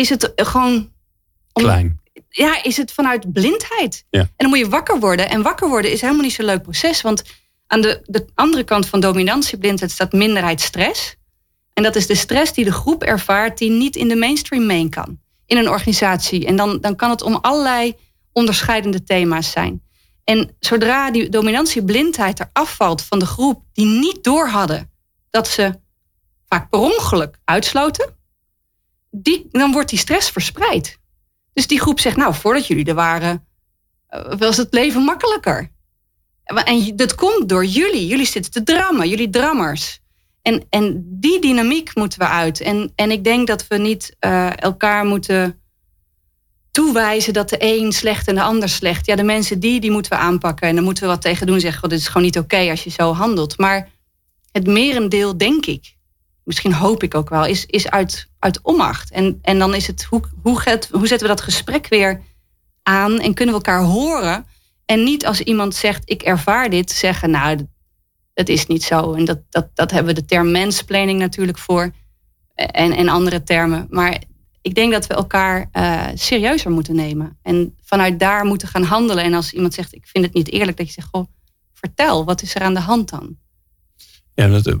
is 0.00 0.08
het 0.08 0.32
gewoon. 0.36 0.74
om- 1.52 1.62
Klein. 1.62 1.98
Ja, 2.28 2.62
is 2.62 2.76
het 2.76 2.92
vanuit 2.92 3.32
blindheid. 3.32 4.04
Ja. 4.10 4.20
En 4.20 4.30
dan 4.36 4.48
moet 4.48 4.58
je 4.58 4.68
wakker 4.68 5.00
worden. 5.00 5.28
En 5.30 5.42
wakker 5.42 5.68
worden 5.68 5.92
is 5.92 6.00
helemaal 6.00 6.22
niet 6.22 6.32
zo'n 6.32 6.44
leuk 6.44 6.62
proces. 6.62 7.00
Want 7.02 7.22
aan 7.66 7.80
de, 7.80 8.00
de 8.04 8.26
andere 8.34 8.64
kant 8.64 8.86
van 8.88 9.00
dominantieblindheid 9.00 9.90
staat 9.90 10.12
minderheidsstress. 10.12 11.14
En 11.72 11.82
dat 11.82 11.96
is 11.96 12.06
de 12.06 12.14
stress 12.14 12.52
die 12.52 12.64
de 12.64 12.72
groep 12.72 13.02
ervaart 13.02 13.58
die 13.58 13.70
niet 13.70 13.96
in 13.96 14.08
de 14.08 14.16
mainstream 14.16 14.66
mee 14.66 14.88
kan. 14.88 15.20
In 15.46 15.56
een 15.56 15.68
organisatie. 15.68 16.46
En 16.46 16.56
dan, 16.56 16.80
dan 16.80 16.96
kan 16.96 17.10
het 17.10 17.22
om 17.22 17.34
allerlei 17.34 17.94
onderscheidende 18.32 19.02
thema's 19.04 19.50
zijn. 19.50 19.82
En 20.24 20.56
zodra 20.60 21.10
die 21.10 21.28
dominantieblindheid 21.28 22.38
er 22.40 22.50
afvalt 22.52 23.02
van 23.02 23.18
de 23.18 23.26
groep 23.26 23.62
die 23.72 23.86
niet 23.86 24.24
door 24.24 24.48
hadden 24.48 24.90
dat 25.30 25.48
ze 25.48 25.78
vaak 26.48 26.70
per 26.70 26.78
ongeluk 26.80 27.38
uitsloten, 27.44 28.14
die, 29.10 29.48
dan 29.50 29.72
wordt 29.72 29.90
die 29.90 29.98
stress 29.98 30.30
verspreid. 30.30 30.98
Dus 31.52 31.66
die 31.66 31.80
groep 31.80 32.00
zegt, 32.00 32.16
nou, 32.16 32.34
voordat 32.34 32.66
jullie 32.66 32.84
er 32.84 32.94
waren, 32.94 33.46
eh, 34.06 34.32
was 34.38 34.56
het 34.56 34.72
leven 34.72 35.02
makkelijker. 35.02 35.70
En 36.44 36.96
dat 36.96 37.14
komt 37.14 37.48
door 37.48 37.64
jullie. 37.64 38.06
Jullie 38.06 38.26
zitten 38.26 38.52
te 38.52 38.62
drammen, 38.62 39.08
jullie 39.08 39.30
drammers. 39.30 40.00
En, 40.42 40.66
en 40.70 41.04
die 41.20 41.40
dynamiek 41.40 41.94
moeten 41.94 42.18
we 42.18 42.26
uit. 42.26 42.60
En, 42.60 42.92
en 42.94 43.10
ik 43.10 43.24
denk 43.24 43.46
dat 43.46 43.66
we 43.66 43.76
niet 43.76 44.16
eh, 44.18 44.62
elkaar 44.62 45.04
moeten 45.04 45.60
toewijzen 46.70 47.32
dat 47.32 47.48
de 47.48 47.56
een 47.58 47.92
slecht 47.92 48.28
en 48.28 48.34
de 48.34 48.42
ander 48.42 48.68
slecht. 48.68 49.06
Ja, 49.06 49.16
de 49.16 49.22
mensen 49.22 49.60
die, 49.60 49.80
die 49.80 49.90
moeten 49.90 50.12
we 50.12 50.18
aanpakken. 50.18 50.68
En 50.68 50.74
daar 50.74 50.84
moeten 50.84 51.02
we 51.02 51.08
wat 51.08 51.22
tegen 51.22 51.46
doen. 51.46 51.60
Zeggen, 51.60 51.80
"Goh, 51.80 51.90
dit 51.90 51.98
is 51.98 52.06
gewoon 52.06 52.22
niet 52.22 52.38
oké 52.38 52.70
als 52.70 52.84
je 52.84 52.90
zo 52.90 53.12
handelt. 53.12 53.58
Maar 53.58 53.90
het 54.52 54.66
merendeel, 54.66 55.38
denk 55.38 55.66
ik, 55.66 55.96
misschien 56.44 56.72
hoop 56.74 57.02
ik 57.02 57.14
ook 57.14 57.28
wel, 57.28 57.46
is, 57.46 57.66
is 57.66 57.90
uit, 57.90 58.29
uit 58.40 58.60
onmacht. 58.62 59.10
En, 59.10 59.38
en 59.42 59.58
dan 59.58 59.74
is 59.74 59.86
het, 59.86 60.04
hoe, 60.04 60.22
hoe, 60.42 60.62
hoe 60.90 61.06
zetten 61.06 61.28
we 61.28 61.34
dat 61.34 61.40
gesprek 61.40 61.88
weer 61.88 62.20
aan 62.82 63.20
en 63.20 63.34
kunnen 63.34 63.54
we 63.54 63.60
elkaar 63.64 63.82
horen? 63.82 64.44
En 64.84 65.02
niet 65.04 65.26
als 65.26 65.40
iemand 65.40 65.74
zegt, 65.74 66.02
ik 66.10 66.22
ervaar 66.22 66.70
dit, 66.70 66.90
zeggen, 66.90 67.30
nou, 67.30 67.56
dat- 68.34 68.48
is 68.48 68.66
niet 68.66 68.82
zo. 68.82 69.12
En 69.12 69.24
dat, 69.24 69.38
dat, 69.50 69.68
dat 69.74 69.90
hebben 69.90 70.14
we 70.14 70.20
de 70.20 70.26
term 70.26 70.50
mansplaining 70.50 71.18
natuurlijk 71.18 71.58
voor. 71.58 71.92
En, 72.54 72.92
en 72.92 73.08
andere 73.08 73.42
termen. 73.42 73.86
Maar 73.90 74.22
ik 74.62 74.74
denk 74.74 74.92
dat 74.92 75.06
we 75.06 75.14
elkaar 75.14 75.68
eh, 75.72 76.06
serieuzer 76.14 76.70
moeten 76.70 76.94
nemen. 76.94 77.38
En 77.42 77.74
vanuit 77.84 78.18
daar 78.18 78.44
moeten 78.44 78.68
gaan 78.68 78.82
handelen. 78.82 79.24
En 79.24 79.34
als 79.34 79.52
iemand 79.52 79.74
zegt, 79.74 79.94
ik 79.94 80.06
vind 80.06 80.24
het 80.24 80.34
niet 80.34 80.50
eerlijk, 80.50 80.76
dat 80.76 80.86
je 80.86 80.92
zegt, 80.92 81.08
goh, 81.12 81.26
vertel, 81.74 82.24
wat 82.24 82.42
is 82.42 82.54
er 82.54 82.60
aan 82.60 82.74
de 82.74 82.80
hand 82.80 83.10
dan? 83.10 83.36
Ja, 84.34 84.48
dat, 84.48 84.66
eh, 84.66 84.74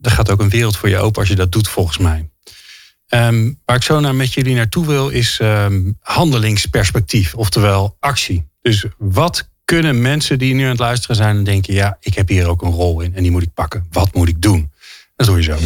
er 0.00 0.10
gaat 0.10 0.30
ook 0.30 0.40
een 0.40 0.48
wereld 0.48 0.76
voor 0.76 0.88
je 0.88 0.98
open 0.98 1.20
als 1.20 1.28
je 1.28 1.36
dat 1.36 1.52
doet, 1.52 1.68
volgens 1.68 1.98
mij. 1.98 2.30
Ehm, 3.08 3.52
waar 3.64 3.76
ik 3.76 3.82
zo 3.82 4.00
naar 4.00 4.14
met 4.14 4.32
jullie 4.32 4.54
naartoe 4.54 4.86
wil, 4.86 5.08
is 5.08 5.38
ehm, 5.40 5.82
handelingsperspectief, 6.00 7.34
oftewel 7.34 7.96
actie. 8.00 8.48
Dus 8.62 8.84
wat 8.98 9.48
kunnen 9.64 10.02
mensen 10.02 10.38
die 10.38 10.54
nu 10.54 10.62
aan 10.62 10.70
het 10.70 10.78
luisteren 10.78 11.16
zijn 11.16 11.36
en 11.36 11.44
denken: 11.44 11.74
ja, 11.74 11.96
ik 12.00 12.14
heb 12.14 12.28
hier 12.28 12.48
ook 12.48 12.62
een 12.62 12.70
rol 12.70 13.00
in 13.00 13.14
en 13.14 13.22
die 13.22 13.30
moet 13.30 13.42
ik 13.42 13.54
pakken. 13.54 13.86
Wat 13.90 14.14
moet 14.14 14.28
ik 14.28 14.42
doen? 14.42 14.72
Dat 15.16 15.26
doe 15.26 15.36
je 15.36 15.42
zo. 15.42 15.56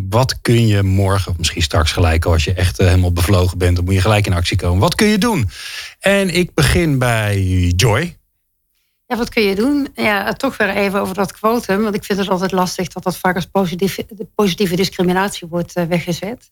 Wat 0.09 0.41
kun 0.41 0.67
je 0.67 0.83
morgen, 0.83 1.31
of 1.31 1.39
misschien 1.39 1.63
straks 1.63 1.93
gelijk 1.93 2.25
als 2.25 2.45
je 2.45 2.55
echt 2.55 2.79
eh, 2.79 2.87
helemaal 2.87 3.13
bevlogen 3.13 3.59
bent, 3.59 3.77
dan 3.77 3.85
moet 3.85 3.95
je 3.95 4.01
gelijk 4.01 4.27
in 4.27 4.33
actie 4.33 4.57
komen. 4.57 4.79
Wat 4.79 4.95
kun 4.95 5.07
je 5.07 5.19
doen? 5.19 5.49
En 6.01 6.35
ik 6.35 6.55
begin 6.55 6.99
bij 6.99 7.43
Joy. 7.77 8.17
Ja, 9.07 9.17
wat 9.17 9.29
kun 9.29 9.43
je 9.43 9.55
doen? 9.55 9.89
Ja, 9.95 10.33
toch 10.33 10.57
weer 10.57 10.71
even 10.71 11.01
over 11.01 11.15
dat 11.15 11.33
quotum. 11.33 11.83
Want 11.83 11.95
ik 11.95 12.05
vind 12.05 12.19
het 12.19 12.29
altijd 12.29 12.53
lastig 12.53 12.89
dat 12.89 13.03
dat 13.03 13.17
vaak 13.17 13.35
als 13.35 13.47
positieve, 13.47 14.07
positieve 14.35 14.77
discriminatie 14.77 15.49
wordt 15.49 15.75
eh, 15.75 15.85
weggezet. 15.85 16.49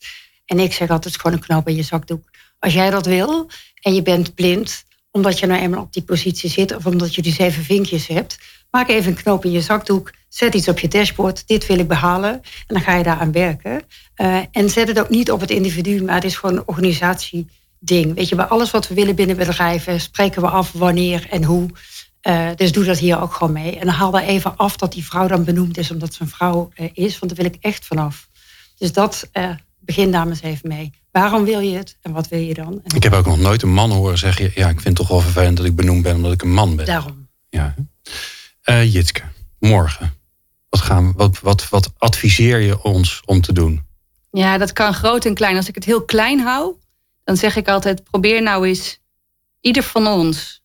En 0.53 0.59
ik 0.59 0.73
zeg 0.73 0.91
altijd, 0.91 1.17
gewoon 1.17 1.37
een 1.37 1.45
knoop 1.45 1.69
in 1.69 1.77
je 1.77 1.83
zakdoek. 1.83 2.31
Als 2.59 2.73
jij 2.73 2.91
dat 2.91 3.07
wil 3.07 3.51
en 3.81 3.95
je 3.95 4.03
bent 4.03 4.35
blind, 4.35 4.85
omdat 5.11 5.39
je 5.39 5.47
nou 5.47 5.61
eenmaal 5.61 5.83
op 5.83 5.93
die 5.93 6.03
positie 6.03 6.51
zit 6.51 6.77
of 6.77 6.87
omdat 6.87 7.15
je 7.15 7.23
die 7.23 7.33
zeven 7.33 7.65
vinkjes 7.65 8.07
hebt, 8.07 8.39
maak 8.71 8.89
even 8.89 9.11
een 9.11 9.23
knoop 9.23 9.45
in 9.45 9.51
je 9.51 9.61
zakdoek, 9.61 10.13
zet 10.29 10.55
iets 10.55 10.69
op 10.69 10.79
je 10.79 10.89
dashboard, 10.89 11.47
dit 11.47 11.67
wil 11.67 11.79
ik 11.79 11.89
behalen 11.89 12.33
en 12.33 12.43
dan 12.67 12.81
ga 12.81 12.97
je 12.97 13.03
daaraan 13.03 13.33
werken. 13.33 13.83
Uh, 14.17 14.39
en 14.51 14.71
zet 14.71 14.89
het 14.89 15.01
ook 15.01 15.09
niet 15.09 15.31
op 15.31 15.41
het 15.41 15.51
individu, 15.51 16.03
maar 16.03 16.15
het 16.15 16.25
is 16.25 16.37
gewoon 16.37 16.57
een 16.57 16.67
organisatieding. 16.67 18.15
Weet 18.15 18.29
je, 18.29 18.35
bij 18.35 18.45
alles 18.45 18.71
wat 18.71 18.89
we 18.89 18.95
willen 18.95 19.15
binnen 19.15 19.37
bedrijven 19.37 20.01
spreken 20.01 20.43
we 20.43 20.49
af 20.49 20.73
wanneer 20.73 21.27
en 21.31 21.45
hoe. 21.45 21.71
Uh, 22.23 22.49
dus 22.57 22.73
doe 22.73 22.85
dat 22.85 22.99
hier 22.99 23.21
ook 23.21 23.35
gewoon 23.35 23.53
mee. 23.53 23.79
En 23.79 23.89
haal 23.89 24.11
daar 24.11 24.23
even 24.23 24.57
af 24.57 24.77
dat 24.77 24.93
die 24.93 25.05
vrouw 25.05 25.27
dan 25.27 25.45
benoemd 25.45 25.79
is 25.79 25.91
omdat 25.91 26.15
ze 26.15 26.23
een 26.23 26.29
vrouw 26.29 26.71
uh, 26.77 26.89
is, 26.93 27.19
want 27.19 27.35
daar 27.35 27.45
wil 27.45 27.53
ik 27.55 27.63
echt 27.65 27.87
vanaf. 27.87 28.29
Dus 28.79 28.93
dat 28.93 29.31
begin 29.85 30.11
daar 30.11 30.27
eens 30.27 30.43
even 30.43 30.69
mee. 30.69 30.93
Waarom 31.11 31.45
wil 31.45 31.61
je 31.61 31.77
het 31.77 31.99
en 32.01 32.13
wat 32.13 32.29
wil 32.29 32.39
je 32.39 32.55
dan? 32.55 32.83
ik 32.95 33.03
heb 33.03 33.13
ook 33.13 33.27
nog 33.27 33.39
nooit 33.39 33.63
een 33.63 33.73
man 33.73 33.91
horen 33.91 34.19
zeggen: 34.19 34.51
Ja, 34.55 34.69
ik 34.69 34.81
vind 34.81 34.85
het 34.85 34.97
toch 34.97 35.09
wel 35.09 35.21
vervelend 35.21 35.57
dat 35.57 35.67
ik 35.67 35.77
benoemd 35.77 36.03
ben 36.03 36.17
omdat 36.17 36.33
ik 36.33 36.43
een 36.43 36.53
man 36.53 36.77
ben. 36.77 36.87
Daarom. 36.87 37.29
Ja. 37.49 37.75
Uh, 38.65 38.93
Jitske, 38.93 39.23
morgen. 39.59 40.15
Wat, 40.69 40.81
gaan, 40.81 41.13
wat, 41.17 41.41
wat, 41.41 41.69
wat 41.69 41.93
adviseer 41.99 42.61
je 42.61 42.83
ons 42.83 43.23
om 43.25 43.41
te 43.41 43.53
doen? 43.53 43.87
Ja, 44.31 44.59
dat 44.59 44.73
kan 44.73 44.95
groot 44.95 45.25
en 45.25 45.35
klein. 45.35 45.57
Als 45.57 45.69
ik 45.69 45.75
het 45.75 45.85
heel 45.85 46.05
klein 46.05 46.41
hou, 46.41 46.75
dan 47.25 47.37
zeg 47.37 47.57
ik 47.57 47.69
altijd: 47.69 48.05
probeer 48.05 48.43
nou 48.43 48.67
eens 48.67 49.01
ieder 49.61 49.83
van 49.83 50.07
ons 50.07 50.63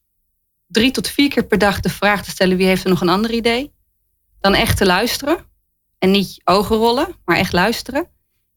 drie 0.68 0.92
tot 0.92 1.08
vier 1.08 1.30
keer 1.30 1.46
per 1.46 1.58
dag 1.58 1.80
de 1.80 1.90
vraag 1.90 2.24
te 2.24 2.30
stellen: 2.30 2.58
wie 2.58 2.68
heeft 2.68 2.84
er 2.84 2.90
nog 2.90 3.02
een 3.02 3.10
ander 3.10 3.32
idee? 3.32 3.72
Dan 4.40 4.54
echt 4.54 4.78
te 4.78 4.86
luisteren. 4.86 5.46
En 6.00 6.12
niet 6.12 6.42
ogen 6.44 6.76
rollen, 6.76 7.16
maar 7.26 7.38
echt 7.38 7.54
luisteren. 7.54 8.08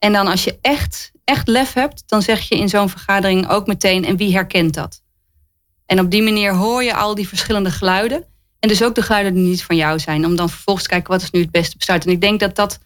En 0.00 0.12
dan 0.12 0.26
als 0.26 0.44
je 0.44 0.58
echt, 0.60 1.12
echt 1.24 1.48
lef 1.48 1.72
hebt, 1.72 2.02
dan 2.06 2.22
zeg 2.22 2.40
je 2.40 2.56
in 2.56 2.68
zo'n 2.68 2.88
vergadering 2.88 3.48
ook 3.48 3.66
meteen 3.66 4.04
en 4.04 4.16
wie 4.16 4.32
herkent 4.32 4.74
dat? 4.74 5.02
En 5.86 6.00
op 6.00 6.10
die 6.10 6.22
manier 6.22 6.54
hoor 6.54 6.82
je 6.82 6.94
al 6.94 7.14
die 7.14 7.28
verschillende 7.28 7.70
geluiden. 7.70 8.24
En 8.58 8.68
dus 8.68 8.82
ook 8.82 8.94
de 8.94 9.02
geluiden 9.02 9.34
die 9.34 9.42
niet 9.42 9.62
van 9.62 9.76
jou 9.76 9.98
zijn. 9.98 10.24
Om 10.24 10.36
dan 10.36 10.50
vervolgens 10.50 10.86
te 10.86 10.92
kijken 10.92 11.12
wat 11.12 11.22
is 11.22 11.30
nu 11.30 11.40
het 11.40 11.50
beste 11.50 11.76
besluit. 11.76 12.04
En 12.06 12.12
ik 12.12 12.20
denk 12.20 12.40
dat 12.40 12.56
dat. 12.56 12.78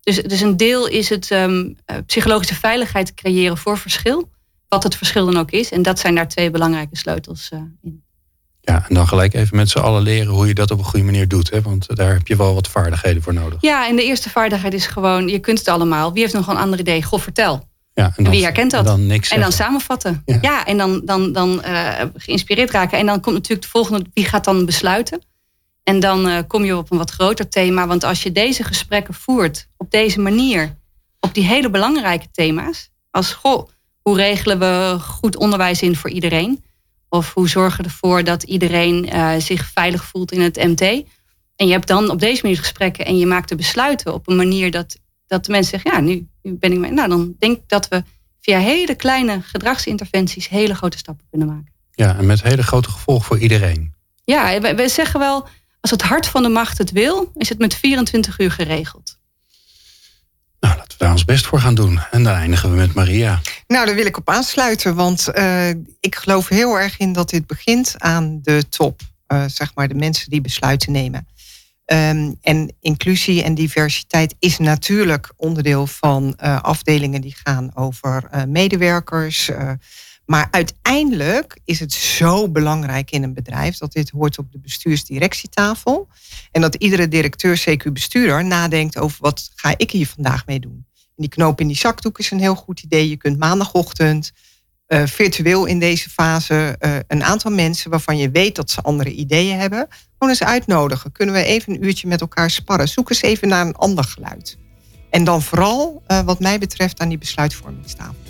Dus, 0.00 0.22
dus 0.22 0.40
een 0.40 0.56
deel 0.56 0.86
is 0.86 1.08
het 1.08 1.30
um, 1.30 1.76
psychologische 2.06 2.54
veiligheid 2.54 3.14
creëren 3.14 3.58
voor 3.58 3.78
verschil. 3.78 4.30
Wat 4.68 4.82
het 4.82 4.96
verschil 4.96 5.24
dan 5.26 5.36
ook 5.36 5.50
is. 5.50 5.70
En 5.70 5.82
dat 5.82 5.98
zijn 5.98 6.14
daar 6.14 6.28
twee 6.28 6.50
belangrijke 6.50 6.96
sleutels 6.96 7.50
uh, 7.52 7.60
in. 7.82 8.02
Ja, 8.68 8.84
en 8.88 8.94
dan 8.94 9.08
gelijk 9.08 9.34
even 9.34 9.56
met 9.56 9.70
z'n 9.70 9.78
allen 9.78 10.02
leren 10.02 10.32
hoe 10.32 10.46
je 10.46 10.54
dat 10.54 10.70
op 10.70 10.78
een 10.78 10.84
goede 10.84 11.04
manier 11.04 11.28
doet. 11.28 11.50
Hè? 11.50 11.62
Want 11.62 11.96
daar 11.96 12.12
heb 12.12 12.28
je 12.28 12.36
wel 12.36 12.54
wat 12.54 12.68
vaardigheden 12.68 13.22
voor 13.22 13.34
nodig. 13.34 13.58
Ja, 13.60 13.88
en 13.88 13.96
de 13.96 14.04
eerste 14.04 14.30
vaardigheid 14.30 14.74
is 14.74 14.86
gewoon, 14.86 15.28
je 15.28 15.38
kunt 15.38 15.58
het 15.58 15.68
allemaal. 15.68 16.12
Wie 16.12 16.22
heeft 16.22 16.34
nog 16.34 16.46
een 16.46 16.56
ander 16.56 16.78
idee? 16.78 17.02
Goh, 17.02 17.20
vertel. 17.20 17.68
Ja, 17.94 18.12
en, 18.16 18.24
dan, 18.24 18.32
wie 18.32 18.42
herkent 18.42 18.70
dat? 18.70 18.80
En 18.80 18.86
dan, 18.86 19.06
niks 19.06 19.30
en 19.30 19.40
dan 19.40 19.52
samenvatten. 19.52 20.22
Ja, 20.40 20.66
en 20.66 20.76
dan, 20.76 21.02
dan, 21.04 21.32
dan 21.32 21.62
uh, 21.66 21.90
geïnspireerd 22.14 22.70
raken. 22.70 22.98
En 22.98 23.06
dan 23.06 23.20
komt 23.20 23.34
natuurlijk 23.34 23.62
de 23.62 23.68
volgende, 23.68 24.04
wie 24.14 24.24
gaat 24.24 24.44
dan 24.44 24.64
besluiten? 24.64 25.22
En 25.82 26.00
dan 26.00 26.28
uh, 26.28 26.38
kom 26.46 26.64
je 26.64 26.76
op 26.76 26.90
een 26.90 26.98
wat 26.98 27.10
groter 27.10 27.48
thema. 27.48 27.86
Want 27.86 28.04
als 28.04 28.22
je 28.22 28.32
deze 28.32 28.64
gesprekken 28.64 29.14
voert 29.14 29.68
op 29.76 29.90
deze 29.90 30.20
manier, 30.20 30.76
op 31.20 31.34
die 31.34 31.44
hele 31.44 31.70
belangrijke 31.70 32.26
thema's, 32.32 32.90
als 33.10 33.32
goh, 33.32 33.68
hoe 34.02 34.16
regelen 34.16 34.58
we 34.58 34.96
goed 35.00 35.36
onderwijs 35.36 35.82
in 35.82 35.96
voor 35.96 36.10
iedereen? 36.10 36.64
Of 37.08 37.34
hoe 37.34 37.48
zorgen 37.48 37.78
we 37.78 37.84
ervoor 37.84 38.24
dat 38.24 38.42
iedereen 38.42 39.06
uh, 39.06 39.34
zich 39.38 39.70
veilig 39.74 40.04
voelt 40.04 40.32
in 40.32 40.40
het 40.40 40.56
MT? 40.56 40.80
En 41.56 41.66
je 41.66 41.72
hebt 41.72 41.86
dan 41.86 42.10
op 42.10 42.20
deze 42.20 42.42
manier 42.42 42.58
gesprekken 42.58 43.06
en 43.06 43.18
je 43.18 43.26
maakt 43.26 43.48
de 43.48 43.56
besluiten 43.56 44.14
op 44.14 44.28
een 44.28 44.36
manier 44.36 44.70
dat, 44.70 44.98
dat 45.26 45.44
de 45.44 45.52
mensen 45.52 45.70
zeggen, 45.70 45.90
ja, 45.92 46.06
nu, 46.08 46.28
nu 46.42 46.56
ben 46.58 46.72
ik 46.72 46.78
mee. 46.78 46.90
Nou, 46.90 47.08
dan 47.08 47.34
denk 47.38 47.56
ik 47.56 47.68
dat 47.68 47.88
we 47.88 48.02
via 48.40 48.58
hele 48.58 48.94
kleine 48.94 49.40
gedragsinterventies 49.42 50.48
hele 50.48 50.74
grote 50.74 50.98
stappen 50.98 51.26
kunnen 51.30 51.48
maken. 51.48 51.72
Ja, 51.90 52.16
en 52.16 52.26
met 52.26 52.42
hele 52.42 52.62
grote 52.62 52.90
gevolgen 52.90 53.26
voor 53.26 53.38
iedereen. 53.38 53.94
Ja, 54.24 54.60
we, 54.60 54.74
we 54.74 54.88
zeggen 54.88 55.20
wel, 55.20 55.48
als 55.80 55.90
het 55.90 56.02
hart 56.02 56.26
van 56.26 56.42
de 56.42 56.48
macht 56.48 56.78
het 56.78 56.90
wil, 56.90 57.32
is 57.34 57.48
het 57.48 57.58
met 57.58 57.74
24 57.74 58.38
uur 58.38 58.50
geregeld. 58.50 59.17
Nou, 60.60 60.76
laten 60.76 60.98
we 60.98 61.04
daar 61.04 61.12
ons 61.12 61.24
best 61.24 61.46
voor 61.46 61.60
gaan 61.60 61.74
doen. 61.74 62.00
En 62.10 62.22
dan 62.22 62.34
eindigen 62.34 62.70
we 62.70 62.76
met 62.76 62.94
Maria. 62.94 63.40
Nou, 63.66 63.86
daar 63.86 63.94
wil 63.94 64.06
ik 64.06 64.16
op 64.16 64.28
aansluiten. 64.28 64.94
Want 64.94 65.28
uh, 65.34 65.68
ik 66.00 66.16
geloof 66.16 66.48
heel 66.48 66.78
erg 66.78 66.98
in 66.98 67.12
dat 67.12 67.30
dit 67.30 67.46
begint 67.46 67.94
aan 67.98 68.38
de 68.42 68.68
top. 68.68 69.00
Uh, 69.28 69.44
zeg 69.46 69.74
maar 69.74 69.88
de 69.88 69.94
mensen 69.94 70.30
die 70.30 70.40
besluiten 70.40 70.92
nemen. 70.92 71.26
Um, 71.92 72.36
en 72.42 72.76
inclusie 72.80 73.42
en 73.42 73.54
diversiteit 73.54 74.34
is 74.38 74.58
natuurlijk 74.58 75.32
onderdeel 75.36 75.86
van 75.86 76.38
uh, 76.42 76.60
afdelingen 76.62 77.20
die 77.20 77.34
gaan 77.44 77.70
over 77.74 78.30
medewerkers. 78.48 79.50
Maar 80.30 80.48
uiteindelijk 80.50 81.58
is 81.64 81.80
het 81.80 81.92
zo 81.92 82.48
belangrijk 82.48 83.10
in 83.10 83.22
een 83.22 83.34
bedrijf 83.34 83.78
dat 83.78 83.92
dit 83.92 84.10
hoort 84.10 84.38
op 84.38 84.52
de 84.52 84.58
bestuursdirectietafel. 84.58 86.08
En 86.52 86.60
dat 86.60 86.74
iedere 86.74 87.08
directeur, 87.08 87.64
CQ 87.68 87.92
bestuurder, 87.92 88.44
nadenkt 88.44 88.98
over 88.98 89.18
wat 89.20 89.50
ga 89.54 89.74
ik 89.76 89.90
hier 89.90 90.06
vandaag 90.06 90.46
mee 90.46 90.60
doen. 90.60 90.86
En 90.94 91.14
die 91.16 91.28
knoop 91.28 91.60
in 91.60 91.66
die 91.66 91.76
zakdoek 91.76 92.18
is 92.18 92.30
een 92.30 92.40
heel 92.40 92.54
goed 92.54 92.80
idee. 92.80 93.08
Je 93.08 93.16
kunt 93.16 93.38
maandagochtend 93.38 94.32
uh, 94.88 95.06
virtueel 95.06 95.66
in 95.66 95.78
deze 95.78 96.10
fase 96.10 96.76
uh, 96.80 96.96
een 97.06 97.24
aantal 97.24 97.50
mensen 97.50 97.90
waarvan 97.90 98.16
je 98.16 98.30
weet 98.30 98.56
dat 98.56 98.70
ze 98.70 98.82
andere 98.82 99.10
ideeën 99.10 99.58
hebben, 99.58 99.86
gewoon 100.12 100.28
eens 100.28 100.42
uitnodigen. 100.42 101.12
Kunnen 101.12 101.34
we 101.34 101.44
even 101.44 101.74
een 101.74 101.84
uurtje 101.84 102.08
met 102.08 102.20
elkaar 102.20 102.50
sparren? 102.50 102.88
Zoek 102.88 103.10
eens 103.10 103.22
even 103.22 103.48
naar 103.48 103.66
een 103.66 103.76
ander 103.76 104.04
geluid. 104.04 104.58
En 105.10 105.24
dan 105.24 105.42
vooral, 105.42 106.02
uh, 106.08 106.20
wat 106.20 106.40
mij 106.40 106.58
betreft, 106.58 107.00
aan 107.00 107.08
die 107.08 107.18
besluitvormingstafel. 107.18 108.27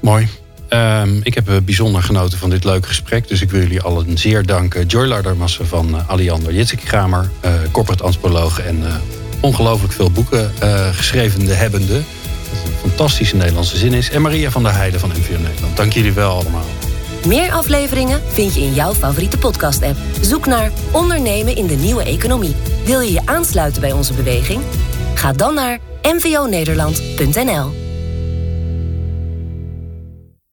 Mooi. 0.00 0.28
Um, 0.68 1.20
ik 1.22 1.34
heb 1.34 1.60
bijzonder 1.64 2.02
genoten 2.02 2.38
van 2.38 2.50
dit 2.50 2.64
leuke 2.64 2.88
gesprek. 2.88 3.28
Dus 3.28 3.40
ik 3.40 3.50
wil 3.50 3.60
jullie 3.60 3.80
allen 3.80 4.18
zeer 4.18 4.46
danken. 4.46 4.86
Joy 4.86 5.06
Lardermassen 5.06 5.66
van 5.66 6.04
Aliander 6.06 6.52
Jitsik 6.52 6.80
Kramer, 6.80 7.30
corporate 7.72 8.02
antropoloog 8.02 8.60
en 8.60 8.82
ongelooflijk 9.40 9.92
veel 9.92 10.10
boeken 10.10 10.52
uh, 10.62 10.88
geschreven 10.94 11.46
hebbende. 11.46 11.92
Dat 11.92 12.64
een 12.64 12.88
fantastische 12.88 13.36
Nederlandse 13.36 13.76
zin 13.76 13.92
is. 13.92 14.10
En 14.10 14.22
Maria 14.22 14.50
van 14.50 14.62
der 14.62 14.74
Heijden 14.74 15.00
van 15.00 15.08
NVO 15.08 15.40
Nederland. 15.42 15.76
Dank 15.76 15.92
jullie 15.92 16.12
wel 16.12 16.30
allemaal. 16.30 16.66
Meer 17.26 17.52
afleveringen 17.52 18.20
vind 18.32 18.54
je 18.54 18.60
in 18.60 18.74
jouw 18.74 18.94
favoriete 18.94 19.38
podcast-app. 19.38 19.96
Zoek 20.20 20.46
naar 20.46 20.70
Ondernemen 20.90 21.56
in 21.56 21.66
de 21.66 21.74
Nieuwe 21.74 22.02
Economie. 22.04 22.54
Wil 22.84 23.00
je 23.00 23.12
je 23.12 23.22
aansluiten 23.24 23.80
bij 23.80 23.92
onze 23.92 24.12
beweging? 24.12 24.60
Ga 25.14 25.32
dan 25.32 25.54
naar 25.54 25.78
nvonederland.nl 26.02 27.89